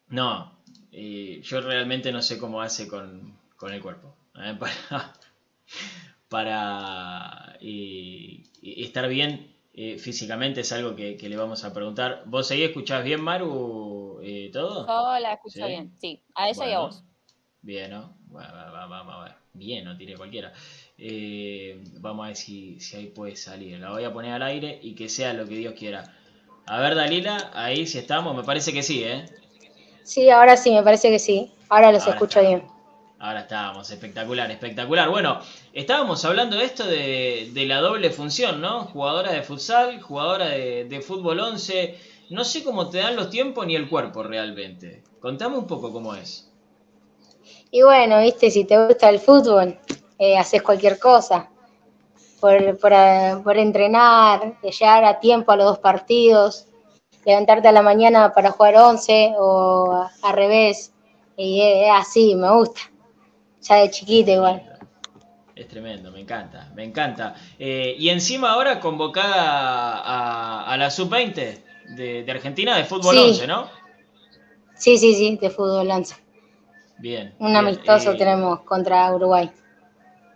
no, 0.10 0.60
eh, 0.92 1.40
yo 1.42 1.62
realmente 1.62 2.12
no 2.12 2.22
sé 2.22 2.38
cómo 2.38 2.62
hace 2.62 2.86
con, 2.90 3.40
con 3.56 3.74
el 3.74 3.82
cuerpo. 3.82 4.14
¿eh? 4.38 4.56
Para, 4.60 5.14
para 6.28 7.58
eh, 7.62 8.44
estar 8.62 9.08
bien 9.08 9.55
eh, 9.76 9.98
físicamente 9.98 10.62
es 10.62 10.72
algo 10.72 10.96
que, 10.96 11.18
que 11.18 11.30
le 11.30 11.38
vamos 11.38 11.64
a 11.64 11.74
preguntar. 11.74 12.24
¿Vos 12.26 12.50
ahí 12.52 12.64
escuchás 12.64 13.04
bien, 13.04 13.22
Maru, 13.22 14.20
eh, 14.24 14.50
todo? 14.54 14.88
Yo 14.88 15.20
la 15.20 15.34
escucho 15.34 15.54
Sí. 15.60 15.64
bien, 15.68 15.92
sí. 16.00 16.22
A 16.36 16.50
ella 16.50 16.68
y 16.68 16.74
a 16.74 16.80
vos. 16.80 17.04
Bien, 17.62 17.92
¿no? 17.92 18.18
Bueno, 18.28 18.54
va, 18.54 18.70
va, 18.72 18.86
va, 18.88 19.04
va, 19.04 19.18
va. 19.18 19.38
Bien, 19.54 19.86
no 19.86 19.98
tiré 19.98 20.16
cualquiera. 20.16 20.52
Eh, 20.98 21.82
vamos 22.00 22.26
a 22.26 22.28
ver 22.28 22.36
si, 22.38 22.80
si 22.80 22.98
ahí 22.98 23.08
puede 23.08 23.36
salir. 23.36 23.80
La 23.80 23.92
voy 23.92 24.04
a 24.04 24.14
poner 24.14 24.34
al 24.34 24.44
aire 24.44 24.80
y 24.82 24.94
que 24.96 25.10
sea 25.10 25.34
lo 25.34 25.48
que 25.48 25.56
Dios 25.56 25.74
quiera. 25.74 26.04
A 26.66 26.80
ver, 26.82 26.96
Dalila, 26.96 27.52
ahí 27.54 27.86
si 27.88 27.98
estamos, 27.98 28.36
me 28.36 28.44
parece 28.44 28.74
que 28.74 28.84
sí, 28.84 29.04
¿eh? 29.04 29.26
Sí, 30.04 30.30
ahora 30.30 30.56
sí, 30.58 30.72
me 30.72 30.84
parece 30.84 31.10
que 31.10 31.20
sí. 31.20 31.52
Ahora 31.70 31.92
los 31.92 32.04
Ahora 32.04 32.16
escucho 32.16 32.40
está. 32.40 32.42
bien. 32.42 32.64
Ahora 33.26 33.40
estábamos, 33.40 33.90
espectacular, 33.90 34.52
espectacular. 34.52 35.10
Bueno, 35.10 35.40
estábamos 35.74 36.24
hablando 36.26 36.58
de 36.58 36.66
esto 36.66 36.86
de, 36.86 37.50
de 37.52 37.66
la 37.66 37.80
doble 37.82 38.12
función, 38.12 38.62
¿no? 38.62 38.82
Jugadora 38.84 39.32
de 39.32 39.42
futsal, 39.42 40.00
jugadora 40.00 40.50
de, 40.50 41.04
fútbol 41.04 41.40
11. 41.40 41.98
No 42.30 42.44
sé 42.44 42.64
cómo 42.64 42.88
te 42.88 43.00
dan 43.00 43.16
los 43.16 43.32
tiempos 43.32 43.66
ni 43.66 43.76
el 43.76 43.90
cuerpo 43.90 44.22
realmente. 44.22 45.02
Contame 45.20 45.58
un 45.58 45.66
poco 45.66 45.92
cómo 45.92 46.14
es. 46.14 46.52
Y 47.72 47.82
bueno, 47.82 48.22
viste, 48.22 48.52
si 48.52 48.64
te 48.64 48.86
gusta 48.86 49.10
el 49.10 49.20
fútbol, 49.20 49.76
eh, 50.20 50.38
haces 50.38 50.62
cualquier 50.62 51.00
cosa. 51.00 51.50
Por, 52.40 52.78
por, 52.78 52.94
eh, 52.94 53.38
por 53.44 53.58
entrenar, 53.58 54.62
llegar 54.62 55.04
a 55.04 55.20
tiempo 55.20 55.52
a 55.52 55.56
los 55.56 55.66
dos 55.66 55.80
partidos, 55.80 56.68
levantarte 57.26 57.70
a 57.70 57.72
la 57.72 57.82
mañana 57.82 58.32
para 58.36 58.52
jugar 58.52 58.76
11 58.76 59.34
o 59.40 60.08
al 60.22 60.34
revés. 60.36 60.94
Y 61.36 61.64
es 61.64 61.90
así, 61.92 62.36
me 62.36 62.52
gusta. 62.52 62.82
Ya 63.68 63.76
de 63.82 63.90
chiquita 63.92 64.32
igual. 64.32 64.64
Es 65.56 65.68
tremendo, 65.70 66.12
me 66.12 66.20
encanta, 66.22 66.72
me 66.76 66.84
encanta. 66.84 67.36
Eh, 67.58 67.96
y 67.98 68.10
encima 68.10 68.52
ahora 68.52 68.80
convocada 68.80 70.00
a, 70.02 70.64
a 70.72 70.78
la 70.78 70.92
sub-20 70.92 71.64
de, 71.96 72.24
de 72.24 72.32
Argentina 72.32 72.76
de 72.78 72.84
fútbol 72.86 73.16
Sí. 73.16 73.20
11, 73.20 73.48
¿no? 73.48 73.70
Sí, 74.76 74.98
sí, 74.98 75.14
sí, 75.16 75.38
de 75.42 75.50
fútbol 75.50 75.88
lanza. 75.88 76.18
Bien. 76.98 77.34
Un 77.40 77.56
bien, 77.56 77.56
amistoso 77.56 78.12
eh, 78.12 78.18
tenemos 78.18 78.62
contra 78.64 79.14
Uruguay. 79.16 79.50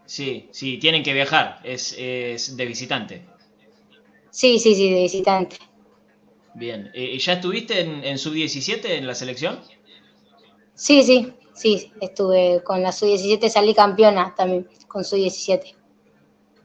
Sí, 0.06 0.50
sí, 0.52 0.78
tienen 0.78 1.04
que 1.04 1.14
viajar, 1.14 1.60
es, 1.64 1.96
es 1.98 2.58
de 2.58 2.66
visitante. 2.66 3.26
Sí, 4.32 4.58
sí, 4.60 4.74
sí, 4.76 4.90
de 4.92 5.02
visitante. 5.02 5.58
Bien. 6.54 6.92
Eh, 6.94 7.18
¿Ya 7.18 7.34
estuviste 7.34 7.80
en, 7.82 8.04
en 8.04 8.18
sub-17 8.20 8.98
en 8.98 9.08
la 9.08 9.16
selección? 9.16 9.60
Sí, 10.74 11.04
sí, 11.04 11.34
sí, 11.60 11.92
estuve 12.02 12.64
con 12.64 12.82
la 12.82 12.92
sub-17, 12.92 13.50
salí 13.50 13.74
campeona 13.74 14.34
también 14.36 14.68
con 14.88 15.04
sub-17. 15.04 15.76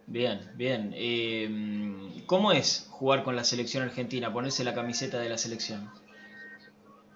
Bien, 0.07 0.51
bien. 0.55 0.93
Eh, 0.95 2.23
¿Cómo 2.27 2.53
es 2.53 2.87
jugar 2.91 3.23
con 3.23 3.37
la 3.37 3.45
selección 3.45 3.83
argentina, 3.85 4.33
ponerse 4.33 4.65
la 4.65 4.75
camiseta 4.75 5.19
de 5.19 5.29
la 5.29 5.37
selección? 5.39 5.91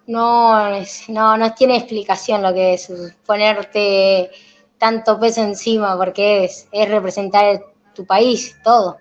No, 0.07 0.70
no, 1.09 1.37
no 1.37 1.55
tiene 1.55 1.76
explicación 1.76 2.43
lo 2.43 2.55
que 2.55 2.74
es 2.74 2.91
ponerte 3.26 4.31
tanto 4.79 5.18
peso 5.20 5.43
encima, 5.43 5.97
porque 5.97 6.45
es, 6.45 6.66
es 6.72 6.89
representar 6.89 7.61
tu 7.95 8.07
país, 8.07 8.57
todo. 8.64 8.97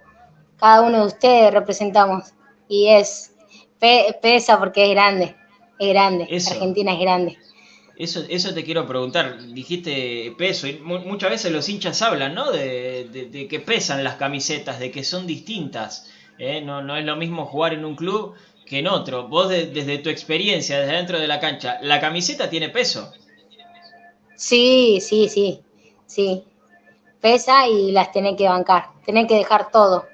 Cada 0.57 0.81
uno 0.81 1.01
de 1.01 1.07
ustedes 1.07 1.53
representamos 1.53 2.33
y 2.67 2.89
es 2.89 3.33
pe- 3.79 4.17
pesa 4.21 4.59
porque 4.59 4.85
es 4.85 4.91
grande, 4.91 5.35
es 5.79 5.89
grande. 5.89 6.27
Eso. 6.29 6.51
Argentina 6.51 6.93
es 6.93 6.99
grande. 6.99 7.37
Eso, 7.97 8.23
eso 8.29 8.53
te 8.53 8.63
quiero 8.63 8.85
preguntar. 8.87 9.41
Dijiste 9.53 10.33
peso, 10.37 10.67
y 10.67 10.79
mu- 10.79 10.99
muchas 10.99 11.31
veces 11.31 11.51
los 11.51 11.67
hinchas 11.69 12.01
hablan, 12.01 12.33
¿no? 12.35 12.51
De, 12.51 13.05
de- 13.11 13.25
de 13.29 13.47
que 13.47 13.59
pesan 13.59 14.03
las 14.03 14.15
camisetas, 14.15 14.79
de 14.79 14.91
que 14.91 15.03
son 15.03 15.27
distintas. 15.27 16.07
¿eh? 16.37 16.61
No, 16.61 16.81
no 16.81 16.95
es 16.95 17.05
lo 17.05 17.15
mismo 17.15 17.45
jugar 17.45 17.73
en 17.73 17.85
un 17.85 17.95
club 17.95 18.35
que 18.65 18.79
en 18.79 18.87
otro. 18.87 19.27
Vos 19.27 19.49
de- 19.49 19.67
desde 19.67 19.97
tu 19.99 20.09
experiencia, 20.09 20.79
desde 20.79 20.93
dentro 20.95 21.19
de 21.19 21.27
la 21.27 21.39
cancha, 21.39 21.79
¿la 21.81 21.99
camiseta 21.99 22.49
tiene 22.49 22.69
peso? 22.69 23.11
Sí, 24.35 24.99
sí, 25.01 25.27
sí, 25.29 25.63
sí. 26.05 26.43
Pesa 27.21 27.67
y 27.67 27.91
las 27.91 28.11
tenés 28.11 28.37
que 28.37 28.47
bancar. 28.49 28.91
Tenés 29.05 29.27
que 29.27 29.35
dejar 29.37 29.71
todo, 29.71 30.07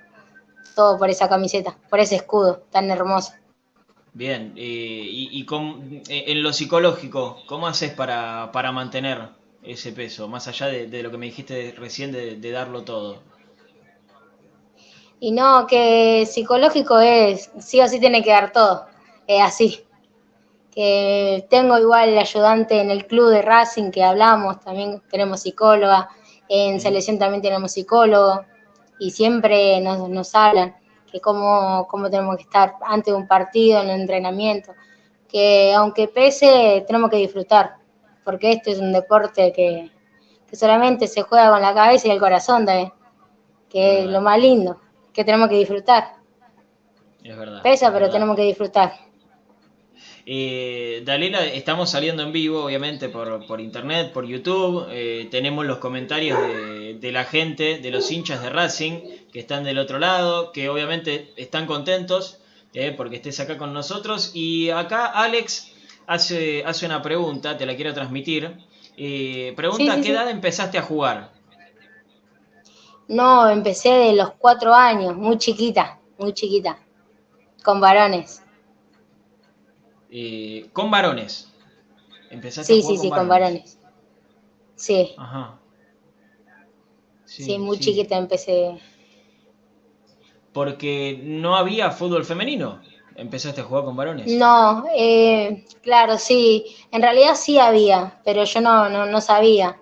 todo 0.76 0.98
por 1.00 1.10
esa 1.10 1.30
camiseta, 1.30 1.78
por 1.90 2.00
ese 2.02 2.18
escudo 2.18 2.64
tan 2.72 2.92
hermoso. 2.92 3.34
Bien, 4.14 4.54
eh, 4.56 4.62
y, 4.62 5.30
y 5.40 5.46
con- 5.46 6.02
eh, 6.08 6.26
en 6.28 6.42
lo 6.44 6.54
psicológico, 6.54 7.44
¿cómo 7.48 7.68
haces 7.68 7.92
para, 7.94 8.52
para 8.52 8.72
mantener 8.72 9.30
ese 9.64 9.92
peso? 9.92 10.28
Más 10.28 10.48
allá 10.48 10.68
de, 10.68 10.88
de 10.88 11.04
lo 11.04 11.12
que 11.12 11.18
me 11.18 11.26
dijiste 11.28 11.74
recién 11.78 12.12
de, 12.12 12.36
de 12.38 12.52
darlo 12.52 12.84
todo. 12.84 13.24
Y 15.20 15.32
no, 15.32 15.66
que 15.68 16.26
psicológico 16.26 17.00
es, 17.00 17.50
sí 17.60 17.80
o 17.82 17.88
sí 17.88 18.00
tiene 18.00 18.24
que 18.24 18.32
dar 18.32 18.52
todo, 18.52 18.86
es 19.28 19.42
así. 19.42 19.80
que 20.72 21.48
tengo 21.50 21.78
igual 21.80 22.10
el 22.10 22.20
ayudante 22.20 22.82
en 22.82 22.92
el 22.92 23.08
club 23.08 23.30
de 23.32 23.42
Racing 23.44 23.92
que 23.92 24.04
hablamos, 24.04 24.62
también 24.62 25.02
tenemos 25.10 25.42
psicóloga, 25.42 26.10
en 26.50 26.82
selección 26.82 27.20
también 27.20 27.42
tenemos 27.44 27.74
psicólogo 27.74 28.46
y 29.00 29.12
siempre 29.12 29.82
nos, 29.82 30.10
nos 30.10 30.36
hablan 30.36 30.76
que 31.14 31.22
cómo, 31.22 31.88
cómo 31.88 32.10
tenemos 32.10 32.36
que 32.38 32.42
estar 32.42 32.74
antes 32.82 33.14
de 33.14 33.20
un 33.20 33.28
partido, 33.28 33.84
en 33.84 33.90
el 33.92 34.02
entrenamiento, 34.02 34.74
que 35.30 35.72
aunque 35.72 36.08
pese, 36.08 36.84
tenemos 36.88 37.12
que 37.12 37.18
disfrutar, 37.18 37.76
porque 38.26 38.54
este 38.54 38.72
es 38.72 38.80
un 38.80 38.92
deporte 38.92 39.54
que, 39.54 39.92
que 40.48 40.56
solamente 40.56 41.08
se 41.08 41.22
juega 41.22 41.52
con 41.52 41.62
la 41.62 41.72
cabeza 41.76 42.08
y 42.08 42.12
el 42.12 42.20
corazón 42.20 42.66
también, 42.66 42.92
que 43.70 44.00
es 44.00 44.06
lo 44.08 44.22
más 44.22 44.40
lindo, 44.40 44.82
que 45.14 45.24
tenemos 45.24 45.50
que 45.50 45.56
disfrutar. 45.56 46.16
Es 47.24 47.38
verdad. 47.38 47.62
Pesa, 47.62 47.86
es 47.86 47.92
pero 47.92 48.06
verdad. 48.06 48.12
tenemos 48.12 48.36
que 48.36 48.42
disfrutar. 48.42 48.94
Eh, 50.26 51.02
Dalila, 51.06 51.46
estamos 51.46 51.90
saliendo 51.90 52.24
en 52.24 52.32
vivo, 52.32 52.64
obviamente, 52.66 53.10
por, 53.10 53.46
por 53.46 53.60
internet, 53.60 54.14
por 54.14 54.26
YouTube. 54.26 54.88
Eh, 54.90 55.28
tenemos 55.32 55.66
los 55.66 55.80
comentarios 55.80 56.40
de, 56.42 56.98
de 57.00 57.12
la 57.12 57.26
gente, 57.26 57.80
de 57.80 57.92
los 57.92 58.10
hinchas 58.12 58.42
de 58.42 58.50
Racing, 58.50 59.02
que 59.32 59.40
están 59.40 59.64
del 59.66 59.80
otro 59.80 60.00
lado, 60.00 60.52
que 60.54 60.70
obviamente 60.70 61.34
están 61.36 61.66
contentos 61.66 62.40
eh, 62.74 62.94
porque 62.96 63.18
estés 63.18 63.40
acá 63.42 63.58
con 63.58 63.74
nosotros. 63.74 64.32
Y 64.34 64.70
acá 64.70 65.08
Alex 65.08 65.74
hace, 66.08 66.64
hace 66.66 66.86
una 66.86 67.02
pregunta, 67.02 67.58
te 67.58 67.66
la 67.66 67.76
quiero 67.76 67.94
transmitir. 67.94 68.58
Eh, 68.96 69.54
pregunta, 69.58 69.78
Sí, 69.78 69.90
sí, 69.92 70.00
¿a 70.00 70.02
qué 70.02 70.10
sí. 70.10 70.12
edad 70.12 70.30
empezaste 70.30 70.78
a 70.78 70.84
jugar? 70.84 71.34
No, 73.08 73.50
empecé 73.50 73.90
de 73.90 74.14
los 74.14 74.32
cuatro 74.34 74.74
años, 74.74 75.16
muy 75.16 75.38
chiquita, 75.38 76.00
muy 76.18 76.34
chiquita, 76.34 76.80
con 77.64 77.82
varones. 77.82 78.43
Eh, 80.20 80.70
con 80.74 80.92
varones. 80.92 81.34
Empezaste 82.30 82.74
a 82.74 82.76
Sí, 82.76 82.82
jugar 82.82 82.98
sí, 82.98 82.98
sí, 82.98 83.10
con 83.12 83.28
varones. 83.28 83.78
Sí, 84.76 85.16
Ajá. 85.16 85.60
sí, 87.36 87.58
muy 87.60 87.80
chiquita 87.80 88.16
empecé. 88.18 88.80
Porque 90.54 91.20
no 91.22 91.58
había 91.58 91.92
fútbol 91.92 92.24
femenino. 92.24 92.70
Empezaste 93.16 93.60
a 93.62 93.66
jugar 93.66 93.84
con 93.84 93.96
varones. 93.98 94.32
No, 94.42 94.86
eh, 94.96 95.66
claro, 95.82 96.18
sí, 96.18 96.66
en 96.92 97.02
realidad 97.02 97.36
sí 97.36 97.60
había, 97.60 98.22
pero 98.24 98.44
yo 98.46 98.62
no, 98.62 98.88
no, 98.90 99.06
no 99.06 99.20
sabía. 99.22 99.78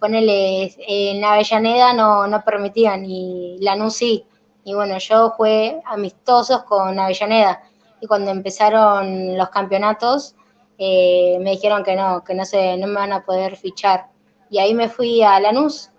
Ponele, 0.00 0.74
en 0.78 1.24
Avellaneda 1.24 1.92
no, 1.94 2.26
no 2.28 2.42
permitían 2.44 3.04
y 3.06 3.58
Lanús 3.60 3.94
sí. 3.96 4.24
Y 4.64 4.74
bueno, 4.74 4.98
yo 4.98 5.30
jugué 5.30 5.80
amistosos 5.86 6.64
con 6.64 6.98
Avellaneda 6.98 7.62
y 8.00 8.06
cuando 8.06 8.30
empezaron 8.30 9.36
los 9.36 9.48
campeonatos 9.50 10.34
eh, 10.78 11.38
me 11.40 11.50
dijeron 11.50 11.82
que 11.82 11.96
no, 11.96 12.22
que 12.22 12.34
no, 12.34 12.44
se, 12.44 12.76
no 12.76 12.86
me 12.86 12.94
van 12.94 13.12
a 13.12 13.24
poder 13.24 13.56
fichar. 13.56 14.06
Y 14.48 14.58
ahí 14.58 14.74
me 14.74 14.88
fui 14.88 15.22
a 15.22 15.38
Lanús, 15.40 15.90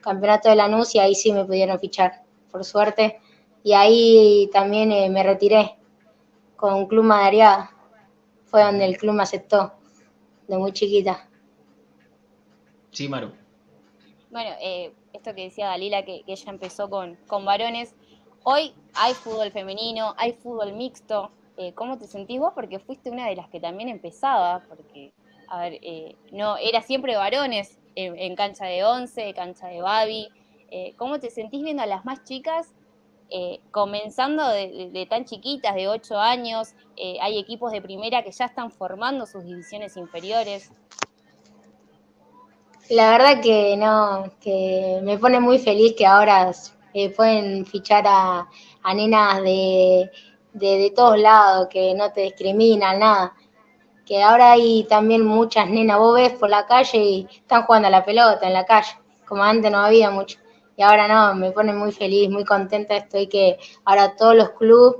campeonato 0.00 0.48
de 0.48 0.56
Lanús, 0.56 0.94
y 0.94 0.98
ahí 0.98 1.14
sí 1.14 1.32
me 1.32 1.44
pudieron 1.44 1.78
fichar, 1.78 2.22
por 2.50 2.64
suerte. 2.64 3.20
Y 3.62 3.74
ahí 3.74 4.48
también 4.52 4.90
eh, 4.90 5.10
me 5.10 5.22
retiré 5.22 5.76
con 6.56 6.86
Club 6.86 7.04
Madariaga. 7.04 7.72
Fue 8.46 8.62
donde 8.62 8.86
el 8.86 8.96
club 8.96 9.14
me 9.14 9.24
aceptó, 9.24 9.74
de 10.48 10.56
muy 10.56 10.72
chiquita. 10.72 11.28
Sí, 12.92 13.08
Maru. 13.08 13.32
Bueno, 14.30 14.50
eh, 14.60 14.94
esto 15.12 15.34
que 15.34 15.42
decía 15.42 15.66
Dalila, 15.66 16.04
que, 16.04 16.22
que 16.24 16.32
ella 16.32 16.50
empezó 16.50 16.88
con, 16.88 17.16
con 17.26 17.44
varones. 17.44 17.94
Hoy 18.48 18.72
hay 18.94 19.12
fútbol 19.12 19.50
femenino, 19.50 20.14
hay 20.16 20.34
fútbol 20.34 20.72
mixto. 20.72 21.32
Eh, 21.56 21.72
¿Cómo 21.74 21.98
te 21.98 22.06
sentís 22.06 22.38
vos? 22.38 22.52
Porque 22.54 22.78
fuiste 22.78 23.10
una 23.10 23.26
de 23.26 23.34
las 23.34 23.48
que 23.48 23.58
también 23.58 23.88
empezaba, 23.88 24.62
porque, 24.68 25.12
a 25.48 25.62
ver, 25.62 25.80
eh, 25.82 26.14
no, 26.30 26.56
era 26.56 26.80
siempre 26.80 27.16
varones 27.16 27.76
en, 27.96 28.36
cancha 28.36 28.66
de 28.66 28.84
11, 28.84 29.34
cancha 29.34 29.66
de 29.66 29.82
Babi. 29.82 30.28
Eh, 30.70 30.94
¿Cómo 30.96 31.18
te 31.18 31.28
sentís 31.28 31.60
viendo 31.64 31.82
a 31.82 31.86
las 31.86 32.04
más 32.04 32.22
chicas 32.22 32.68
comenzando 33.72 34.46
de, 34.46 35.08
tan 35.10 35.24
chiquitas, 35.24 35.74
de 35.74 35.88
8 35.88 36.16
años? 36.16 36.72
Hay 37.20 37.40
equipos 37.40 37.72
de 37.72 37.82
primera 37.82 38.22
que 38.22 38.30
ya 38.30 38.44
están 38.44 38.70
formando 38.70 39.26
sus 39.26 39.44
divisiones 39.44 39.96
inferiores. 39.96 40.70
La 42.90 43.10
verdad 43.10 43.42
que 43.42 43.76
no, 43.76 44.30
que 44.40 45.00
me 45.02 45.18
pone 45.18 45.40
muy 45.40 45.58
feliz 45.58 45.94
que 45.98 46.06
ahora 46.06 46.52
eh, 46.96 47.10
pueden 47.10 47.66
fichar 47.66 48.04
a, 48.06 48.48
a 48.82 48.94
nenas 48.94 49.42
de, 49.42 50.10
de, 50.52 50.78
de 50.78 50.90
todos 50.90 51.18
lados, 51.18 51.68
que 51.70 51.94
no 51.94 52.10
te 52.12 52.22
discriminan, 52.22 52.98
nada. 53.00 53.34
Que 54.06 54.22
ahora 54.22 54.52
hay 54.52 54.84
también 54.88 55.24
muchas 55.24 55.68
nenas, 55.68 55.98
vos 55.98 56.14
ves 56.14 56.32
por 56.34 56.48
la 56.50 56.66
calle 56.66 56.98
y 56.98 57.28
están 57.30 57.64
jugando 57.64 57.88
a 57.88 57.90
la 57.90 58.04
pelota 58.04 58.46
en 58.46 58.52
la 58.54 58.64
calle, 58.64 58.92
como 59.26 59.42
antes 59.42 59.70
no 59.70 59.78
había 59.78 60.10
mucho. 60.10 60.38
Y 60.76 60.82
ahora 60.82 61.08
no, 61.08 61.34
me 61.34 61.50
pone 61.52 61.72
muy 61.72 61.92
feliz, 61.92 62.30
muy 62.30 62.44
contenta 62.44 62.96
estoy 62.96 63.26
que 63.28 63.58
ahora 63.84 64.14
todos 64.16 64.34
los 64.36 64.50
clubes 64.50 64.96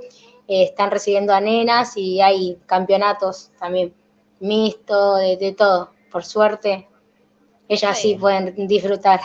eh, 0.47 0.63
están 0.63 0.91
recibiendo 0.91 1.33
a 1.33 1.39
nenas 1.41 1.95
y 1.97 2.21
hay 2.21 2.59
campeonatos 2.65 3.51
también, 3.59 3.93
mixto, 4.39 5.15
de, 5.15 5.37
de 5.37 5.53
todo. 5.53 5.91
Por 6.11 6.23
suerte, 6.25 6.87
ellas 7.69 7.97
sí 7.97 8.13
Sí. 8.13 8.17
pueden 8.19 8.67
disfrutar. 8.67 9.21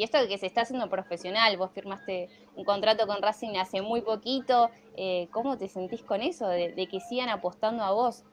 Y 0.00 0.04
esto 0.04 0.16
que 0.26 0.38
se 0.38 0.46
está 0.46 0.62
haciendo 0.62 0.88
profesional, 0.88 1.58
vos 1.58 1.72
firmaste 1.74 2.30
un 2.56 2.64
contrato 2.64 3.06
con 3.06 3.20
Racing 3.20 3.58
hace 3.58 3.82
muy 3.82 4.00
poquito, 4.00 4.70
eh, 4.96 5.28
¿cómo 5.30 5.58
te 5.58 5.68
sentís 5.68 6.02
con 6.02 6.22
eso, 6.22 6.48
de, 6.48 6.88
que 6.90 7.00
sigan 7.00 7.28
apostando 7.28 7.82
a 7.82 7.92
vos? 7.92 8.24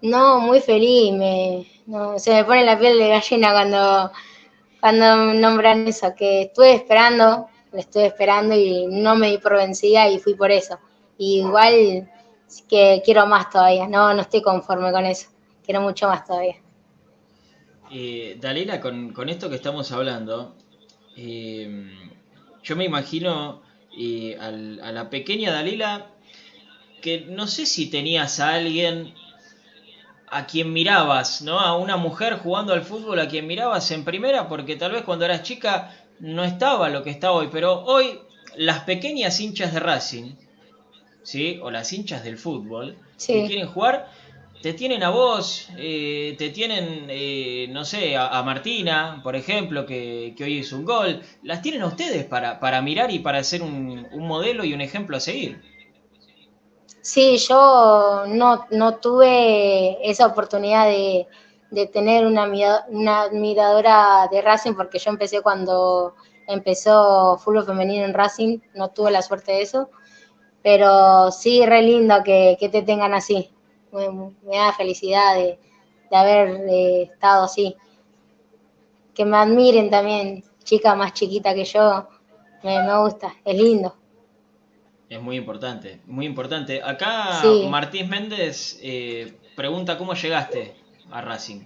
No, 0.00 0.40
muy 0.40 0.62
feliz, 0.62 1.12
me, 1.12 1.66
se 2.18 2.32
me 2.32 2.42
pone 2.42 2.64
la 2.64 2.78
piel 2.78 2.98
de 2.98 3.08
gallina 3.10 3.52
cuando, 3.52 4.12
cuando 4.80 5.34
nombran 5.34 5.88
eso, 5.88 6.14
que 6.16 6.44
estuve 6.44 6.72
esperando, 6.72 7.46
lo 7.70 7.78
estuve 7.78 8.06
esperando 8.06 8.54
y 8.54 8.86
no 8.86 9.16
me 9.16 9.28
di 9.28 9.36
por 9.36 9.56
vencida 9.56 10.08
y 10.08 10.18
fui 10.18 10.32
por 10.36 10.50
eso. 10.50 10.78
Y 11.18 11.40
igual 11.40 12.10
que 12.66 13.02
quiero 13.04 13.26
más 13.26 13.50
todavía, 13.50 13.86
no, 13.88 14.14
no 14.14 14.22
estoy 14.22 14.40
conforme 14.40 14.90
con 14.90 15.04
eso, 15.04 15.28
quiero 15.62 15.82
mucho 15.82 16.08
más 16.08 16.24
todavía. 16.24 16.63
Eh, 17.96 18.36
Dalila, 18.40 18.80
con, 18.80 19.12
con 19.12 19.28
esto 19.28 19.48
que 19.48 19.56
estamos 19.56 19.92
hablando, 19.92 20.56
eh, 21.16 21.68
yo 22.62 22.76
me 22.76 22.84
imagino 22.84 23.62
eh, 23.96 24.36
al- 24.40 24.80
a 24.82 24.90
la 24.92 25.10
pequeña 25.10 25.52
Dalila 25.52 25.92
que 27.02 27.14
no 27.38 27.46
sé 27.48 27.66
si 27.66 27.90
tenías 27.90 28.40
a 28.40 28.54
alguien 28.54 29.14
a 30.28 30.46
quien 30.46 30.72
mirabas, 30.72 31.42
¿no? 31.42 31.60
A 31.60 31.76
una 31.76 31.96
mujer 31.96 32.34
jugando 32.38 32.72
al 32.72 32.82
fútbol 32.82 33.20
a 33.20 33.28
quien 33.28 33.46
mirabas 33.46 33.90
en 33.90 34.04
primera, 34.04 34.48
porque 34.48 34.76
tal 34.76 34.92
vez 34.92 35.02
cuando 35.02 35.24
eras 35.24 35.42
chica 35.42 35.94
no 36.18 36.44
estaba 36.44 36.88
lo 36.88 37.02
que 37.02 37.10
está 37.10 37.32
hoy, 37.32 37.48
pero 37.52 37.84
hoy 37.84 38.18
las 38.56 38.80
pequeñas 38.80 39.38
hinchas 39.40 39.72
de 39.72 39.80
Racing, 39.80 40.34
¿sí? 41.22 41.58
O 41.62 41.70
las 41.70 41.92
hinchas 41.92 42.24
del 42.24 42.38
fútbol, 42.38 42.98
que 43.30 43.44
quieren 43.44 43.66
jugar, 43.68 44.10
te 44.64 44.72
tienen 44.72 45.02
a 45.02 45.10
vos, 45.10 45.68
eh, 45.76 46.36
te 46.38 46.48
tienen, 46.48 47.04
eh, 47.10 47.66
no 47.68 47.84
sé, 47.84 48.16
a, 48.16 48.42
Martina, 48.42 49.20
por 49.22 49.36
ejemplo, 49.36 49.84
que, 49.84 50.34
hoy 50.40 50.60
hizo 50.60 50.76
un 50.76 50.86
gol. 50.86 51.20
Las 51.42 51.60
tienen 51.60 51.82
a 51.82 51.86
ustedes 51.86 52.24
para, 52.24 52.80
mirar 52.80 53.10
y 53.10 53.18
para 53.18 53.44
ser 53.44 53.60
un, 53.60 54.08
modelo 54.16 54.64
y 54.64 54.72
un 54.72 54.80
ejemplo 54.80 55.18
a 55.18 55.20
seguir. 55.20 55.60
sí, 57.02 57.36
yo 57.36 58.24
no, 58.26 58.96
tuve 59.02 59.98
esa 60.08 60.28
oportunidad 60.28 60.86
de, 60.86 61.26
tener 61.92 62.24
una, 62.24 62.50
una 62.88 63.20
admiradora 63.20 64.28
de 64.32 64.40
Racing 64.40 64.72
porque 64.72 64.98
yo 64.98 65.10
empecé 65.10 65.42
cuando 65.42 66.14
empezó 66.48 67.36
fútbol 67.36 67.66
femenino 67.66 68.06
en 68.06 68.14
Racing, 68.14 68.60
no 68.72 68.88
tuve 68.88 69.10
la 69.10 69.20
suerte 69.20 69.52
de 69.52 69.60
eso, 69.60 69.90
pero 70.62 71.30
sí, 71.32 71.66
re 71.66 71.82
lindo 71.82 72.14
que 72.24 72.56
te 72.72 72.80
tengan 72.80 73.12
así. 73.12 73.53
Me, 73.94 74.10
me 74.42 74.56
da 74.56 74.72
felicidad 74.72 75.34
de, 75.36 75.58
de 76.10 76.16
haber 76.16 76.48
eh, 76.68 77.02
estado 77.12 77.44
así. 77.44 77.74
Que 79.14 79.24
me 79.24 79.36
admiren 79.36 79.90
también, 79.90 80.44
chica 80.64 80.94
más 80.94 81.12
chiquita 81.14 81.54
que 81.54 81.64
yo, 81.64 82.08
me, 82.62 82.82
me 82.82 82.98
gusta, 82.98 83.34
es 83.44 83.54
lindo. 83.56 83.94
Es 85.08 85.20
muy 85.20 85.36
importante, 85.36 86.00
muy 86.06 86.26
importante. 86.26 86.82
Acá 86.82 87.40
Sí. 87.40 87.66
Martínez 87.70 88.08
Méndez 88.08 88.78
eh, 88.82 89.38
pregunta 89.54 89.96
cómo 89.96 90.14
llegaste 90.14 90.74
a 91.10 91.20
Racing. 91.20 91.60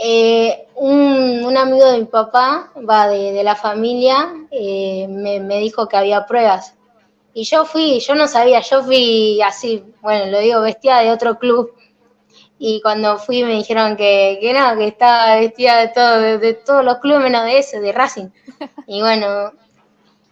Eh, 0.00 0.68
un, 0.76 1.44
un 1.44 1.56
amigo 1.56 1.86
de 1.90 1.98
mi 1.98 2.04
papá, 2.04 2.72
va 2.88 3.08
de, 3.08 3.32
de 3.32 3.42
la 3.42 3.56
familia, 3.56 4.32
eh, 4.50 5.06
me, 5.08 5.40
me 5.40 5.58
dijo 5.58 5.88
que 5.88 5.96
había 5.96 6.26
pruebas. 6.26 6.77
Y 7.34 7.44
yo 7.44 7.64
fui, 7.64 8.00
yo 8.00 8.14
no 8.14 8.26
sabía, 8.26 8.60
yo 8.60 8.82
fui 8.82 9.40
así, 9.42 9.84
bueno, 10.02 10.26
lo 10.32 10.40
digo, 10.40 10.60
vestida 10.62 11.00
de 11.00 11.10
otro 11.12 11.38
club. 11.38 11.72
Y 12.58 12.80
cuando 12.82 13.18
fui 13.18 13.44
me 13.44 13.54
dijeron 13.54 13.96
que, 13.96 14.38
que 14.40 14.52
no, 14.54 14.76
que 14.78 14.88
estaba 14.88 15.36
vestida 15.36 15.78
de 15.80 15.88
todo, 15.88 16.20
de, 16.20 16.38
de 16.38 16.54
todos 16.54 16.84
los 16.84 16.98
clubes 16.98 17.22
menos 17.22 17.44
de 17.44 17.58
ese, 17.58 17.80
de 17.80 17.92
Racing. 17.92 18.28
Y 18.88 19.00
bueno, 19.02 19.52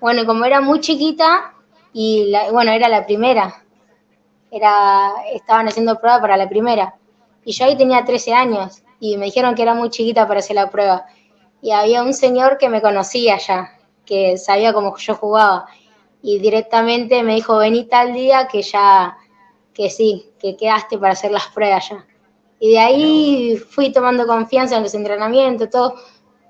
bueno, 0.00 0.26
como 0.26 0.44
era 0.44 0.60
muy 0.60 0.80
chiquita, 0.80 1.54
y 1.92 2.26
la- 2.30 2.50
bueno, 2.52 2.72
era 2.72 2.88
la 2.88 3.06
primera. 3.06 3.64
era, 4.50 5.10
estaban 5.32 5.68
haciendo 5.68 5.98
prueba 5.98 6.20
para 6.20 6.36
la 6.36 6.48
primera. 6.48 6.94
Y 7.44 7.52
yo 7.52 7.64
ahí 7.64 7.76
tenía 7.76 8.04
13 8.04 8.32
años 8.32 8.82
y 9.00 9.16
me 9.16 9.26
dijeron 9.26 9.54
que 9.54 9.62
era 9.62 9.74
muy 9.74 9.90
chiquita 9.90 10.26
para 10.26 10.40
hacer 10.40 10.56
la 10.56 10.70
prueba. 10.70 11.06
Y 11.62 11.72
había 11.72 12.02
un 12.02 12.14
señor 12.14 12.58
que 12.58 12.68
me 12.68 12.82
conocía 12.82 13.38
ya, 13.38 13.70
que 14.04 14.38
sabía 14.38 14.72
cómo 14.72 14.96
yo 14.96 15.14
jugaba. 15.14 15.66
Y 16.28 16.40
directamente 16.40 17.22
me 17.22 17.36
dijo, 17.36 17.56
vení 17.56 17.84
tal 17.84 18.12
día 18.12 18.48
que 18.48 18.60
ya, 18.60 19.16
que 19.72 19.88
sí, 19.88 20.32
que 20.40 20.56
quedaste 20.56 20.98
para 20.98 21.12
hacer 21.12 21.30
las 21.30 21.46
pruebas 21.46 21.88
ya. 21.88 22.04
Y 22.58 22.72
de 22.72 22.78
ahí 22.80 23.56
fui 23.56 23.92
tomando 23.92 24.26
confianza 24.26 24.76
en 24.76 24.82
los 24.82 24.94
entrenamientos, 24.94 25.70
todo. 25.70 25.94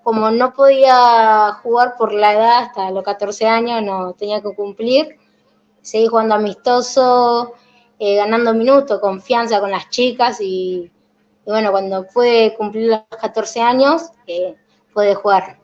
Como 0.03 0.31
no 0.31 0.55
podía 0.55 1.59
jugar 1.63 1.95
por 1.99 2.15
la 2.15 2.33
edad 2.33 2.59
hasta 2.61 2.91
los 2.91 3.05
14 3.05 3.47
años, 3.47 3.83
no 3.83 4.15
tenía 4.15 4.41
que 4.41 4.55
cumplir. 4.55 5.19
Seguí 5.83 6.07
jugando 6.07 6.37
amistoso, 6.37 7.53
eh, 7.99 8.17
ganando 8.17 8.55
minutos, 8.55 8.99
confianza 8.99 9.61
con 9.61 9.71
las 9.71 9.91
chicas 9.91 10.41
y, 10.41 10.91
y 11.45 11.51
bueno, 11.51 11.71
cuando 11.71 12.07
pude 12.07 12.55
cumplir 12.55 12.89
los 12.89 13.21
14 13.21 13.61
años, 13.61 14.11
eh, 14.27 14.57
pude 14.95 15.15
jugar. 15.15 15.59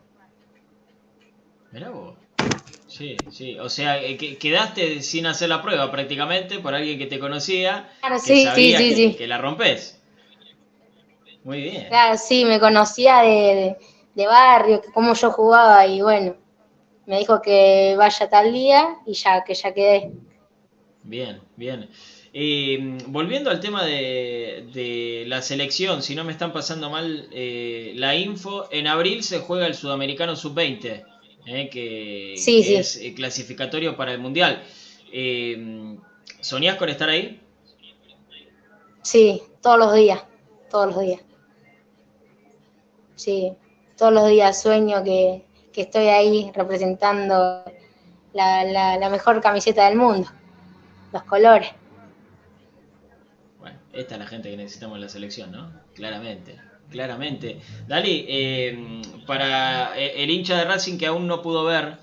Mirá 1.70 1.88
vos. 1.88 2.01
Sí, 3.02 3.26
sí. 3.30 3.58
O 3.58 3.68
sea, 3.68 4.00
eh, 4.02 4.16
que- 4.16 4.38
quedaste 4.38 5.02
sin 5.02 5.26
hacer 5.26 5.48
la 5.48 5.60
prueba 5.62 5.90
prácticamente 5.90 6.58
por 6.60 6.74
alguien 6.74 6.98
que 6.98 7.06
te 7.06 7.18
conocía, 7.18 7.90
Claro, 8.00 8.16
que 8.16 8.20
sí, 8.20 8.42
sabía 8.44 8.78
sí, 8.78 8.88
que, 8.88 8.94
sí. 8.96 9.14
que 9.16 9.26
la 9.26 9.38
rompes. 9.38 10.00
Muy 11.44 11.62
bien. 11.62 11.86
Claro, 11.88 12.16
sí, 12.18 12.44
me 12.44 12.58
conocía 12.58 13.18
de, 13.22 13.28
de- 13.28 13.76
de 14.14 14.26
barrio, 14.26 14.80
que 14.82 14.90
cómo 14.92 15.14
yo 15.14 15.30
jugaba 15.30 15.86
y 15.86 16.02
bueno, 16.02 16.36
me 17.06 17.18
dijo 17.20 17.42
que 17.42 17.94
vaya 17.98 18.28
tal 18.30 18.52
día 18.52 18.98
y 19.06 19.14
ya, 19.14 19.44
que 19.44 19.54
ya 19.54 19.74
quedé. 19.74 20.12
Bien, 21.04 21.40
bien. 21.56 21.88
Eh, 22.32 22.78
volviendo 23.08 23.50
al 23.50 23.60
tema 23.60 23.84
de, 23.84 24.68
de 24.72 25.24
la 25.26 25.42
selección, 25.42 26.02
si 26.02 26.14
no 26.14 26.24
me 26.24 26.32
están 26.32 26.52
pasando 26.52 26.90
mal 26.90 27.28
eh, 27.32 27.92
la 27.96 28.14
info, 28.14 28.68
en 28.70 28.86
abril 28.86 29.22
se 29.24 29.40
juega 29.40 29.66
el 29.66 29.74
Sudamericano 29.74 30.36
Sub-20, 30.36 31.04
eh, 31.46 31.68
que, 31.70 32.34
Sí, 32.34 32.62
que 32.62 32.64
sí. 32.64 32.74
es 32.76 32.96
eh, 32.96 33.14
clasificatorio 33.14 33.96
para 33.96 34.12
el 34.12 34.18
Mundial. 34.20 34.62
Eh, 35.12 35.96
¿Soñás 36.40 36.76
con 36.76 36.88
estar 36.88 37.08
ahí? 37.08 37.40
Sí, 39.02 39.42
todos 39.60 39.78
los 39.78 39.94
días, 39.94 40.24
todos 40.70 40.86
los 40.94 41.00
días. 41.00 41.20
Sí, 43.14 43.52
todos 43.96 44.12
los 44.12 44.28
días 44.28 44.60
sueño 44.60 45.02
que, 45.04 45.44
que 45.72 45.82
estoy 45.82 46.08
ahí 46.08 46.50
representando 46.54 47.64
la, 48.32 48.64
la, 48.64 48.96
la 48.98 49.08
mejor 49.10 49.40
camiseta 49.40 49.86
del 49.88 49.96
mundo, 49.96 50.28
los 51.12 51.24
colores. 51.24 51.70
Bueno, 53.58 53.78
esta 53.92 54.14
es 54.16 54.18
la 54.20 54.26
gente 54.26 54.50
que 54.50 54.56
necesitamos 54.58 54.96
en 54.96 55.00
la 55.02 55.08
selección, 55.08 55.52
¿no? 55.52 55.72
Claramente, 55.94 56.60
claramente. 56.92 57.60
Dali, 57.88 58.26
eh, 58.28 59.02
para 59.26 59.96
el 59.98 60.30
hincha 60.30 60.56
de 60.58 60.64
Racing 60.64 60.98
que 60.98 61.06
aún 61.06 61.26
no 61.26 61.42
pudo 61.42 61.64
ver 61.64 61.98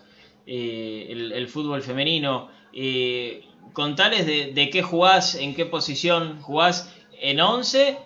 eh, 0.45 1.07
el, 1.09 1.31
el 1.31 1.47
fútbol 1.47 1.81
femenino, 1.83 2.49
eh, 2.73 3.45
contales 3.73 4.25
de, 4.25 4.51
de 4.53 4.69
qué 4.69 4.81
jugás, 4.83 5.35
en 5.35 5.55
qué 5.55 5.65
posición 5.65 6.41
jugás 6.41 6.93
en 7.21 7.39
11 7.39 7.97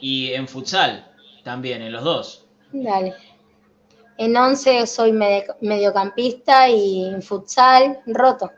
y 0.00 0.32
en 0.32 0.48
futsal 0.48 1.06
también, 1.44 1.82
en 1.82 1.92
los 1.92 2.04
dos. 2.04 2.48
Dale. 2.72 3.14
En 4.16 4.36
11 4.36 4.86
soy 4.86 5.12
mediocampista 5.60 6.68
y 6.68 7.04
en 7.06 7.22
futsal 7.22 8.00
roto. 8.06 8.50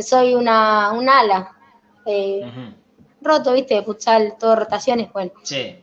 Soy 0.00 0.34
una, 0.34 0.92
un 0.92 1.08
ala. 1.08 1.56
eh, 2.06 2.52
roto, 3.20 3.52
viste, 3.54 3.82
futsal, 3.82 4.36
todo 4.38 4.56
rotaciones, 4.56 5.12
bueno. 5.12 5.32
Sí, 5.42 5.76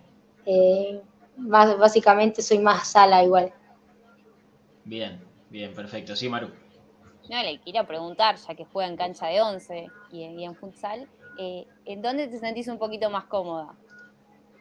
eh, 0.51 1.01
más, 1.37 1.77
básicamente 1.77 2.41
soy 2.41 2.59
más 2.59 2.95
ala 2.95 3.23
igual. 3.23 3.53
bien, 4.83 5.19
bien, 5.49 5.73
perfecto. 5.73 6.15
Sí, 6.15 6.29
Maru. 6.29 6.49
No, 7.29 7.41
le 7.43 7.59
quiero 7.59 7.85
preguntar, 7.87 8.35
ya 8.35 8.55
que 8.55 8.65
juega 8.65 8.89
en 8.89 8.97
cancha 8.97 9.27
de 9.27 9.41
11 9.41 9.89
y, 10.11 10.23
en- 10.23 10.39
y 10.39 10.45
en 10.45 10.55
futsal, 10.55 11.07
eh, 11.39 11.65
¿en 11.85 12.01
dónde 12.01 12.27
te 12.27 12.39
sentís 12.39 12.67
un 12.67 12.77
poquito 12.77 13.09
más 13.09 13.25
cómoda? 13.25 13.75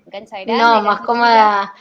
¿En 0.04 0.10
cancha 0.12 0.36
grande? 0.40 0.58
No, 0.58 0.82
más 0.82 1.00
cómoda. 1.00 1.74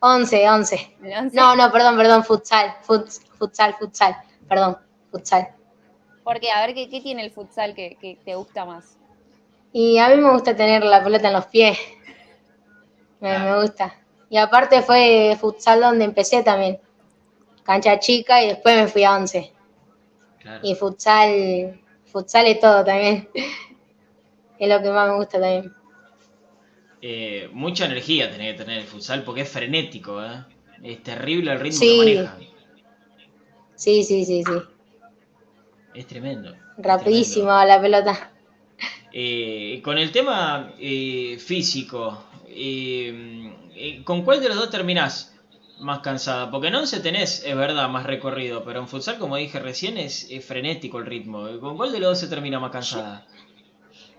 11, 0.00 0.48
11. 0.48 0.76
chica? 0.78 1.08
¿En 1.08 1.24
11? 1.26 1.36
No, 1.36 1.54
no, 1.56 1.70
perdón, 1.70 1.96
perdón, 1.96 2.24
futsal, 2.24 2.74
futs- 2.86 3.20
futsal, 3.38 3.74
futsal, 3.78 4.16
perdón, 4.48 4.78
futsal. 5.10 5.48
Porque, 6.24 6.50
a 6.50 6.66
ver, 6.66 6.74
¿qué, 6.74 6.88
qué 6.88 7.00
tiene 7.00 7.22
el 7.24 7.30
futsal 7.30 7.74
que, 7.74 7.96
que 8.00 8.18
te 8.24 8.34
gusta 8.34 8.64
más? 8.64 8.98
Y 9.72 9.98
a 9.98 10.08
mí 10.08 10.16
me 10.16 10.32
gusta 10.32 10.56
tener 10.56 10.84
la 10.84 11.02
pelota 11.04 11.28
en 11.28 11.34
los 11.34 11.46
pies. 11.46 11.78
Me, 13.20 13.38
me 13.38 13.60
gusta. 13.60 13.94
Y 14.28 14.36
aparte 14.38 14.82
fue 14.82 15.36
futsal 15.40 15.80
donde 15.80 16.04
empecé 16.04 16.42
también. 16.42 16.78
Cancha 17.64 17.98
chica 17.98 18.42
y 18.42 18.48
después 18.48 18.76
me 18.76 18.86
fui 18.88 19.04
a 19.04 19.16
11. 19.16 19.52
Claro. 20.38 20.60
Y 20.62 20.74
futsal, 20.74 21.80
futsal 22.06 22.46
es 22.46 22.60
todo 22.60 22.84
también. 22.84 23.28
Es 24.58 24.68
lo 24.68 24.82
que 24.82 24.90
más 24.90 25.08
me 25.08 25.16
gusta 25.16 25.40
también. 25.40 25.72
Eh, 27.02 27.48
mucha 27.52 27.86
energía 27.86 28.30
tenés 28.30 28.52
que 28.56 28.64
tener 28.64 28.78
el 28.80 28.84
futsal 28.86 29.22
porque 29.24 29.40
es 29.42 29.48
frenético, 29.48 30.22
¿eh? 30.22 30.44
Es 30.82 31.02
terrible 31.02 31.52
el 31.52 31.60
ritmo 31.60 31.78
Sí. 31.78 31.88
que 32.00 32.14
maneja. 32.22 32.38
Sí, 33.74 34.04
sí, 34.04 34.24
sí, 34.26 34.42
sí. 34.44 34.52
Es 35.94 36.06
tremendo. 36.06 36.50
es 36.52 36.58
Rapidísimo 36.76 37.46
tremendo. 37.46 37.66
la 37.66 37.80
pelota. 37.80 38.30
Eh, 39.12 39.80
con 39.82 39.98
el 39.98 40.12
tema 40.12 40.72
eh, 40.78 41.38
físico, 41.38 42.24
eh, 42.50 43.54
eh, 43.74 44.04
¿con 44.04 44.24
cuál 44.24 44.40
de 44.40 44.48
los 44.48 44.56
dos 44.56 44.70
terminás 44.70 45.34
más 45.78 46.00
cansada? 46.00 46.50
Porque 46.50 46.68
en 46.68 46.74
11 46.74 47.00
tenés, 47.00 47.44
es 47.44 47.56
verdad, 47.56 47.88
más 47.88 48.04
recorrido, 48.04 48.64
pero 48.64 48.80
en 48.80 48.88
futsal, 48.88 49.18
como 49.18 49.36
dije 49.36 49.58
recién, 49.58 49.96
es, 49.96 50.30
es 50.30 50.44
frenético 50.44 50.98
el 50.98 51.06
ritmo. 51.06 51.46
¿Con 51.60 51.76
cuál 51.76 51.92
de 51.92 52.00
los 52.00 52.10
dos 52.10 52.18
se 52.18 52.28
termina 52.28 52.58
más 52.58 52.70
cansada? 52.70 53.26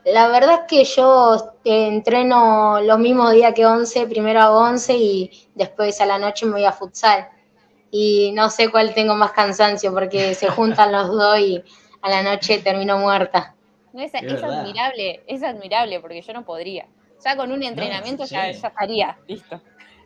La 0.03 0.27
verdad 0.29 0.61
es 0.61 0.67
que 0.67 0.83
yo 0.83 1.53
eh, 1.63 1.87
entreno 1.87 2.81
los 2.81 2.97
mismos 2.97 3.33
días 3.33 3.53
que 3.53 3.65
11, 3.65 4.07
primero 4.07 4.41
hago 4.41 4.59
11 4.59 4.97
y 4.97 5.31
después 5.53 6.01
a 6.01 6.07
la 6.07 6.17
noche 6.17 6.45
me 6.45 6.53
voy 6.53 6.65
a 6.65 6.71
futsal. 6.71 7.29
Y 7.91 8.31
no 8.33 8.49
sé 8.49 8.71
cuál 8.71 8.93
tengo 8.93 9.15
más 9.15 9.31
cansancio 9.31 9.93
porque 9.93 10.33
se 10.33 10.47
juntan 10.49 10.91
los 10.91 11.09
dos 11.09 11.39
y 11.39 11.63
a 12.01 12.09
la 12.09 12.23
noche 12.23 12.59
termino 12.59 12.97
muerta. 12.97 13.55
No, 13.93 14.01
es, 14.01 14.13
admirable, 14.13 15.21
es 15.27 15.43
admirable 15.43 15.99
porque 15.99 16.21
yo 16.21 16.33
no 16.33 16.45
podría. 16.45 16.87
Ya 17.23 17.35
con 17.37 17.51
un 17.51 17.63
entrenamiento 17.63 18.25
sí. 18.25 18.35
ya, 18.35 18.51
ya 18.51 18.67
estaría, 18.69 19.17
listo. 19.27 19.61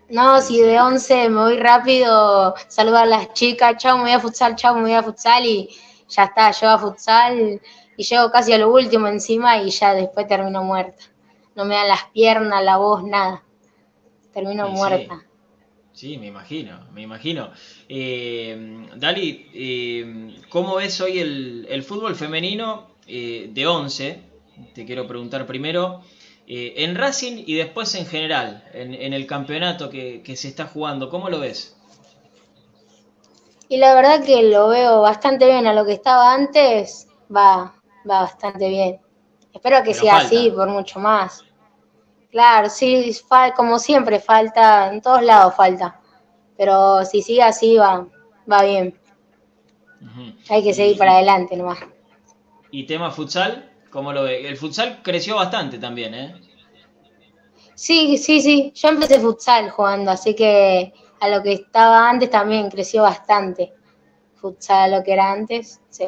No, 0.09 0.39
si 0.41 0.59
de 0.61 0.79
11 0.79 1.29
me 1.29 1.41
voy 1.41 1.57
rápido, 1.57 2.55
saludo 2.67 2.97
a 2.97 3.05
las 3.05 3.33
chicas, 3.33 3.77
chao, 3.77 3.97
me 3.97 4.03
voy 4.03 4.11
a 4.11 4.19
futsal, 4.19 4.55
chao, 4.55 4.75
me 4.75 4.81
voy 4.81 4.93
a 4.93 5.03
futsal 5.03 5.45
y 5.45 5.69
ya 6.09 6.25
está, 6.25 6.51
yo 6.51 6.69
a 6.69 6.77
futsal 6.79 7.59
y 7.97 8.03
llego 8.03 8.29
casi 8.31 8.53
a 8.53 8.57
lo 8.59 8.71
último 8.71 9.07
encima 9.07 9.57
y 9.57 9.69
ya 9.71 9.93
después 9.95 10.27
termino 10.27 10.63
muerta. 10.63 11.03
No 11.55 11.65
me 11.65 11.75
dan 11.75 11.87
las 11.87 12.05
piernas, 12.13 12.63
la 12.63 12.77
voz, 12.77 13.03
nada. 13.03 13.43
Termino 14.33 14.69
Sí, 14.71 14.77
sí. 14.77 14.77
muerta. 14.77 15.23
Sí, 15.93 16.17
me 16.17 16.27
imagino, 16.27 16.87
me 16.91 17.01
imagino. 17.03 17.51
Eh, 17.87 18.87
Dali, 18.97 19.47
eh, 19.53 20.35
¿cómo 20.49 20.75
ves 20.75 20.99
hoy 21.01 21.19
el, 21.19 21.65
el 21.69 21.83
fútbol 21.83 22.15
femenino 22.15 22.97
eh, 23.07 23.49
de 23.53 23.65
11? 23.65 24.19
Te 24.73 24.85
quiero 24.85 25.07
preguntar 25.07 25.45
primero, 25.47 26.01
eh, 26.47 26.73
en 26.77 26.95
Racing 26.95 27.43
y 27.45 27.55
después 27.55 27.95
en 27.95 28.05
general, 28.05 28.63
en, 28.73 28.93
en 28.93 29.13
el 29.13 29.27
campeonato 29.27 29.89
que, 29.89 30.21
que 30.23 30.35
se 30.35 30.47
está 30.49 30.67
jugando, 30.67 31.09
¿cómo 31.09 31.29
lo 31.29 31.39
ves? 31.39 31.75
Y 33.69 33.77
la 33.77 33.93
verdad 33.95 34.23
que 34.23 34.41
lo 34.43 34.69
veo 34.69 35.01
bastante 35.01 35.45
bien 35.45 35.67
a 35.67 35.73
lo 35.73 35.85
que 35.85 35.93
estaba 35.93 36.33
antes, 36.33 37.07
va, 37.35 37.73
va 38.09 38.21
bastante 38.21 38.69
bien. 38.69 38.99
Espero 39.53 39.83
que 39.83 39.93
Pero 39.93 40.01
sea 40.01 40.11
falta. 40.11 40.27
así 40.27 40.51
por 40.51 40.67
mucho 40.67 40.99
más. 40.99 41.43
Claro, 42.31 42.69
sí, 42.69 43.11
como 43.57 43.79
siempre 43.79 44.19
falta, 44.19 44.93
en 44.93 45.01
todos 45.01 45.23
lados 45.23 45.55
falta. 45.55 45.99
Pero 46.57 47.05
si 47.05 47.21
sigue 47.23 47.43
así 47.43 47.77
va, 47.77 48.07
va 48.51 48.63
bien. 48.63 48.99
Hay 50.49 50.63
que 50.63 50.73
seguir 50.73 50.95
Y- 50.95 50.97
para 50.97 51.15
adelante 51.15 51.57
nomás. 51.57 51.79
Y 52.69 52.85
tema 52.85 53.09
futsal, 53.09 53.71
¿cómo 53.95 54.11
lo 54.11 54.23
ves? 54.23 54.45
El 54.45 54.57
futsal 54.57 55.01
creció 55.01 55.37
bastante 55.37 55.79
también, 55.79 56.13
¿eh? 56.13 56.35
Sí, 57.75 58.17
sí, 58.17 58.41
sí. 58.41 58.71
Yo 58.75 58.89
empecé 58.89 59.19
futsal 59.19 59.69
jugando, 59.69 60.11
así 60.11 60.35
que 60.35 60.93
a 61.21 61.29
lo 61.29 61.41
que 61.41 61.53
estaba 61.53 62.09
antes 62.09 62.29
también 62.29 62.69
creció 62.69 63.03
bastante. 63.03 63.73
Futsal 64.35 64.93
a 64.93 64.97
lo 64.97 65.03
que 65.03 65.13
era 65.13 65.31
antes, 65.31 65.81
sí. 65.89 66.05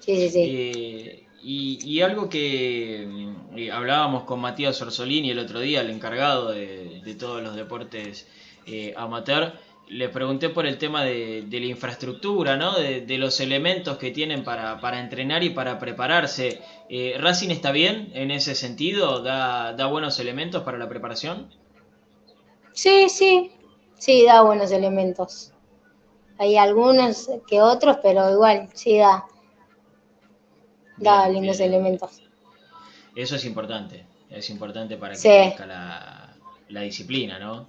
Sí, 0.00 0.16
sí, 0.16 0.28
sí. 0.30 0.44
Eh, 0.44 1.26
y, 1.42 1.78
y 1.84 2.00
algo 2.02 2.28
que 2.28 3.06
mm, 3.08 3.58
eh, 3.58 3.70
hablábamos 3.72 4.24
con 4.24 4.40
Matías 4.40 4.80
Orsolini 4.82 5.30
el 5.30 5.38
otro 5.38 5.60
día, 5.60 5.80
el 5.80 5.90
encargado 5.90 6.50
de, 6.52 7.00
de 7.04 7.14
todos 7.14 7.42
los 7.42 7.54
deportes 7.54 8.28
eh, 8.66 8.94
amateur, 8.96 9.54
les 9.88 10.08
pregunté 10.10 10.48
por 10.50 10.66
el 10.66 10.78
tema 10.78 11.04
de, 11.04 11.42
de 11.46 11.60
la 11.60 11.66
infraestructura, 11.66 12.56
¿no? 12.56 12.72
De, 12.78 13.00
de 13.02 13.18
los 13.18 13.40
elementos 13.40 13.98
que 13.98 14.10
tienen 14.10 14.42
para, 14.44 14.80
para 14.80 15.00
entrenar 15.00 15.42
y 15.44 15.50
para 15.50 15.78
prepararse. 15.78 16.62
Eh, 16.88 17.16
¿Racing 17.18 17.50
está 17.50 17.72
bien 17.72 18.10
en 18.14 18.30
ese 18.30 18.54
sentido? 18.54 19.22
¿Da, 19.22 19.72
¿Da 19.74 19.86
buenos 19.86 20.18
elementos 20.18 20.62
para 20.64 20.78
la 20.78 20.88
preparación? 20.88 21.50
Sí, 22.74 23.08
sí, 23.08 23.50
sí, 23.98 24.24
da 24.26 24.42
buenos 24.42 24.70
elementos. 24.72 25.52
Hay 26.38 26.56
algunos 26.58 27.30
que 27.46 27.62
otros, 27.62 27.98
pero 28.02 28.30
igual, 28.32 28.70
sí 28.74 28.98
da, 28.98 29.26
da 31.04 31.16
Bien, 31.16 31.32
lindos 31.32 31.60
bien. 31.60 31.68
elementos. 31.68 32.12
Eso 33.14 33.36
es 33.36 33.44
importante. 33.44 34.06
Es 34.28 34.50
importante 34.50 34.96
para 34.96 35.18
que 35.20 35.30
Sí. 35.30 35.30
crezca 35.32 35.66
la, 35.66 36.36
la 36.68 36.80
disciplina, 36.82 37.38
¿no? 37.38 37.68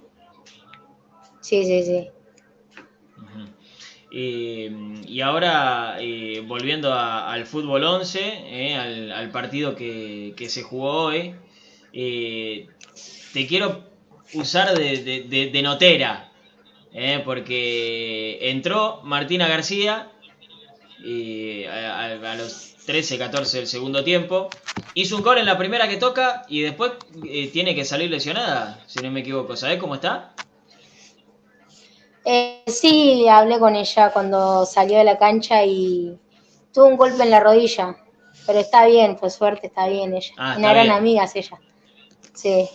Sí, 1.44 1.62
sí, 1.64 1.82
sí. 1.84 2.08
Eh, 4.16 4.70
y 5.06 5.20
ahora, 5.20 5.96
eh, 6.00 6.40
volviendo 6.46 6.94
al 6.94 7.46
fútbol 7.46 7.82
11, 7.84 8.20
eh, 8.22 8.76
al, 8.76 9.12
al 9.12 9.30
partido 9.30 9.74
que, 9.74 10.32
que 10.36 10.48
se 10.48 10.62
jugó 10.62 11.06
hoy, 11.06 11.34
eh, 11.92 12.68
te 13.32 13.46
quiero 13.46 13.84
usar 14.34 14.74
de, 14.76 15.02
de- 15.02 15.50
de- 15.50 15.62
notera, 15.62 16.30
porque 17.24 18.38
entró 18.50 19.00
Martina 19.02 19.48
García 19.48 20.12
a, 21.68 22.04
a- 22.04 22.36
los 22.36 22.76
13, 22.86 23.18
14 23.18 23.58
del 23.58 23.66
segundo 23.66 24.04
tiempo, 24.04 24.48
hizo 24.94 25.16
un 25.16 25.22
gol 25.22 25.38
en 25.38 25.46
la 25.46 25.58
primera 25.58 25.88
que 25.88 25.96
toca 25.96 26.44
y 26.48 26.60
después 26.60 26.92
tiene 27.52 27.74
que 27.74 27.84
salir 27.84 28.10
lesionada, 28.10 28.84
si 28.86 29.00
no 29.02 29.10
me 29.10 29.20
equivoco. 29.20 29.56
¿Sabés 29.56 29.78
cómo 29.78 29.96
está? 29.96 30.30
Eh, 32.24 32.62
sí, 32.66 33.28
hablé 33.28 33.58
con 33.58 33.76
ella 33.76 34.12
cuando 34.12 34.64
salió 34.66 34.98
de 34.98 35.04
la 35.04 35.18
cancha 35.18 35.64
y 35.64 36.18
tuvo 36.72 36.86
un 36.86 36.96
golpe 36.96 37.22
en 37.22 37.30
la 37.30 37.40
rodilla, 37.40 37.96
pero 38.46 38.58
está 38.60 38.86
bien, 38.86 39.16
por 39.16 39.30
suerte 39.30 39.66
está 39.68 39.86
bien 39.88 40.14
ella. 40.14 40.34
Ah, 40.36 40.56
Una 40.56 40.70
gran 40.72 40.90
bien. 40.90 40.90
amiga 40.90 41.24
es 41.24 41.36
ella. 41.36 41.60
Sí. 42.34 42.68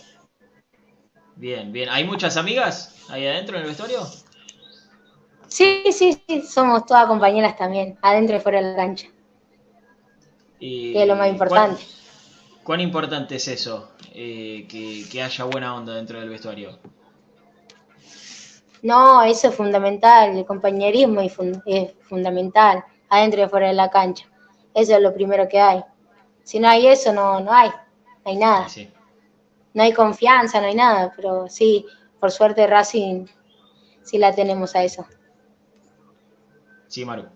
Bien, 1.34 1.72
bien. 1.72 1.88
¿Hay 1.88 2.04
muchas 2.04 2.36
amigas 2.36 2.94
ahí 3.08 3.26
adentro 3.26 3.56
en 3.56 3.62
el 3.62 3.68
vestuario? 3.68 4.06
Sí, 5.48 5.82
sí, 5.92 6.18
sí, 6.26 6.40
somos 6.40 6.86
todas 6.86 7.06
compañeras 7.06 7.54
también, 7.54 7.98
adentro 8.00 8.38
y 8.38 8.40
fuera 8.40 8.62
de 8.62 8.70
la 8.70 8.76
cancha, 8.76 9.08
Y 10.60 10.92
que 10.92 11.02
es 11.02 11.08
lo 11.08 11.16
más 11.16 11.28
importante. 11.28 11.82
¿Cuán, 11.82 11.84
cuán 12.64 12.80
importante 12.80 13.36
es 13.36 13.48
eso? 13.48 13.92
eh, 14.14 14.66
que, 14.68 15.08
que 15.10 15.22
haya 15.22 15.44
buena 15.44 15.74
onda 15.76 15.94
dentro 15.96 16.20
del 16.20 16.28
vestuario. 16.30 16.78
No, 18.82 19.22
eso 19.22 19.48
es 19.48 19.54
fundamental, 19.54 20.36
el 20.36 20.46
compañerismo 20.46 21.20
es, 21.20 21.34
fun- 21.34 21.62
es 21.66 21.92
fundamental, 22.02 22.82
adentro 23.10 23.42
y 23.44 23.48
fuera 23.48 23.68
de 23.68 23.74
la 23.74 23.90
cancha. 23.90 24.26
Eso 24.74 24.94
es 24.96 25.02
lo 25.02 25.12
primero 25.12 25.48
que 25.48 25.60
hay. 25.60 25.84
Si 26.44 26.58
no 26.58 26.68
hay 26.68 26.86
eso, 26.86 27.12
no, 27.12 27.40
no 27.40 27.52
hay, 27.52 27.68
no 27.68 27.74
hay 28.24 28.36
nada. 28.36 28.68
Sí. 28.68 28.90
No 29.74 29.82
hay 29.82 29.92
confianza, 29.92 30.60
no 30.60 30.66
hay 30.66 30.74
nada, 30.74 31.12
pero 31.14 31.46
sí, 31.48 31.86
por 32.18 32.30
suerte 32.30 32.66
Racing 32.66 33.26
sí 34.02 34.18
la 34.18 34.34
tenemos 34.34 34.74
a 34.74 34.82
eso. 34.82 35.06
Sí, 36.88 37.04
Maru. 37.04 37.26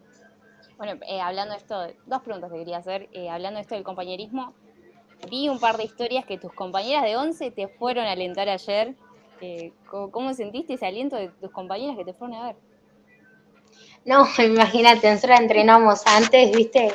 Bueno, 0.77 0.99
eh, 1.07 1.21
hablando 1.21 1.53
de 1.53 1.59
esto, 1.59 1.87
dos 2.07 2.23
preguntas 2.23 2.51
que 2.51 2.59
quería 2.59 2.79
hacer. 2.79 3.09
Eh, 3.13 3.29
hablando 3.31 3.59
de 3.59 3.63
esto 3.63 3.75
del 3.77 3.85
compañerismo, 3.85 4.55
vi 5.31 5.49
un 5.49 5.61
par 5.61 5.77
de 5.77 5.85
historias 5.85 6.25
que 6.25 6.39
tus 6.39 6.53
compañeras 6.53 7.05
de 7.05 7.17
11 7.17 7.51
te 7.53 7.69
fueron 7.69 8.05
a 8.07 8.13
alentar 8.13 8.49
ayer. 8.49 8.97
Eh, 9.47 9.73
¿cómo, 9.91 10.33
sentiste 10.33 10.73
ese 10.73 10.87
aliento 10.87 11.17
de 11.17 11.29
tus 11.29 11.51
compañeras 11.51 11.99
que 11.99 12.05
te 12.07 12.15
fueron 12.15 12.37
a 12.39 12.47
ver? 12.47 12.57
No, 14.07 14.27
imagínate, 14.39 15.11
nosotros 15.11 15.39
entrenamos 15.39 16.01
antes, 16.07 16.51
¿viste? 16.51 16.95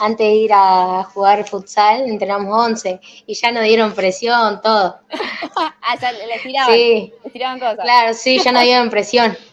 Antes 0.00 0.26
de 0.26 0.34
ir 0.34 0.50
a 0.52 1.04
jugar 1.04 1.46
futsal, 1.46 2.08
entrenamos 2.08 2.52
11 2.52 3.00
y 3.26 3.34
ya 3.34 3.52
nos 3.52 3.62
dieron 3.62 3.92
presión, 3.94 4.60
todo. 4.62 4.98
ah, 5.56 5.96
ya 6.00 6.10
les 6.10 6.42
tiraban, 6.42 6.74
Sí, 6.74 7.12
les 7.22 7.32
tiraban 7.32 7.60
cosas. 7.60 7.78
claro, 7.78 8.14
sí, 8.14 8.40
ya 8.42 8.50
nos 8.50 8.62
dieron 8.62 8.90
presión. 8.90 9.36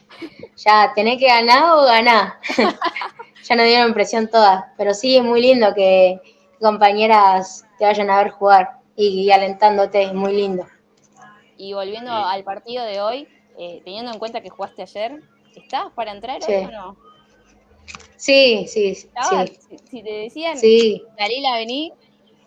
Ya, 0.56 0.94
tenés 0.96 1.18
que 1.18 1.26
ganar 1.26 1.64
o 1.74 1.84
ganar. 1.84 2.36
ya 3.44 3.56
nos 3.56 3.66
dieron 3.66 3.94
presión 3.94 4.30
todas. 4.30 4.64
Pero 4.78 4.94
sí, 4.94 5.18
es 5.18 5.24
muy 5.24 5.42
lindo 5.42 5.74
que 5.74 6.22
compañeras 6.62 7.66
te 7.80 7.86
vayan 7.86 8.10
a 8.12 8.24
ver 8.24 8.30
jugar 8.30 8.70
y, 8.96 9.24
y 9.24 9.32
alentándote, 9.32 10.04
es 10.04 10.14
muy 10.14 10.34
lindo. 10.34 10.66
Y 11.64 11.72
volviendo 11.74 12.12
Sí. 12.12 12.24
al 12.26 12.44
partido 12.44 12.84
de 12.84 13.00
hoy, 13.00 13.28
eh, 13.58 13.82
teniendo 13.86 14.12
en 14.12 14.20
cuenta 14.20 14.42
que 14.42 14.50
jugaste 14.50 14.82
ayer, 14.82 15.22
¿estabas 15.56 15.94
para 15.94 16.12
entrar 16.12 16.42
Sí. 16.44 16.52
hoy 16.52 16.66
o 16.66 16.72
no? 16.72 16.98
Sí, 18.18 18.66
sí, 18.68 18.96
sí, 18.96 19.10
Si, 19.70 19.78
si 19.90 20.04
te 20.04 20.12
decían, 20.12 20.58
sí. 20.58 21.02
Dalila, 21.18 21.56
vení, 21.56 21.94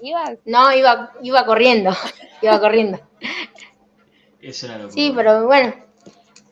ibas. 0.02 0.32
No, 0.44 0.70
iba, 0.74 1.12
iba 1.22 1.46
corriendo, 1.46 1.90
iba 2.42 2.60
corriendo. 2.60 3.00
Es 4.42 4.62
una 4.64 4.74
locura. 4.74 4.92
Sí, 4.92 5.12
pero 5.16 5.46
bueno, 5.46 5.74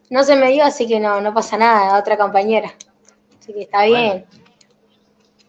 no 0.08 0.24
se 0.24 0.34
me 0.36 0.50
dio, 0.50 0.64
así 0.64 0.86
que 0.88 0.98
no, 1.00 1.20
no 1.20 1.34
pasa 1.34 1.58
nada, 1.58 1.98
otra 1.98 2.16
compañera. 2.16 2.74
Así 3.38 3.52
que 3.52 3.60
está 3.62 3.86
Bueno, 3.86 3.94
bien. 4.14 4.26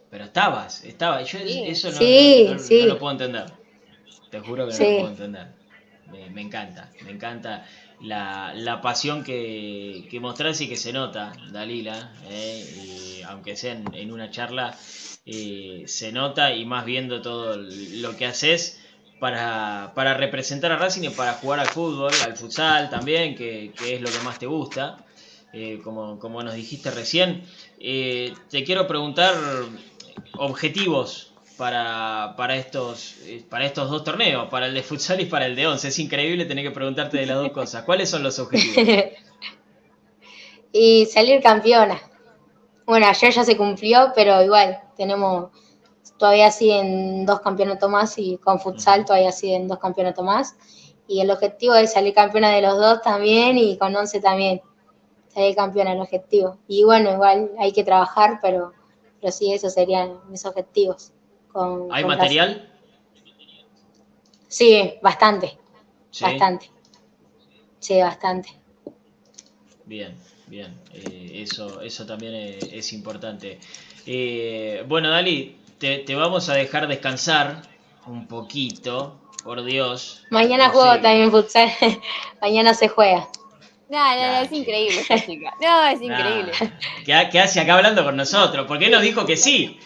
Pero 0.09 0.25
estabas, 0.25 0.83
estabas. 0.83 1.29
Yo 1.31 1.39
Sí. 1.39 1.63
eso 1.65 1.91
no, 1.91 1.97
Sí, 1.97 2.45
no- 2.47 2.53
no- 2.55 2.59
sí. 2.59 2.79
no 2.81 2.87
lo 2.87 2.99
puedo 2.99 3.11
entender. 3.13 3.45
Te 4.29 4.39
juro 4.41 4.67
que 4.67 4.73
no 4.73 4.79
lo 4.79 4.97
puedo 4.97 5.09
entender. 5.09 5.54
Me, 6.33 6.41
encanta, 6.41 6.91
me 7.03 7.11
encanta 7.11 7.65
la, 7.99 8.53
la 8.55 8.81
pasión 8.81 9.23
que, 9.23 10.07
que 10.09 10.17
y 10.17 10.67
que 10.67 10.77
se 10.77 10.93
nota, 10.93 11.31
Dalila. 11.51 12.11
eh, 12.29 12.63
y 12.75 13.21
aunque 13.23 13.55
sea 13.55 13.73
en, 13.73 14.11
una 14.11 14.29
charla, 14.31 14.77
eh, 15.25 15.83
se 15.87 16.11
nota 16.11 16.53
y 16.53 16.65
más 16.65 16.85
viendo 16.85 17.21
todo 17.21 17.57
lo 17.57 18.15
que 18.15 18.25
haces 18.25 18.81
para, 19.19 19.93
para 19.95 20.13
representar 20.13 20.71
a 20.71 20.77
Racing 20.77 21.03
y 21.03 21.09
para 21.09 21.33
jugar 21.33 21.59
al 21.59 21.67
fútbol, 21.67 22.11
al 22.23 22.35
futsal 22.35 22.89
también, 22.89 23.35
que, 23.35 23.71
que 23.77 23.95
es 23.95 24.01
lo 24.01 24.09
que 24.09 24.19
más 24.23 24.39
te 24.39 24.45
gusta. 24.45 25.05
eh, 25.53 25.79
como, 25.83 26.19
como 26.19 26.43
nos 26.43 26.53
dijiste 26.55 26.91
recién. 26.91 27.43
Te 27.77 28.63
quiero 28.65 28.87
preguntar 28.87 29.33
objetivos 30.37 31.34
para, 31.57 32.33
para, 32.37 32.55
estos, 32.55 33.15
eh, 33.23 33.43
para 33.49 33.65
estos 33.65 33.89
dos 33.89 34.03
torneos, 34.03 34.49
para 34.49 34.67
el 34.67 34.73
de 34.73 34.83
futsal 34.83 35.21
y 35.21 35.25
para 35.25 35.45
el 35.45 35.55
de 35.55 35.67
once. 35.67 35.87
Es 35.87 35.99
increíble 35.99 36.45
tener 36.45 36.63
que 36.63 36.71
preguntarte 36.71 37.17
de 37.17 37.25
las 37.25 37.37
dos 37.37 37.51
cosas. 37.51 37.83
¿Cuáles 37.83 38.09
son 38.09 38.23
los 38.23 38.37
objetivos? 38.39 38.87
y 40.71 41.05
salir 41.05 41.41
campeona. 41.41 41.99
Bueno, 42.85 43.07
ayer 43.07 43.33
ya 43.33 43.43
se 43.43 43.57
cumplió, 43.57 44.11
pero 44.13 44.43
igual, 44.43 44.79
tenemos 44.95 45.49
todavía 46.17 46.51
siguen 46.51 47.25
dos 47.25 47.41
campeonatos 47.41 47.89
más 47.89 48.17
y 48.17 48.37
con 48.37 48.59
futsal 48.59 49.05
todavía 49.05 49.31
siguen 49.31 49.67
dos 49.67 49.79
campeonatos 49.79 50.23
más. 50.23 50.55
Y 51.07 51.21
el 51.21 51.29
objetivo 51.31 51.75
es 51.75 51.93
salir 51.93 52.13
campeona 52.13 52.51
de 52.51 52.61
los 52.61 52.77
dos 52.77 53.01
también 53.01 53.57
y 53.57 53.77
con 53.77 53.95
once 53.95 54.19
también. 54.19 54.61
Salir 55.27 55.55
campeona 55.55 55.93
el 55.93 56.01
objetivo. 56.01 56.57
Y 56.67 56.83
bueno, 56.83 57.11
igual 57.11 57.51
hay 57.59 57.71
que 57.71 57.83
trabajar, 57.83 58.39
pero, 58.41 58.73
pero 59.19 59.31
sí, 59.31 59.53
esos 59.53 59.73
serían 59.73 60.19
mis 60.29 60.45
objetivos. 60.45 61.11
Con, 61.55 61.87
¿Hay 61.89 62.03
con 62.03 62.09
material? 62.09 62.49
Sí, 64.47 64.93
bastante, 65.01 65.57
Sí. 66.11 66.23
bastante. 66.23 66.69
Sí, 67.79 68.01
bastante. 68.01 68.49
Bien, 69.85 70.15
bien. 70.47 70.73
Eh, 70.93 71.41
eso, 71.43 71.81
eso 71.81 72.05
también 72.05 72.33
es, 72.33 72.63
es 72.71 72.93
importante. 72.93 73.59
Eh, 74.05 74.83
bueno, 74.87 75.09
Dali, 75.09 75.55
te, 75.77 75.99
te 75.99 76.15
vamos 76.15 76.49
a 76.49 76.53
dejar 76.55 76.87
descansar 76.87 77.61
un 78.07 78.27
poquito, 78.27 79.19
por 79.43 79.63
Dios. 79.63 80.23
Mañana 80.29 80.67
No 80.67 80.73
juego 80.73 80.93
sé. 80.93 80.99
también 81.01 81.31
futsal. 81.31 81.69
Mañana 82.41 82.73
se 82.73 82.87
juega. 82.87 83.29
No, 83.89 83.99
no, 84.15 84.41
es 84.41 84.51
increíble 84.51 85.01
esta 85.01 85.23
chica. 85.23 85.53
No, 85.61 85.85
es 85.87 86.01
Nah. 86.05 86.17
increíble. 86.19 86.51
¿Qué, 87.05 87.29
qué 87.31 87.39
hace 87.39 87.59
acá 87.59 87.75
hablando 87.75 88.03
con 88.03 88.15
nosotros? 88.15 88.67
¿Por 88.67 88.79
qué 88.79 88.89
nos 88.89 89.01
dijo 89.01 89.25
que 89.25 89.37
sí? 89.37 89.79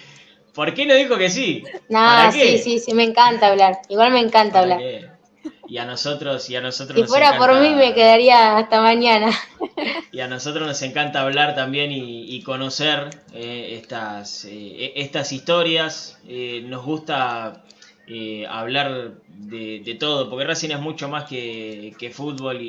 ¿Por 0.53 0.73
qué 0.73 0.85
nos 0.85 0.97
dijo 0.97 1.17
que 1.17 1.29
sí? 1.29 1.63
No, 1.89 2.31
sí, 2.31 2.57
sí, 2.57 2.79
sí, 2.79 2.93
me 2.93 3.03
encanta 3.03 3.47
hablar. 3.47 3.79
Igual 3.89 4.11
me 4.11 4.19
encanta 4.19 4.59
¿Para 4.59 4.61
hablar. 4.61 4.79
qué? 4.79 5.09
Y 5.67 5.77
a 5.77 5.85
nosotros, 5.85 6.49
y 6.49 6.55
a 6.55 6.61
nosotros 6.61 6.95
Si 6.95 7.01
nos 7.01 7.09
fuera 7.09 7.37
por 7.37 7.53
mí 7.59 7.69
me 7.73 7.93
quedaría 7.93 8.57
hasta 8.57 8.81
mañana. 8.81 9.31
Y 10.11 10.21
a 10.21 10.27
nosotros 10.27 10.67
nos 10.67 10.81
encanta 10.81 11.21
hablar 11.21 11.53
también 11.55 11.91
y, 11.91 12.35
y 12.35 12.41
conocer 12.41 13.09
eh, 13.33 13.77
estas, 13.79 14.43
eh, 14.45 14.93
estas 14.95 15.31
historias. 15.31 16.19
Eh, 16.27 16.63
nos 16.65 16.83
gusta 16.83 17.63
eh, 18.07 18.45
hablar 18.49 19.21
de, 19.27 19.81
de 19.85 19.95
todo, 19.95 20.27
porque 20.29 20.45
Racing 20.45 20.71
es 20.71 20.79
mucho 20.79 21.09
más 21.09 21.25
que, 21.25 21.95
que 21.99 22.09
fútbol 22.09 22.59
y, 22.61 22.65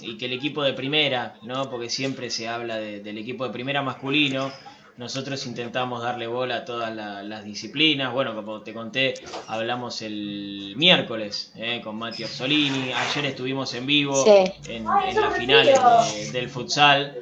y- 0.00 0.10
y 0.12 0.16
que 0.18 0.26
el 0.26 0.32
equipo 0.32 0.62
de 0.62 0.72
primera, 0.74 1.38
¿no? 1.42 1.68
Porque 1.70 1.90
siempre 1.90 2.30
se 2.30 2.46
habla 2.48 2.76
de- 2.78 3.00
del 3.00 3.18
equipo 3.18 3.44
de 3.44 3.50
primera 3.52 3.82
masculino, 3.82 4.52
nosotros 5.00 5.46
intentamos 5.46 6.02
darle 6.02 6.26
bola 6.26 6.56
a 6.56 6.64
todas 6.66 6.94
la- 6.94 7.22
las 7.22 7.42
disciplinas. 7.42 8.12
Bueno, 8.12 8.34
como 8.34 8.60
te 8.62 8.74
conté, 8.74 9.14
hablamos 9.48 10.02
el 10.02 10.74
miércoles 10.76 11.50
eh, 11.56 11.80
con 11.82 11.96
Mati 11.96 12.22
Orsolini. 12.24 12.92
Ayer 12.92 13.24
estuvimos 13.24 13.72
en 13.74 13.86
vivo 13.86 14.24
Sí. 14.24 14.52
en, 14.68 14.84
en 15.08 15.20
las 15.20 15.34
finales 15.36 15.74
de- 15.74 16.32
del 16.32 16.48
futsal. 16.50 17.16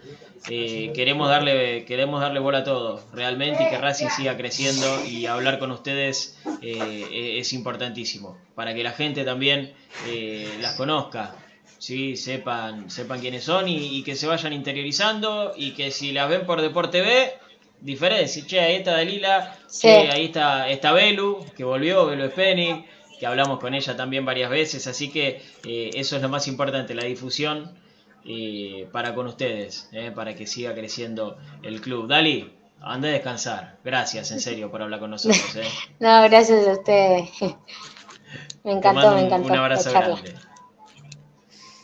Eh, 0.50 0.92
queremos 0.94 1.28
darle 1.28 1.84
queremos 1.84 2.20
darle 2.20 2.40
bola 2.40 2.58
a 2.58 2.64
todo 2.64 3.00
realmente 3.12 3.62
y 3.64 3.68
que 3.68 3.78
Racing 3.78 4.08
siga 4.16 4.36
creciendo 4.36 4.86
y 5.06 5.26
hablar 5.26 5.58
con 5.58 5.70
ustedes 5.70 6.36
eh, 6.62 7.36
es 7.38 7.52
importantísimo 7.52 8.36
para 8.56 8.74
que 8.74 8.82
la 8.82 8.92
gente 8.92 9.24
también 9.24 9.72
eh, 10.08 10.48
las 10.60 10.74
conozca 10.76 11.34
sí 11.78 12.16
sepan 12.16 12.90
sepan 12.90 13.20
quiénes 13.20 13.44
son 13.44 13.68
y, 13.68 13.98
y 13.98 14.02
que 14.02 14.16
se 14.16 14.26
vayan 14.26 14.52
interiorizando 14.52 15.52
y 15.56 15.72
que 15.72 15.90
si 15.90 16.12
las 16.12 16.28
ven 16.28 16.46
por 16.46 16.60
Deporte 16.62 17.02
B 17.02 17.32
diferencia 17.80 18.44
che 18.46 18.60
ahí 18.60 18.76
está 18.76 18.92
Dalila 18.92 19.56
Sí. 19.66 19.88
che, 19.88 20.10
ahí 20.10 20.24
está 20.26 20.68
está 20.68 20.92
Belu 20.92 21.44
que 21.56 21.64
volvió 21.64 22.06
Belu 22.06 22.28
Spenning 22.30 22.84
que 23.18 23.26
hablamos 23.26 23.58
con 23.60 23.74
ella 23.74 23.96
también 23.96 24.24
varias 24.24 24.50
veces 24.50 24.86
así 24.86 25.10
que 25.10 25.42
eh, 25.64 25.90
eso 25.94 26.16
es 26.16 26.22
lo 26.22 26.28
más 26.28 26.46
importante 26.48 26.94
la 26.94 27.04
difusión 27.04 27.76
eh, 28.24 28.86
para 28.92 29.14
con 29.14 29.26
ustedes, 29.26 29.88
eh, 29.92 30.10
para 30.14 30.34
que 30.34 30.46
siga 30.46 30.74
creciendo 30.74 31.38
el 31.62 31.80
club. 31.80 32.08
Dali, 32.08 32.52
anda 32.80 33.08
a 33.08 33.12
descansar. 33.12 33.78
Gracias, 33.84 34.30
en 34.32 34.40
serio, 34.40 34.70
por 34.70 34.82
hablar 34.82 35.00
con 35.00 35.10
nosotros. 35.12 35.56
eh. 35.56 35.62
No, 35.98 36.22
gracias 36.24 36.66
a 36.66 36.72
ustedes. 36.72 37.30
Me 38.64 38.72
encantó, 38.72 39.12
me 39.14 39.22
encantó 39.22 39.48
un 39.48 39.56
abrazo 39.58 39.90
grande. 39.92 40.34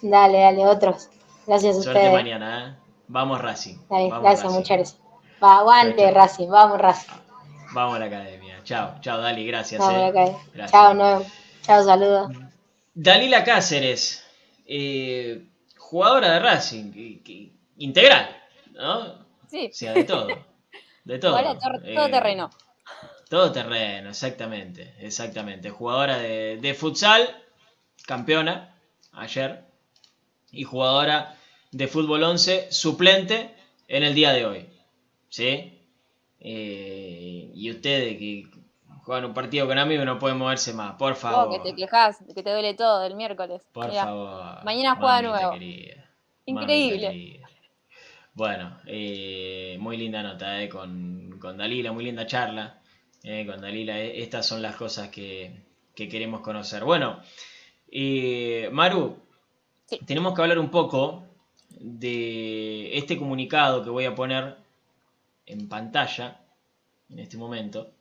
Dale, 0.03 0.39
dale, 0.41 0.67
otros. 0.67 1.09
Gracias 1.47 1.79
a 1.79 1.83
Suerte 1.83 2.01
ustedes. 2.01 2.13
mañana. 2.13 2.77
eh. 2.79 2.93
Vamos 3.09 3.41
Racing. 3.41 3.77
Dale, 3.89 4.09
Vamos, 4.11 4.23
gracias, 4.23 4.43
Racing. 4.45 4.57
muchas 4.59 4.77
gracias. 4.77 5.04
Va, 5.45 5.59
aguante. 5.59 6.11
Racing, 6.11 6.49
vamos, 6.49 6.79
Racing. 6.79 7.13
Vamos 7.73 7.97
a 7.97 7.99
la 7.99 8.07
academia. 8.07 8.61
Chao, 8.65 8.95
chao, 9.01 9.21
Dali, 9.21 9.47
gracias. 9.47 9.79
Vamos, 9.81 10.15
eh. 10.17 10.37
Gracias. 10.55 10.71
Chao, 10.71 10.95
no. 10.95 11.23
Chao, 11.63 11.85
saludos. 11.85 12.31
Dalila 12.95 13.45
Cáceres, 13.45 14.25
eh, 14.67 15.45
jugadora 15.77 16.33
de 16.35 16.39
Racing, 16.41 16.93
que- 16.93 17.23
que- 17.23 17.53
integral, 17.79 18.35
¿no? 18.73 19.27
Sí, 19.51 19.69
O 19.71 19.75
sea, 19.75 19.93
de 19.93 20.05
todo. 20.05 20.29
De 21.05 21.19
todo. 21.19 21.37
ahora 21.37 21.59
todo, 21.59 21.73
todo 21.95 22.07
Eh, 22.07 22.11
terreno. 22.11 22.51
Todo 23.29 23.53
terreno, 23.53 24.11
exactamente, 24.11 24.95
exactamente. 25.01 25.69
Jugadora 25.71 26.17
de, 26.19 26.57
de 26.59 26.75
futsal, 26.75 27.29
campeona 28.07 28.75
ayer, 29.13 29.65
y 30.53 30.65
jugadora 30.65 31.35
de 31.73 31.89
fútbol 31.89 32.23
11, 32.23 32.69
suplente 32.71 33.55
en 33.89 34.03
el 34.05 34.15
día 34.15 34.33
de 34.33 34.47
hoy. 34.47 34.69
¿Sí? 35.35 35.73
Eh, 36.39 37.51
y 37.53 37.69
ustedes 37.73 38.17
que 38.19 38.47
juegan 39.03 39.25
un 39.25 39.35
partido 39.35 39.67
con 39.67 39.77
amigos 39.79 40.07
no 40.07 40.17
pueden 40.17 40.39
moverse 40.39 40.73
más, 40.75 40.95
por 40.95 41.17
favor. 41.17 41.61
que 41.61 41.71
te 41.71 41.75
quejas, 41.75 42.19
que 42.37 42.41
te 42.45 42.53
duele 42.53 42.75
todo 42.75 43.05
el 43.05 43.17
miércoles. 43.17 43.61
Por 43.73 43.89
Mirá, 43.89 44.05
favor. 44.05 44.65
mañana 44.65 44.95
juega 44.95 45.15
mamita 45.23 45.33
nuevo. 45.41 45.53
querida, 45.55 46.11
Increíble. 46.47 47.09
querida. 47.09 47.49
Bueno, 48.35 48.79
eh, 48.87 49.77
muy 49.81 49.97
linda 49.97 50.23
nota 50.23 50.63
eh, 50.63 50.69
con, 50.69 51.37
con 51.41 51.59
Dalila, 51.59 51.91
muy 51.91 52.05
linda 52.05 52.29
charla 52.29 52.81
con 53.47 53.61
Dalila. 53.61 53.99
Estas 53.99 54.47
son 54.47 54.63
las 54.63 54.77
cosas 54.77 55.09
que, 55.09 55.65
que 55.97 56.09
queremos 56.09 56.43
conocer. 56.43 56.85
Bueno, 56.85 57.19
Maru, 58.71 59.17
Sí. 59.87 59.99
tenemos 60.07 60.33
que 60.35 60.43
hablar 60.43 60.61
un 60.61 60.71
poco 60.71 61.25
de 61.71 62.97
este 62.97 63.17
comunicado 63.19 63.83
que 63.83 63.91
voy 63.91 64.05
a 64.05 64.15
poner 64.15 64.63
en 65.47 65.69
pantalla 65.69 66.41
en 67.11 67.19
este 67.19 67.37
momento, 67.37 67.93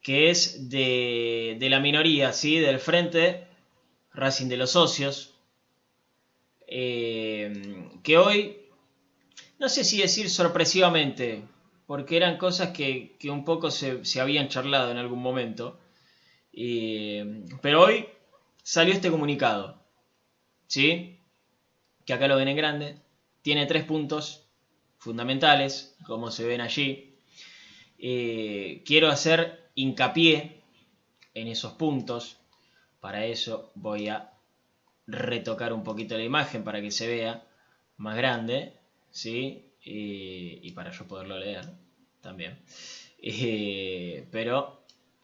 que 0.00 0.30
es 0.30 0.68
de, 0.68 1.56
de 1.58 1.70
la 1.70 1.80
minoría, 1.80 2.32
¿sí? 2.32 2.58
del 2.58 2.78
Frente 2.78 3.46
Racing 4.12 4.48
de 4.48 4.56
los 4.56 4.70
Socios, 4.70 5.34
eh, 6.66 7.88
que 8.02 8.18
hoy, 8.18 8.56
no 9.58 9.68
sé 9.68 9.84
si 9.84 10.00
decir 10.00 10.30
sorpresivamente, 10.30 11.42
porque 11.86 12.16
eran 12.16 12.38
cosas 12.38 12.70
que, 12.70 13.16
que 13.18 13.30
un 13.30 13.44
poco 13.44 13.70
se, 13.70 14.04
se 14.04 14.20
habían 14.20 14.48
charlado 14.48 14.90
en 14.90 14.98
algún 14.98 15.20
momento, 15.20 15.78
eh, 16.52 17.44
pero 17.60 17.82
hoy 17.82 18.06
salió 18.62 18.94
este 18.94 19.10
comunicado, 19.10 19.82
¿sí? 20.66 21.18
que 22.04 22.12
acá 22.12 22.28
lo 22.28 22.36
ven 22.36 22.48
en 22.48 22.56
grande, 22.56 22.96
tiene 23.42 23.66
tres 23.66 23.84
puntos 23.84 24.43
fundamentales, 25.04 25.94
como 26.06 26.30
se 26.30 26.46
ven 26.46 26.62
allí. 26.62 27.14
Eh, 27.98 28.82
quiero 28.86 29.08
hacer 29.08 29.68
hincapié 29.74 30.62
en 31.34 31.48
esos 31.48 31.74
puntos. 31.74 32.38
Para 33.00 33.26
eso 33.26 33.70
voy 33.74 34.08
a 34.08 34.32
retocar 35.06 35.74
un 35.74 35.84
poquito 35.84 36.16
la 36.16 36.24
imagen 36.24 36.64
para 36.64 36.80
que 36.80 36.90
se 36.90 37.06
vea 37.06 37.44
más 37.98 38.16
grande, 38.16 38.72
¿sí? 39.10 39.66
Eh, 39.84 40.58
y 40.62 40.70
para 40.72 40.90
yo 40.90 41.06
poderlo 41.06 41.38
leer 41.38 41.66
también. 42.22 42.58
Eh, 43.18 44.26
pero 44.30 44.80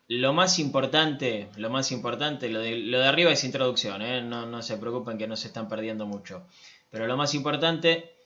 lo 0.08 0.34
más 0.34 0.58
importante, 0.58 1.48
lo 1.56 1.70
más 1.70 1.90
importante, 1.90 2.50
lo 2.50 2.60
de, 2.60 2.76
lo 2.76 2.98
de 3.00 3.08
arriba 3.08 3.32
es 3.32 3.44
introducción, 3.44 4.02
no, 4.28 4.44
no 4.44 4.60
se 4.60 4.76
preocupen 4.76 5.16
que 5.16 5.26
no 5.26 5.36
se 5.36 5.46
están 5.46 5.70
perdiendo 5.70 6.04
mucho. 6.04 6.46
Pero 6.90 7.06
lo 7.06 7.16
más 7.16 7.34
importante 7.34 8.19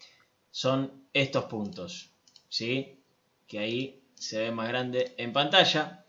son 0.54 1.08
estos 1.12 1.46
puntos, 1.46 2.10
¿sí? 2.48 3.00
Que 3.48 3.58
ahí 3.58 4.02
se 4.14 4.38
ve 4.38 4.52
más 4.52 4.68
grande 4.68 5.12
en 5.18 5.32
pantalla. 5.32 6.04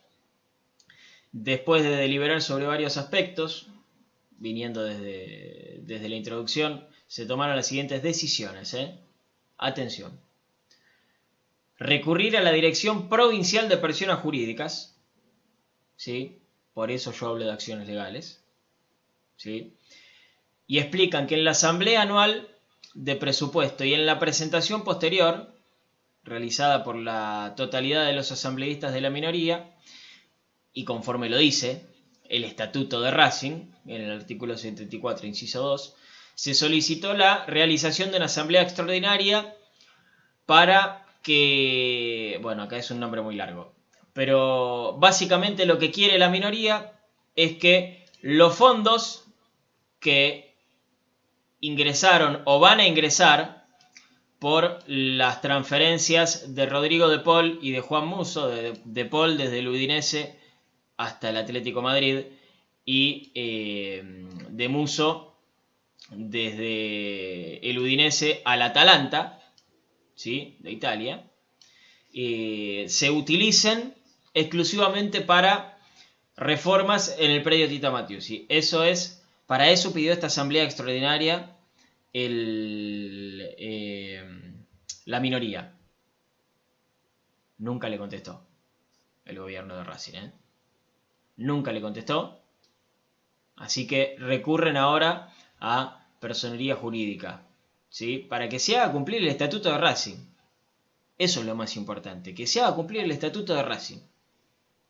Después 1.31 1.81
de 1.81 1.89
deliberar 1.89 2.43
sobre 2.43 2.67
varios 2.67 2.97
aspectos, 2.97 3.69
viniendo 4.37 4.83
desde, 4.83 5.79
desde 5.81 6.09
la 6.09 6.15
introducción, 6.15 6.87
se 7.07 7.25
tomaron 7.25 7.55
las 7.55 7.65
siguientes 7.65 8.03
decisiones. 8.03 8.75
¿eh? 8.75 8.99
Atención. 9.57 10.19
Recurrir 11.79 12.37
a 12.37 12.43
la 12.43 12.51
Dirección 12.51 13.09
Provincial 13.09 13.67
de 13.67 13.77
Personas 13.77 14.19
Jurídicas. 14.19 14.95
¿sí? 15.95 16.39
Por 16.75 16.91
eso 16.91 17.11
yo 17.11 17.29
hablo 17.29 17.45
de 17.45 17.51
acciones 17.51 17.87
legales. 17.87 18.43
¿sí? 19.37 19.73
Y 20.67 20.77
explican 20.77 21.25
que 21.25 21.33
en 21.33 21.45
la 21.45 21.51
Asamblea 21.51 22.03
Anual 22.03 22.54
de 22.95 23.15
Presupuesto 23.17 23.83
y 23.83 23.93
en 23.93 24.05
la 24.05 24.19
presentación 24.19 24.83
posterior, 24.83 25.53
realizada 26.23 26.83
por 26.83 26.95
la 26.95 27.53
totalidad 27.55 28.07
de 28.07 28.13
los 28.13 28.31
asambleístas 28.31 28.93
de 28.93 29.01
la 29.01 29.09
minoría, 29.09 29.69
y 30.73 30.85
conforme 30.85 31.29
lo 31.29 31.37
dice 31.37 31.85
el 32.29 32.45
Estatuto 32.45 33.01
de 33.01 33.11
Racing, 33.11 33.69
en 33.85 34.01
el 34.01 34.11
artículo 34.11 34.57
74, 34.57 35.27
inciso 35.27 35.61
2, 35.61 35.95
se 36.33 36.53
solicitó 36.53 37.13
la 37.13 37.45
realización 37.45 38.11
de 38.11 38.17
una 38.17 38.25
asamblea 38.25 38.61
extraordinaria 38.61 39.55
para 40.45 41.05
que, 41.21 42.39
bueno, 42.41 42.63
acá 42.63 42.77
es 42.77 42.91
un 42.91 42.99
nombre 42.99 43.21
muy 43.21 43.35
largo, 43.35 43.73
pero 44.13 44.97
básicamente 44.97 45.65
lo 45.65 45.77
que 45.79 45.91
quiere 45.91 46.17
la 46.17 46.29
minoría 46.29 46.93
es 47.35 47.57
que 47.57 48.05
los 48.21 48.55
fondos 48.55 49.25
que 49.99 50.54
ingresaron 51.59 52.41
o 52.45 52.59
van 52.59 52.79
a 52.79 52.87
ingresar 52.87 53.65
por 54.39 54.79
las 54.87 55.41
transferencias 55.41 56.53
de 56.55 56.65
Rodrigo 56.65 57.07
de 57.09 57.19
Paul 57.19 57.59
y 57.61 57.71
de 57.71 57.81
Juan 57.81 58.07
Muso, 58.07 58.47
de, 58.49 58.73
de 58.83 59.05
Paul 59.05 59.37
desde 59.37 59.59
el 59.59 59.67
Udinese 59.67 60.37
hasta 60.97 61.29
el 61.29 61.37
Atlético 61.37 61.81
Madrid 61.81 62.25
y 62.85 63.31
eh, 63.33 64.03
de 64.49 64.69
Muso 64.69 65.35
desde 66.11 67.67
el 67.67 67.79
Udinese 67.79 68.41
al 68.45 68.61
Atalanta, 68.61 69.41
¿sí? 70.13 70.57
de 70.59 70.71
Italia, 70.71 71.31
eh, 72.13 72.85
se 72.87 73.09
utilicen 73.09 73.95
exclusivamente 74.33 75.21
para 75.21 75.79
reformas 76.37 77.15
en 77.17 77.31
el 77.31 77.41
predio 77.41 77.67
Tita 77.67 77.89
Matiusi. 77.89 78.45
Eso 78.49 78.83
es, 78.83 79.24
para 79.45 79.69
eso 79.69 79.93
pidió 79.93 80.11
esta 80.11 80.27
asamblea 80.27 80.63
extraordinaria 80.63 81.55
eh, 82.13 84.23
la 85.05 85.19
minoría. 85.19 85.73
Nunca 87.57 87.89
le 87.89 87.97
contestó 87.97 88.45
el 89.25 89.39
gobierno 89.39 89.75
de 89.75 89.83
Racing. 89.83 90.15
¿eh? 90.15 90.31
Nunca 91.37 91.71
le 91.71 91.81
contestó. 91.81 92.41
Así 93.55 93.87
que 93.87 94.15
recurren 94.19 94.77
ahora 94.77 95.33
a 95.59 96.07
personería 96.19 96.75
jurídica. 96.75 97.43
¿sí? 97.89 98.17
Para 98.17 98.49
que 98.49 98.59
se 98.59 98.77
haga 98.77 98.91
cumplir 98.91 99.21
el 99.21 99.27
estatuto 99.27 99.71
de 99.71 99.77
Racing. 99.77 100.17
Eso 101.17 101.39
es 101.39 101.45
lo 101.45 101.55
más 101.55 101.75
importante. 101.75 102.33
Que 102.33 102.47
se 102.47 102.61
haga 102.61 102.75
cumplir 102.75 103.03
el 103.03 103.11
estatuto 103.11 103.53
de 103.53 103.63
Racing. 103.63 103.99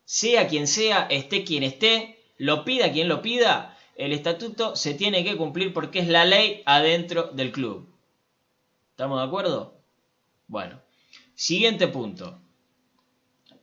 Sea 0.05 0.47
quien 0.47 0.67
sea, 0.67 1.07
esté 1.09 1.43
quien 1.43 1.63
esté, 1.63 2.19
lo 2.37 2.65
pida 2.65 2.91
quien 2.91 3.07
lo 3.07 3.21
pida, 3.21 3.74
el 3.95 4.11
estatuto 4.13 4.75
se 4.75 4.93
tiene 4.93 5.23
que 5.23 5.37
cumplir 5.37 5.73
porque 5.73 5.99
es 5.99 6.07
la 6.07 6.25
ley 6.25 6.61
adentro 6.65 7.23
del 7.33 7.51
club. 7.51 7.87
¿Estamos 8.91 9.19
de 9.19 9.25
acuerdo? 9.25 9.73
Bueno, 10.47 10.79
Siguiente 11.37 11.89
punto. 11.89 12.39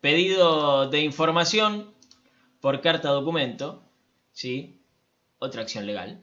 Pedido 0.02 0.88
de 0.90 1.00
información 1.00 1.94
por 2.60 2.80
carta 2.82 3.08
documento, 3.08 3.82
¿sí? 4.32 4.78
Otra 5.38 5.62
acción 5.62 5.86
legal. 5.86 6.20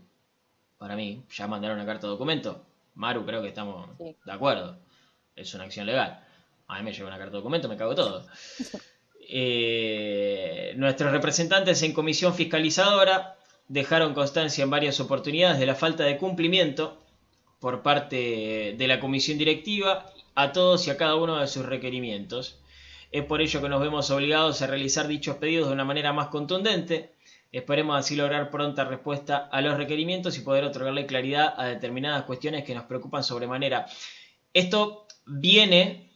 Para 0.78 0.96
mí, 0.96 1.24
ya 1.32 1.48
mandaron 1.48 1.78
una 1.78 1.88
carta 1.88 2.06
documento. 2.08 2.64
Maru, 2.94 3.26
creo 3.26 3.42
que 3.42 3.48
estamos 3.48 3.90
Sí. 3.98 4.16
de 4.24 4.32
acuerdo. 4.32 4.78
Es 5.36 5.54
una 5.56 5.64
acción 5.64 5.86
legal. 5.88 6.24
A 6.68 6.78
mí 6.78 6.84
me 6.84 6.94
llega 6.94 7.08
una 7.08 7.18
carta 7.18 7.38
documento, 7.38 7.68
me 7.68 7.78
cago 7.78 7.96
todo. 7.96 8.26
Eh, 9.32 10.74
nuestros 10.78 11.12
representantes 11.12 11.84
en 11.84 11.94
comisión 11.94 12.34
fiscalizadora 12.34 13.38
dejaron 13.70 14.14
constancia 14.14 14.64
en 14.64 14.70
varias 14.70 15.00
oportunidades 15.00 15.60
de 15.60 15.66
la 15.66 15.76
falta 15.76 16.04
de 16.04 16.18
cumplimiento 16.18 17.02
por 17.60 17.82
parte 17.82 18.76
de 18.78 18.88
la 18.88 19.00
comisión 19.00 19.38
directiva 19.38 20.12
a 20.36 20.52
todos 20.52 20.88
y 20.88 20.90
a 20.90 20.98
cada 20.98 21.16
uno 21.16 21.38
de 21.38 21.48
sus 21.48 21.66
requerimientos. 21.66 22.60
Es 23.12 23.24
por 23.24 23.42
ello 23.42 23.62
que 23.62 23.70
nos 23.70 23.82
vemos 23.82 24.10
obligados 24.12 24.62
a 24.62 24.68
realizar 24.68 25.08
dichos 25.08 25.38
pedidos 25.38 25.68
de 25.68 25.74
una 25.74 25.86
manera 25.86 26.14
más 26.14 26.28
contundente. 26.28 27.14
Esperemos 27.52 27.98
así 27.98 28.16
lograr 28.16 28.50
pronta 28.50 28.86
respuesta 28.86 29.50
a 29.52 29.62
los 29.62 29.78
requerimientos 29.78 30.38
y 30.38 30.42
poder 30.42 30.64
otorgarle 30.64 31.06
claridad 31.06 31.54
a 31.58 31.66
determinadas 31.66 32.24
cuestiones 32.24 32.64
que 32.64 32.76
nos 32.76 32.86
preocupan 32.86 33.24
sobremanera. 33.24 33.88
Esto 34.54 35.08
viene 35.26 36.12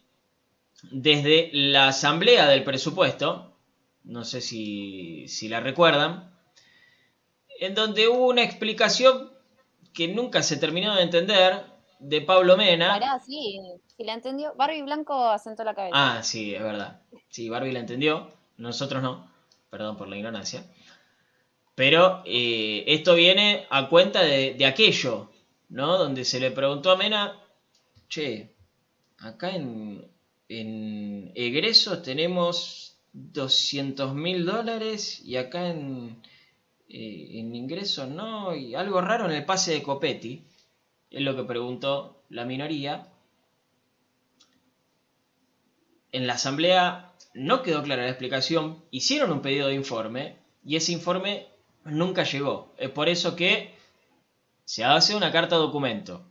desde 0.90 1.50
la 1.52 1.88
asamblea 1.88 2.48
del 2.48 2.64
presupuesto, 2.64 3.56
no 4.04 4.24
sé 4.24 4.40
si, 4.40 5.26
si 5.28 5.48
la 5.48 5.60
recuerdan, 5.60 6.33
en 7.60 7.74
donde 7.74 8.08
hubo 8.08 8.28
una 8.28 8.42
explicación 8.42 9.30
que 9.92 10.08
nunca 10.08 10.42
se 10.42 10.56
terminó 10.56 10.94
de 10.94 11.02
entender 11.02 11.64
de 11.98 12.20
Pablo 12.20 12.56
Mena. 12.56 12.88
Pará, 12.88 13.20
sí, 13.24 13.60
si 13.96 14.04
la 14.04 14.14
entendió. 14.14 14.54
Barbie 14.56 14.82
Blanco 14.82 15.28
asentó 15.28 15.64
la 15.64 15.74
cabeza. 15.74 15.94
Ah, 15.94 16.22
sí, 16.22 16.54
es 16.54 16.62
verdad. 16.62 17.00
Sí, 17.28 17.48
Barbie 17.48 17.72
la 17.72 17.80
entendió, 17.80 18.30
nosotros 18.56 19.02
no, 19.02 19.30
perdón 19.70 19.96
por 19.96 20.08
la 20.08 20.16
ignorancia. 20.16 20.64
Pero 21.74 22.22
eh, 22.24 22.84
esto 22.86 23.14
viene 23.14 23.66
a 23.70 23.88
cuenta 23.88 24.22
de, 24.22 24.54
de 24.54 24.66
aquello, 24.66 25.30
¿no? 25.68 25.98
Donde 25.98 26.24
se 26.24 26.38
le 26.38 26.50
preguntó 26.50 26.90
a 26.90 26.96
Mena, 26.96 27.40
che, 28.08 28.54
acá 29.18 29.50
en, 29.50 30.08
en 30.48 31.32
egresos 31.34 32.02
tenemos 32.02 32.96
200 33.12 34.14
mil 34.14 34.44
dólares 34.44 35.20
y 35.24 35.36
acá 35.36 35.68
en, 35.68 36.22
eh, 36.88 37.38
en 37.38 37.54
ingresos 37.54 38.08
no, 38.08 38.54
y 38.54 38.74
algo 38.74 39.00
raro 39.00 39.26
en 39.26 39.32
el 39.32 39.44
pase 39.44 39.72
de 39.72 39.82
Copetti, 39.82 40.44
es 41.10 41.22
lo 41.22 41.36
que 41.36 41.44
preguntó 41.44 42.22
la 42.28 42.44
minoría. 42.44 43.08
En 46.12 46.26
la 46.26 46.34
asamblea 46.34 47.12
no 47.34 47.62
quedó 47.62 47.82
clara 47.82 48.02
la 48.02 48.08
explicación, 48.08 48.82
hicieron 48.90 49.32
un 49.32 49.42
pedido 49.42 49.68
de 49.68 49.74
informe 49.74 50.36
y 50.64 50.76
ese 50.76 50.92
informe 50.92 51.48
nunca 51.84 52.24
llegó. 52.24 52.74
Es 52.78 52.90
por 52.90 53.08
eso 53.08 53.36
que 53.36 53.74
se 54.64 54.84
hace 54.84 55.14
una 55.14 55.32
carta 55.32 55.56
documento, 55.56 56.24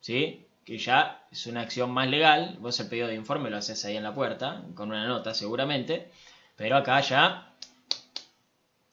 ¿sí? 0.00 0.46
Que 0.64 0.78
ya 0.78 1.26
es 1.30 1.46
una 1.46 1.62
acción 1.62 1.90
más 1.90 2.08
legal. 2.08 2.56
Vos 2.60 2.78
el 2.80 2.88
pedido 2.88 3.08
de 3.08 3.14
informe 3.14 3.50
lo 3.50 3.56
haces 3.56 3.84
ahí 3.84 3.96
en 3.96 4.02
la 4.02 4.14
puerta, 4.14 4.64
con 4.74 4.90
una 4.90 5.06
nota 5.06 5.34
seguramente, 5.34 6.10
pero 6.56 6.76
acá 6.76 7.00
ya 7.00 7.49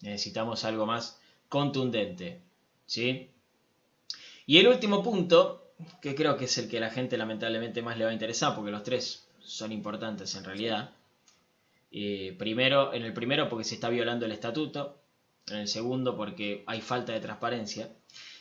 necesitamos 0.02 0.64
algo 0.66 0.86
más 0.86 1.20
contundente, 1.50 2.42
¿sí? 2.86 3.30
Y 4.46 4.58
el 4.58 4.68
último 4.68 5.04
punto, 5.04 5.72
que 6.02 6.16
creo 6.16 6.38
que 6.38 6.46
es 6.46 6.58
el 6.58 6.70
que 6.70 6.80
la 6.80 6.90
gente 6.90 7.18
lamentablemente 7.18 7.82
más 7.82 7.98
le 7.98 8.06
va 8.06 8.12
a 8.12 8.14
interesar, 8.14 8.56
porque 8.56 8.72
los 8.72 8.84
tres 8.84 9.28
son 9.40 9.72
importantes 9.72 10.36
en 10.36 10.44
realidad. 10.44 10.92
Eh, 11.92 12.36
primero, 12.38 12.94
en 12.94 13.04
el 13.04 13.14
primero 13.14 13.50
porque 13.50 13.64
se 13.64 13.76
está 13.76 13.90
violando 13.90 14.26
el 14.26 14.32
estatuto, 14.32 15.02
en 15.48 15.58
el 15.58 15.68
segundo 15.68 16.16
porque 16.16 16.64
hay 16.68 16.82
falta 16.82 17.14
de 17.14 17.20
transparencia, 17.20 17.90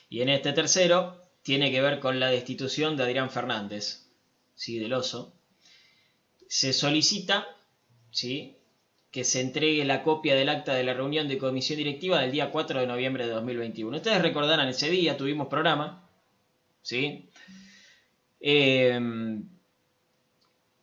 y 0.09 0.21
en 0.21 0.29
este 0.29 0.53
tercero 0.53 1.21
tiene 1.43 1.71
que 1.71 1.81
ver 1.81 2.01
con 2.01 2.21
la 2.21 2.29
destitución 2.29 2.97
de 2.97 3.05
Adrián 3.05 3.31
Fernández, 3.31 4.07
¿sí? 4.55 4.79
del 4.79 4.93
oso. 4.93 5.33
Se 6.49 6.73
solicita 6.73 7.47
¿sí? 8.17 8.57
Que 9.17 9.25
se 9.25 9.41
entregue 9.41 9.83
la 9.87 10.03
copia 10.03 10.35
del 10.35 10.51
acta 10.51 10.75
de 10.75 10.85
la 10.85 10.93
reunión 10.93 11.27
de 11.27 11.39
comisión 11.39 11.79
directiva 11.79 12.21
del 12.21 12.33
día 12.33 12.51
4 12.51 12.81
de 12.81 12.87
noviembre 12.87 13.25
de 13.27 13.33
2021. 13.33 13.97
Ustedes 13.97 14.21
recordarán 14.21 14.69
ese 14.69 14.91
día, 14.91 15.17
tuvimos 15.17 15.49
programa, 15.49 16.07
¿sí? 16.83 17.31
Eh, 18.41 19.01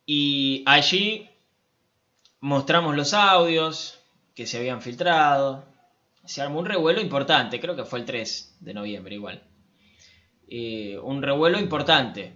y 0.07 0.63
allí 0.65 1.29
mostramos 2.39 2.95
los 2.95 3.13
audios 3.13 3.99
que 4.33 4.47
se 4.47 4.57
habían 4.57 4.81
filtrado. 4.81 5.65
Se 6.25 6.41
armó 6.41 6.57
un 6.57 6.65
revuelo 6.65 7.01
importante, 7.01 7.59
creo 7.59 7.75
que 7.75 7.85
fue 7.85 7.99
el 7.99 8.05
3 8.05 8.57
de 8.61 8.73
noviembre 8.73 9.13
igual. 9.13 9.43
Eh, 10.47 10.97
un 11.03 11.21
revuelo 11.21 11.59
importante, 11.59 12.33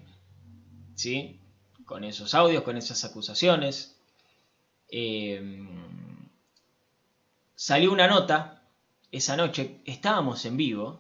¿sí? 0.94 1.42
Con 1.86 2.04
esos 2.04 2.36
audios, 2.36 2.62
con 2.62 2.78
esas 2.78 3.04
acusaciones. 3.04 4.00
Eh, 4.90 5.87
salió 7.58 7.92
una 7.92 8.08
nota 8.08 8.62
esa 9.12 9.36
noche, 9.36 9.82
estábamos 9.84 10.46
en 10.46 10.58
vivo, 10.58 11.00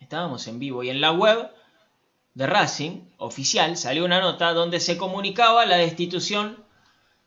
estábamos 0.00 0.46
en 0.48 0.58
vivo 0.58 0.82
y 0.82 0.88
en 0.88 1.02
la 1.02 1.12
web 1.12 1.50
de 2.32 2.46
Racing 2.46 3.02
oficial 3.18 3.76
salió 3.76 4.06
una 4.06 4.20
nota 4.20 4.54
donde 4.54 4.80
se 4.80 4.96
comunicaba 4.96 5.66
la 5.66 5.76
destitución 5.76 6.64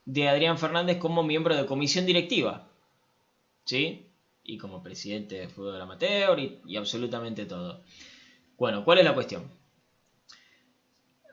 de 0.06 0.28
Adrián 0.28 0.58
Fernández 0.58 0.98
como 0.98 1.22
miembro 1.22 1.56
de 1.56 1.68
comisión 1.68 2.08
directiva, 2.08 2.68
¿sí? 3.64 4.08
Y 4.44 4.58
como 4.58 4.82
presidente 4.82 5.36
de 5.36 5.50
fútbol 5.50 5.80
amateur 5.80 6.40
y, 6.40 6.60
y 6.66 6.76
absolutamente 6.76 7.46
todo. 7.46 7.84
Bueno, 8.58 8.84
¿cuál 8.84 8.98
es 8.98 9.06
la 9.06 9.14
cuestión? 9.14 9.52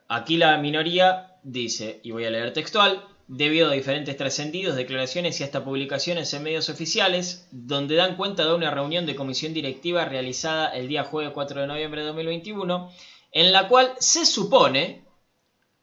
Aquí 0.09 0.37
la 0.37 0.59
minoría 0.59 1.39
dice, 1.43 2.01
y 2.03 2.11
voy 2.11 2.27
a 2.27 2.31
leer 2.31 2.53
textual, 2.53 3.03
debido 3.33 3.71
a 3.71 3.75
diferentes 3.75 4.17
trascendidos, 4.17 4.75
declaraciones 4.75 5.41
y 5.41 5.45
hasta 5.45 5.65
publicaciones 5.65 6.35
en 6.35 6.43
medios 6.43 6.69
oficiales, 6.69 7.47
donde 7.53 7.95
dan 7.95 8.17
cuenta 8.17 8.45
de 8.45 8.53
una 8.53 8.73
reunión 8.73 9.07
de 9.07 9.15
comisión 9.15 9.55
directiva 9.55 10.05
realizada 10.05 10.77
el 10.77 10.89
día 10.89 11.05
jueves 11.05 11.31
4 11.33 11.61
de 11.61 11.67
noviembre 11.69 12.01
de 12.01 12.09
2021, 12.09 12.91
en 13.31 13.53
la 13.53 13.69
cual 13.69 13.93
se 14.01 14.27
supone 14.27 15.05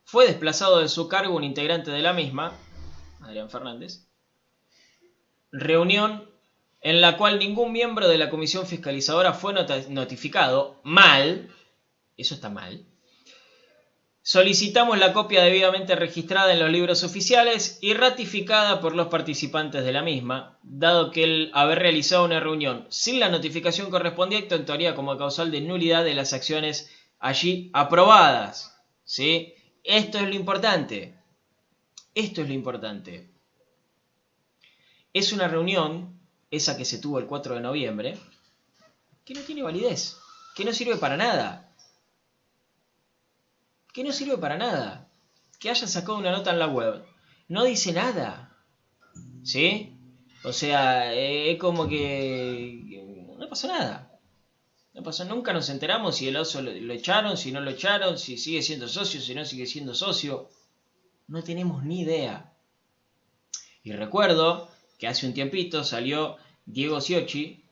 fue 0.04 0.28
desplazado 0.28 0.80
de 0.80 0.90
su 0.90 1.08
cargo 1.08 1.38
un 1.38 1.46
integrante 1.46 1.90
de 1.90 2.02
la 2.02 2.12
misma, 2.12 2.52
Adrián 3.22 3.50
Fernández, 3.50 4.06
reunión 5.54 6.30
en 6.82 7.00
la 7.00 7.16
cual 7.16 7.40
ningún 7.40 7.72
miembro 7.72 8.10
de 8.10 8.18
la 8.18 8.30
comisión 8.30 8.68
fiscalizadora 8.68 9.32
fue 9.32 9.54
notificado, 9.88 10.82
mal, 10.84 11.50
eso 12.18 12.36
está 12.36 12.50
mal, 12.50 12.86
Solicitamos 14.30 14.98
la 14.98 15.14
copia 15.14 15.42
debidamente 15.42 15.96
registrada 15.96 16.52
en 16.52 16.60
los 16.60 16.70
libros 16.70 17.06
oficiales 17.06 17.78
y 17.80 17.94
ratificada 17.94 18.82
por 18.82 18.94
los 18.94 19.08
participantes 19.08 19.86
de 19.86 19.94
la 19.94 20.02
misma, 20.02 20.60
dado 20.64 21.12
que 21.12 21.24
el 21.24 21.52
haber 21.54 21.80
realizado 21.80 22.26
una 22.26 22.42
reunión 22.42 22.86
sin 22.90 23.22
la 23.22 23.30
notificación 23.30 23.90
correspondiente 23.90 24.54
actuaría 24.54 24.96
como 24.96 25.18
causal 25.18 25.50
de 25.50 25.62
nulidad 25.62 26.04
de 26.04 26.14
las 26.14 26.34
acciones 26.34 26.92
allí 27.20 27.70
aprobadas. 27.72 28.78
¿sí? 29.06 29.54
Esto 29.86 30.18
es 30.18 30.28
lo 30.28 30.36
importante. 30.36 31.16
Esto 32.14 32.42
es 32.42 32.50
lo 32.50 32.54
importante. 32.54 33.30
Es 35.14 35.32
una 35.32 35.48
reunión, 35.48 36.20
esa 36.52 36.76
que 36.76 36.84
se 36.84 36.98
tuvo 36.98 37.20
el 37.20 37.28
4 37.28 37.56
de 37.56 37.62
noviembre, 37.62 38.18
que 39.24 39.36
no 39.36 39.40
tiene 39.40 39.64
validez, 39.64 40.18
que 40.54 40.66
no 40.66 40.74
sirve 40.74 40.98
para 40.98 41.16
nada 41.16 41.67
que 43.94 44.04
no 44.04 44.12
sirve 44.12 44.38
para 44.38 44.58
nada. 44.58 45.10
Que 45.60 45.70
haya 45.70 45.88
sacado 45.88 46.18
una 46.18 46.32
nota 46.32 46.52
en 46.52 46.60
la 46.60 46.68
web. 46.68 47.04
No 47.48 47.64
dice 47.64 47.94
nada. 47.94 48.56
¿Sí? 49.44 49.98
O 50.44 50.54
sea, 50.54 51.14
eh, 51.14 51.52
es 51.52 51.60
como 51.60 51.88
que, 51.88 53.04
no 53.38 53.50
pasó 53.50 53.68
nada. 53.68 54.20
No 54.94 55.04
pasó, 55.04 55.26
nunca 55.26 55.54
nos 55.54 55.70
enteramos 55.70 56.18
si 56.18 56.28
el 56.28 56.38
oso 56.38 56.62
lo, 56.62 56.72
lo 56.72 56.94
echaron, 56.94 57.38
si 57.38 57.52
no 57.52 57.62
lo 57.62 57.72
echaron, 57.72 58.18
si 58.18 58.38
sigue 58.38 58.62
siendo 58.62 58.88
socio, 58.88 59.22
si 59.22 59.36
no 59.36 59.46
sigue 59.46 59.66
siendo 59.66 59.94
socio. 59.94 60.50
No 61.28 61.44
tenemos 61.44 61.84
ni 61.84 62.02
idea. 62.02 62.54
Y 63.84 63.92
recuerdo 63.94 64.70
que 64.98 65.08
hace 65.08 65.28
un 65.28 65.34
tiempito 65.34 65.84
salió 65.84 66.38
Diego 66.66 67.00
Siochi, 67.00 67.64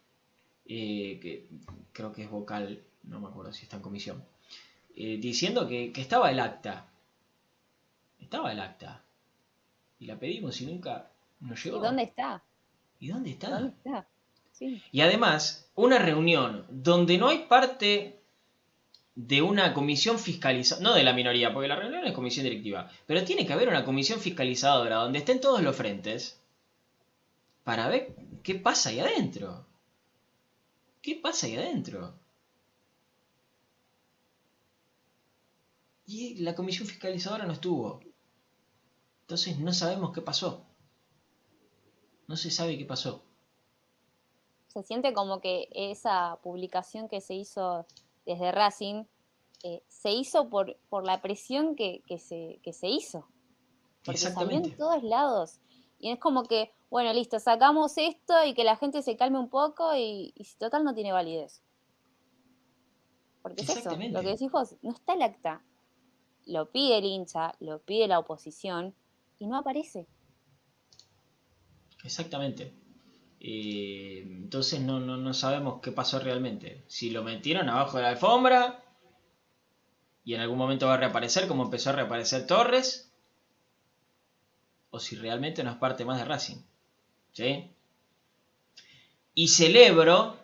eh, 0.65 1.19
que 1.21 1.49
creo 1.91 2.13
que 2.13 2.23
es 2.23 2.29
vocal, 2.29 2.83
no 3.03 3.19
me 3.19 3.27
acuerdo 3.27 3.51
si 3.51 3.63
está 3.63 3.75
en 3.75 3.81
comisión, 3.81 4.23
eh, 4.95 5.17
diciendo 5.19 5.67
que, 5.67 5.91
que 5.91 6.01
estaba 6.01 6.31
el 6.31 6.39
acta. 6.39 6.87
Estaba 8.19 8.51
el 8.51 8.59
acta. 8.59 9.03
Y 9.99 10.05
la 10.05 10.17
pedimos 10.17 10.59
y 10.61 10.65
nunca 10.65 11.09
nos 11.39 11.59
¿Y 11.65 11.69
llegó. 11.69 11.79
dónde 11.81 12.03
está? 12.03 12.43
¿Y 12.99 13.07
dónde 13.09 13.31
está? 13.31 13.49
¿Dónde 13.49 13.69
está? 13.69 14.07
Sí. 14.51 14.81
Y 14.91 15.01
además, 15.01 15.69
una 15.75 15.99
reunión 15.99 16.65
donde 16.69 17.17
no 17.17 17.27
hay 17.29 17.39
parte 17.45 18.19
de 19.15 19.41
una 19.41 19.73
comisión 19.73 20.19
fiscalizadora, 20.19 20.89
no 20.89 20.95
de 20.95 21.03
la 21.03 21.13
minoría, 21.13 21.53
porque 21.53 21.67
la 21.69 21.75
reunión 21.77 22.05
es 22.05 22.13
comisión 22.13 22.43
directiva, 22.43 22.89
pero 23.05 23.23
tiene 23.23 23.45
que 23.45 23.53
haber 23.53 23.69
una 23.69 23.85
comisión 23.85 24.19
fiscalizadora 24.19 24.97
donde 24.97 25.19
estén 25.19 25.39
todos 25.39 25.61
los 25.61 25.75
frentes 25.75 26.39
para 27.63 27.87
ver 27.87 28.13
qué 28.43 28.55
pasa 28.55 28.89
ahí 28.89 28.99
adentro. 28.99 29.65
¿Qué 31.01 31.15
pasa 31.15 31.47
ahí 31.47 31.55
adentro? 31.55 32.13
Y 36.05 36.35
la 36.43 36.55
comisión 36.55 36.87
fiscalizadora 36.87 37.45
no 37.45 37.53
estuvo. 37.53 37.99
Entonces 39.21 39.57
no 39.59 39.73
sabemos 39.73 40.13
qué 40.13 40.21
pasó. 40.21 40.65
No 42.27 42.35
se 42.37 42.51
sabe 42.51 42.77
qué 42.77 42.85
pasó. 42.85 43.23
Se 44.67 44.83
siente 44.83 45.13
como 45.13 45.39
que 45.41 45.67
esa 45.71 46.39
publicación 46.43 47.07
que 47.07 47.21
se 47.21 47.33
hizo 47.33 47.87
desde 48.25 48.51
Racing 48.51 49.05
eh, 49.63 49.83
se 49.87 50.11
hizo 50.11 50.49
por, 50.49 50.77
por 50.89 51.05
la 51.05 51.21
presión 51.21 51.75
que, 51.75 52.03
que 52.05 52.19
se, 52.19 52.59
que 52.61 52.73
se 52.73 52.87
hizo. 52.87 53.27
Porque 54.03 54.19
salió 54.19 54.57
en 54.57 54.75
todos 54.77 55.01
lados. 55.01 55.59
Y 55.97 56.11
es 56.11 56.19
como 56.19 56.43
que, 56.43 56.71
bueno, 56.91 57.11
listo, 57.13 57.39
sacamos 57.39 57.97
esto 57.97 58.33
y 58.45 58.53
que 58.53 58.63
la 58.63 58.75
gente 58.75 59.01
se 59.01 59.17
calme 59.17 59.39
un 59.39 59.49
poco 59.49 59.95
y, 59.95 60.33
y 60.35 60.43
si 60.43 60.57
total 60.57 60.83
no 60.83 60.93
tiene 60.93 61.13
validez. 61.13 61.63
Porque 63.41 63.63
es 63.63 63.69
eso, 63.69 63.91
lo 63.91 64.21
que 64.21 64.27
decís 64.27 64.51
vos, 64.51 64.75
no 64.81 64.91
está 64.91 65.13
el 65.13 65.21
acta. 65.21 65.63
Lo 66.45 66.71
pide 66.71 66.99
el 66.99 67.05
hincha, 67.05 67.55
lo 67.59 67.79
pide 67.79 68.07
la 68.07 68.19
oposición 68.19 68.93
y 69.39 69.47
no 69.47 69.57
aparece. 69.57 70.07
Exactamente. 72.03 72.73
Eh, 73.39 74.21
entonces 74.25 74.79
no, 74.81 74.99
no, 74.99 75.17
no 75.17 75.33
sabemos 75.33 75.81
qué 75.81 75.91
pasó 75.91 76.19
realmente. 76.19 76.83
Si 76.87 77.09
lo 77.09 77.23
metieron 77.23 77.69
abajo 77.69 77.97
de 77.97 78.03
la 78.03 78.09
alfombra 78.09 78.83
y 80.23 80.33
en 80.33 80.41
algún 80.41 80.57
momento 80.57 80.87
va 80.87 80.95
a 80.95 80.97
reaparecer 80.97 81.47
como 81.47 81.63
empezó 81.63 81.91
a 81.91 81.93
reaparecer 81.93 82.47
Torres. 82.47 83.11
O 84.89 84.99
si 84.99 85.15
realmente 85.15 85.63
no 85.63 85.71
es 85.71 85.77
parte 85.77 86.05
más 86.05 86.17
de 86.17 86.25
Racing. 86.25 86.57
¿Sí? 87.33 87.69
Y 89.33 89.49
celebro, 89.49 90.37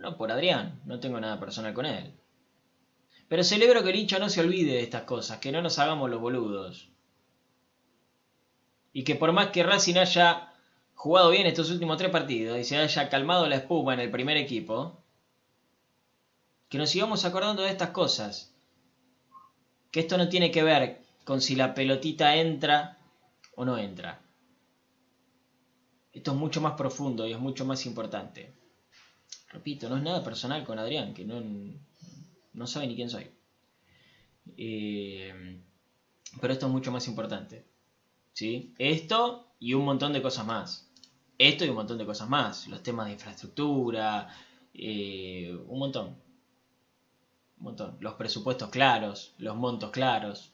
no 0.00 0.16
por 0.16 0.30
Adrián, 0.30 0.80
no 0.84 1.00
tengo 1.00 1.18
nada 1.18 1.40
personal 1.40 1.72
con 1.72 1.86
él. 1.86 2.12
Pero 3.28 3.44
celebro 3.44 3.82
que 3.84 3.90
el 3.90 3.96
hincha 3.96 4.18
no 4.18 4.30
se 4.30 4.40
olvide 4.40 4.72
de 4.72 4.82
estas 4.82 5.02
cosas, 5.02 5.38
que 5.38 5.52
no 5.52 5.60
nos 5.60 5.78
hagamos 5.78 6.08
los 6.08 6.20
boludos. 6.20 6.88
Y 8.92 9.04
que 9.04 9.14
por 9.14 9.32
más 9.32 9.48
que 9.48 9.62
Racing 9.62 9.96
haya 9.96 10.54
jugado 10.94 11.30
bien 11.30 11.46
estos 11.46 11.70
últimos 11.70 11.98
tres 11.98 12.10
partidos 12.10 12.58
y 12.58 12.64
se 12.64 12.78
haya 12.78 13.08
calmado 13.08 13.46
la 13.46 13.56
espuma 13.56 13.94
en 13.94 14.00
el 14.00 14.10
primer 14.10 14.36
equipo, 14.36 15.02
que 16.68 16.78
nos 16.78 16.90
sigamos 16.90 17.24
acordando 17.24 17.62
de 17.62 17.70
estas 17.70 17.90
cosas. 17.90 18.54
Que 19.90 20.00
esto 20.00 20.18
no 20.18 20.28
tiene 20.28 20.50
que 20.50 20.62
ver 20.62 21.02
con 21.24 21.40
si 21.40 21.54
la 21.54 21.74
pelotita 21.74 22.36
entra 22.36 22.98
o 23.54 23.64
no 23.64 23.78
entra. 23.78 24.20
Esto 26.12 26.32
es 26.32 26.36
mucho 26.36 26.60
más 26.60 26.72
profundo 26.72 27.26
y 27.26 27.32
es 27.32 27.38
mucho 27.38 27.64
más 27.64 27.84
importante. 27.86 28.54
Repito, 29.50 29.88
no 29.88 29.96
es 29.96 30.02
nada 30.02 30.24
personal 30.24 30.64
con 30.64 30.78
Adrián, 30.78 31.14
que 31.14 31.24
no, 31.24 31.40
no 32.58 32.66
sabe 32.66 32.88
ni 32.88 32.96
quién 32.96 33.08
soy. 33.08 33.30
Eh, 34.56 35.62
pero 36.40 36.52
esto 36.52 36.66
es 36.66 36.72
mucho 36.72 36.92
más 36.92 37.06
importante. 37.08 37.64
¿sí? 38.38 38.72
Esto 38.78 39.48
y 39.58 39.74
un 39.74 39.84
montón 39.84 40.12
de 40.12 40.22
cosas 40.22 40.46
más. 40.46 40.88
Esto 41.38 41.64
y 41.64 41.70
un 41.70 41.74
montón 41.74 41.98
de 41.98 42.06
cosas 42.06 42.28
más. 42.28 42.68
Los 42.68 42.84
temas 42.84 43.06
de 43.06 43.14
infraestructura, 43.14 44.28
eh, 44.72 45.58
un 45.66 45.78
montón. 45.78 46.16
Un 47.58 47.64
montón. 47.64 47.96
Los 47.98 48.14
presupuestos 48.14 48.70
claros, 48.70 49.34
los 49.38 49.56
montos 49.56 49.90
claros. 49.90 50.52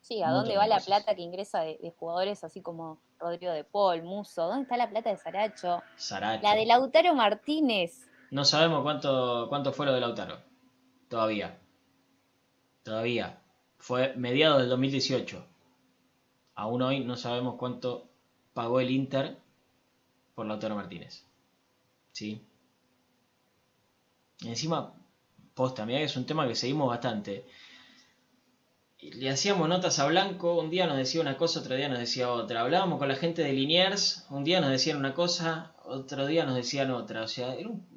Sí, 0.00 0.22
¿a 0.22 0.30
dónde 0.30 0.56
va 0.56 0.66
la 0.66 0.80
plata 0.80 1.14
que 1.14 1.20
ingresa 1.20 1.60
de, 1.60 1.76
de 1.76 1.90
jugadores 1.90 2.42
así 2.42 2.62
como 2.62 2.98
Rodrigo 3.18 3.52
de 3.52 3.64
Paul, 3.64 4.02
Muso? 4.02 4.46
¿Dónde 4.46 4.62
está 4.62 4.78
la 4.78 4.88
plata 4.88 5.10
de 5.10 5.18
Saracho? 5.18 5.82
Saracho. 5.96 6.42
La 6.42 6.54
de 6.54 6.64
Lautaro 6.64 7.14
Martínez. 7.14 8.06
No 8.34 8.44
sabemos 8.44 8.82
cuánto, 8.82 9.46
cuánto 9.48 9.72
fue 9.72 9.86
lo 9.86 9.94
de 9.94 10.00
Lautaro. 10.00 10.36
Todavía. 11.08 11.58
Todavía. 12.84 13.42
Fue 13.78 14.14
mediados 14.16 14.60
del 14.60 14.68
2018. 14.68 15.44
Aún 16.54 16.82
hoy 16.82 17.00
no 17.04 17.16
sabemos 17.16 17.56
cuánto 17.56 18.08
pagó 18.52 18.80
el 18.80 18.90
Inter 18.90 19.38
por 20.34 20.46
Lautaro 20.46 20.76
Martínez. 20.76 21.24
¿Sí? 22.12 22.40
Y 24.42 24.48
encima, 24.48 24.92
posta, 25.54 25.84
mira 25.86 25.98
que 25.98 26.04
es 26.04 26.16
un 26.16 26.24
tema 26.26 26.46
que 26.46 26.54
seguimos 26.54 26.88
bastante. 26.88 27.44
Le 29.20 29.30
hacíamos 29.30 29.68
notas 29.68 30.00
a 30.00 30.06
Blanco, 30.08 30.58
un 30.58 30.68
día 30.68 30.88
nos 30.88 30.96
decía 30.96 31.20
una 31.20 31.36
cosa, 31.36 31.60
otro 31.60 31.76
día 31.76 31.88
nos 31.88 32.00
decía 32.00 32.32
otra. 32.32 32.62
Hablábamos 32.62 32.98
con 32.98 33.06
la 33.06 33.14
gente 33.14 33.42
de 33.42 33.52
Liniers, 33.52 34.26
un 34.30 34.42
día 34.42 34.60
nos 34.60 34.70
decían 34.70 34.96
una 34.98 35.14
cosa, 35.14 35.74
otro 35.84 36.26
día 36.26 36.44
nos 36.44 36.56
decían 36.56 36.90
otra. 36.90 37.22
O 37.22 37.28
sea, 37.28 37.54
era 37.54 37.68
un- 37.68 37.93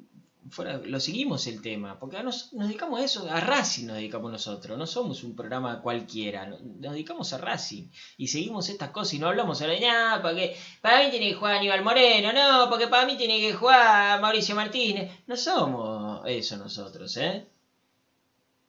lo 0.84 1.00
seguimos 1.00 1.46
el 1.46 1.60
tema, 1.62 1.98
porque 1.98 2.22
nos, 2.22 2.52
nos 2.52 2.68
dedicamos 2.68 3.00
a 3.00 3.04
eso, 3.04 3.30
a 3.30 3.40
Racing 3.40 3.86
nos 3.86 3.96
dedicamos 3.96 4.30
nosotros, 4.32 4.76
no 4.78 4.86
somos 4.86 5.22
un 5.24 5.34
programa 5.36 5.80
cualquiera, 5.82 6.46
no- 6.46 6.58
nos 6.60 6.92
dedicamos 6.92 7.32
a 7.32 7.38
Racing 7.38 7.88
y 8.16 8.28
seguimos 8.28 8.68
estas 8.68 8.90
cosas 8.90 9.14
y 9.14 9.18
no 9.18 9.28
hablamos 9.28 9.60
ahora 9.60 9.74
de 9.74 9.80
nada, 9.80 10.22
porque 10.22 10.56
para 10.80 11.04
mí 11.04 11.10
tiene 11.10 11.28
que 11.30 11.34
jugar 11.34 11.56
Aníbal 11.56 11.82
Moreno, 11.84 12.32
no, 12.32 12.68
porque 12.68 12.88
para 12.88 13.06
mí 13.06 13.16
tiene 13.16 13.38
que 13.40 13.54
jugar 13.54 14.20
Mauricio 14.20 14.54
Martínez. 14.54 15.10
No 15.26 15.36
somos 15.36 16.22
eso 16.26 16.56
nosotros, 16.56 17.16
¿eh? 17.16 17.46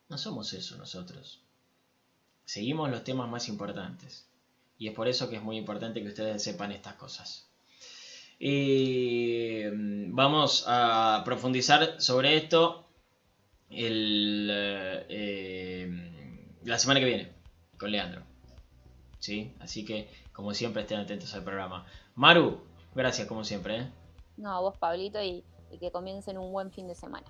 No 0.09 0.17
somos 0.17 0.53
eso 0.53 0.75
nosotros. 0.77 1.41
Seguimos 2.45 2.89
los 2.89 3.03
temas 3.03 3.29
más 3.29 3.47
importantes. 3.47 4.25
Y 4.77 4.87
es 4.87 4.93
por 4.95 5.07
eso 5.09 5.29
que 5.29 5.35
es 5.35 5.43
muy 5.43 5.57
importante 5.57 6.01
que 6.01 6.07
ustedes 6.07 6.41
sepan 6.41 6.71
estas 6.71 6.93
cosas. 6.95 7.48
Eh, 8.39 9.69
vamos 9.73 10.63
a 10.67 11.23
profundizar 11.25 12.01
sobre 12.01 12.37
esto 12.37 12.85
el, 13.69 14.49
eh, 15.09 16.57
la 16.63 16.79
semana 16.79 16.99
que 16.99 17.05
viene 17.05 17.31
con 17.77 17.91
Leandro. 17.91 18.23
¿Sí? 19.19 19.53
Así 19.59 19.83
que, 19.83 20.09
como 20.31 20.53
siempre, 20.53 20.83
estén 20.83 20.99
atentos 20.99 21.33
al 21.33 21.43
programa. 21.43 21.85
Maru, 22.15 22.61
gracias 22.95 23.27
como 23.27 23.43
siempre. 23.43 23.79
¿eh? 23.79 23.91
No, 24.37 24.55
a 24.55 24.59
vos, 24.61 24.77
Pablito, 24.77 25.21
y, 25.21 25.43
y 25.71 25.77
que 25.77 25.91
comiencen 25.91 26.37
un 26.37 26.53
buen 26.53 26.71
fin 26.71 26.87
de 26.87 26.95
semana. 26.95 27.27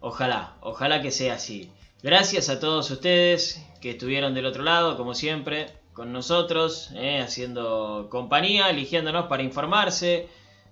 Ojalá, 0.00 0.56
ojalá 0.60 1.00
que 1.00 1.12
sea 1.12 1.34
así. 1.34 1.70
Gracias 2.02 2.48
a 2.48 2.58
todos 2.58 2.90
ustedes 2.90 3.64
que 3.80 3.90
estuvieron 3.90 4.34
del 4.34 4.46
otro 4.46 4.64
lado, 4.64 4.96
como 4.96 5.14
siempre, 5.14 5.68
con 5.92 6.12
nosotros, 6.12 6.90
eh, 6.94 7.20
haciendo 7.20 8.08
compañía, 8.10 8.70
eligiéndonos 8.70 9.26
para 9.26 9.42
informarse. 9.42 10.28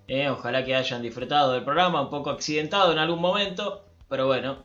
eh, 0.07 0.29
ojalá 0.29 0.65
que 0.65 0.75
hayan 0.75 1.01
disfrutado 1.01 1.53
del 1.53 1.63
programa, 1.63 2.01
un 2.01 2.09
poco 2.09 2.31
accidentado 2.31 2.91
en 2.91 2.97
algún 2.97 3.19
momento, 3.21 3.85
pero 4.09 4.27
bueno, 4.27 4.63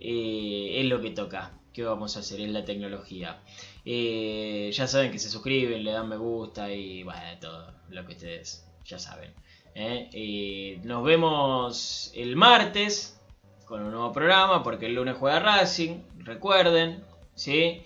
eh, 0.00 0.80
es 0.80 0.86
lo 0.86 1.00
que 1.00 1.10
toca. 1.10 1.52
¿Qué 1.72 1.84
vamos 1.84 2.16
a 2.16 2.20
hacer? 2.20 2.40
Es 2.40 2.50
la 2.50 2.64
tecnología. 2.64 3.40
Ya 3.84 4.86
saben 4.86 5.10
que 5.12 5.18
se 5.18 5.30
suscriben, 5.30 5.84
le 5.84 5.92
dan 5.92 6.08
me 6.08 6.16
gusta 6.16 6.70
y 6.72 7.02
bueno, 7.04 7.20
todo 7.40 7.72
lo 7.90 8.04
que 8.06 8.12
ustedes 8.12 8.66
ya 8.84 8.98
saben. 8.98 9.32
nos 10.84 11.04
vemos 11.04 12.12
el 12.14 12.36
martes 12.36 13.18
con 13.64 13.82
un 13.82 13.92
nuevo 13.92 14.12
programa, 14.12 14.62
porque 14.62 14.86
el 14.86 14.94
lunes 14.94 15.16
juega 15.18 15.40
Racing, 15.40 16.02
recuerden, 16.18 17.04
¿sí? 17.34 17.82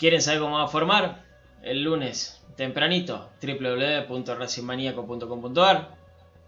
¿Quieren 0.00 0.20
saber 0.22 0.40
cómo 0.40 0.56
va 0.56 0.64
a 0.64 0.68
formar? 0.68 1.22
El 1.62 1.82
lunes, 1.82 2.42
tempranito, 2.56 3.28
www.racingmaniaco.com.ar 3.42 5.90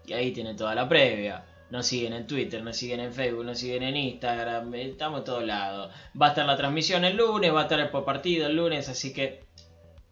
y 0.07 0.13
ahí 0.13 0.31
tienen 0.31 0.57
toda 0.57 0.73
la 0.73 0.89
previa. 0.89 1.45
Nos 1.69 1.85
siguen 1.85 2.13
en 2.13 2.25
Twitter, 2.25 2.63
nos 2.63 2.75
siguen 2.75 2.99
en 2.99 3.13
Facebook, 3.13 3.45
nos 3.45 3.59
siguen 3.59 3.83
en 3.83 3.95
Instagram, 3.95 4.73
estamos 4.73 5.19
en 5.19 5.25
todos 5.25 5.43
lados. 5.43 5.93
Va 6.19 6.25
a 6.25 6.29
estar 6.29 6.47
la 6.47 6.57
transmisión 6.57 7.05
el 7.05 7.15
lunes, 7.15 7.53
va 7.53 7.59
a 7.59 7.63
estar 7.65 7.79
el 7.79 7.89
partido 7.89 8.47
el 8.47 8.55
lunes, 8.55 8.89
así 8.89 9.13
que 9.13 9.43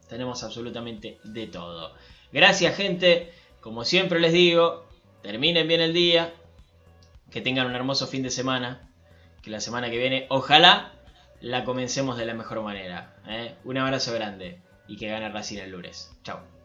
tenemos 0.07 0.43
absolutamente 0.43 1.17
de 1.23 1.47
todo. 1.47 1.95
Gracias 2.31 2.75
gente, 2.75 3.33
como 3.59 3.85
siempre 3.85 4.19
les 4.19 4.33
digo, 4.33 4.85
terminen 5.23 5.67
bien 5.67 5.81
el 5.81 5.93
día, 5.93 6.31
que 7.31 7.41
tengan 7.41 7.65
un 7.65 7.73
hermoso 7.73 8.05
fin 8.05 8.21
de 8.21 8.29
semana. 8.29 8.87
Que 9.41 9.49
la 9.49 9.61
semana 9.61 9.89
que 9.89 9.97
viene, 9.97 10.27
ojalá, 10.29 10.93
la 11.41 11.63
comencemos 11.65 12.17
de 12.17 12.25
la 12.25 12.33
mejor 12.33 12.61
manera. 12.61 13.15
¿eh? 13.27 13.55
Un 13.63 13.77
abrazo 13.77 14.13
grande 14.13 14.59
y 14.87 14.97
que 14.97 15.07
gane 15.07 15.29
Racing 15.29 15.57
el 15.57 15.71
lunes. 15.71 16.11
Chao. 16.23 16.60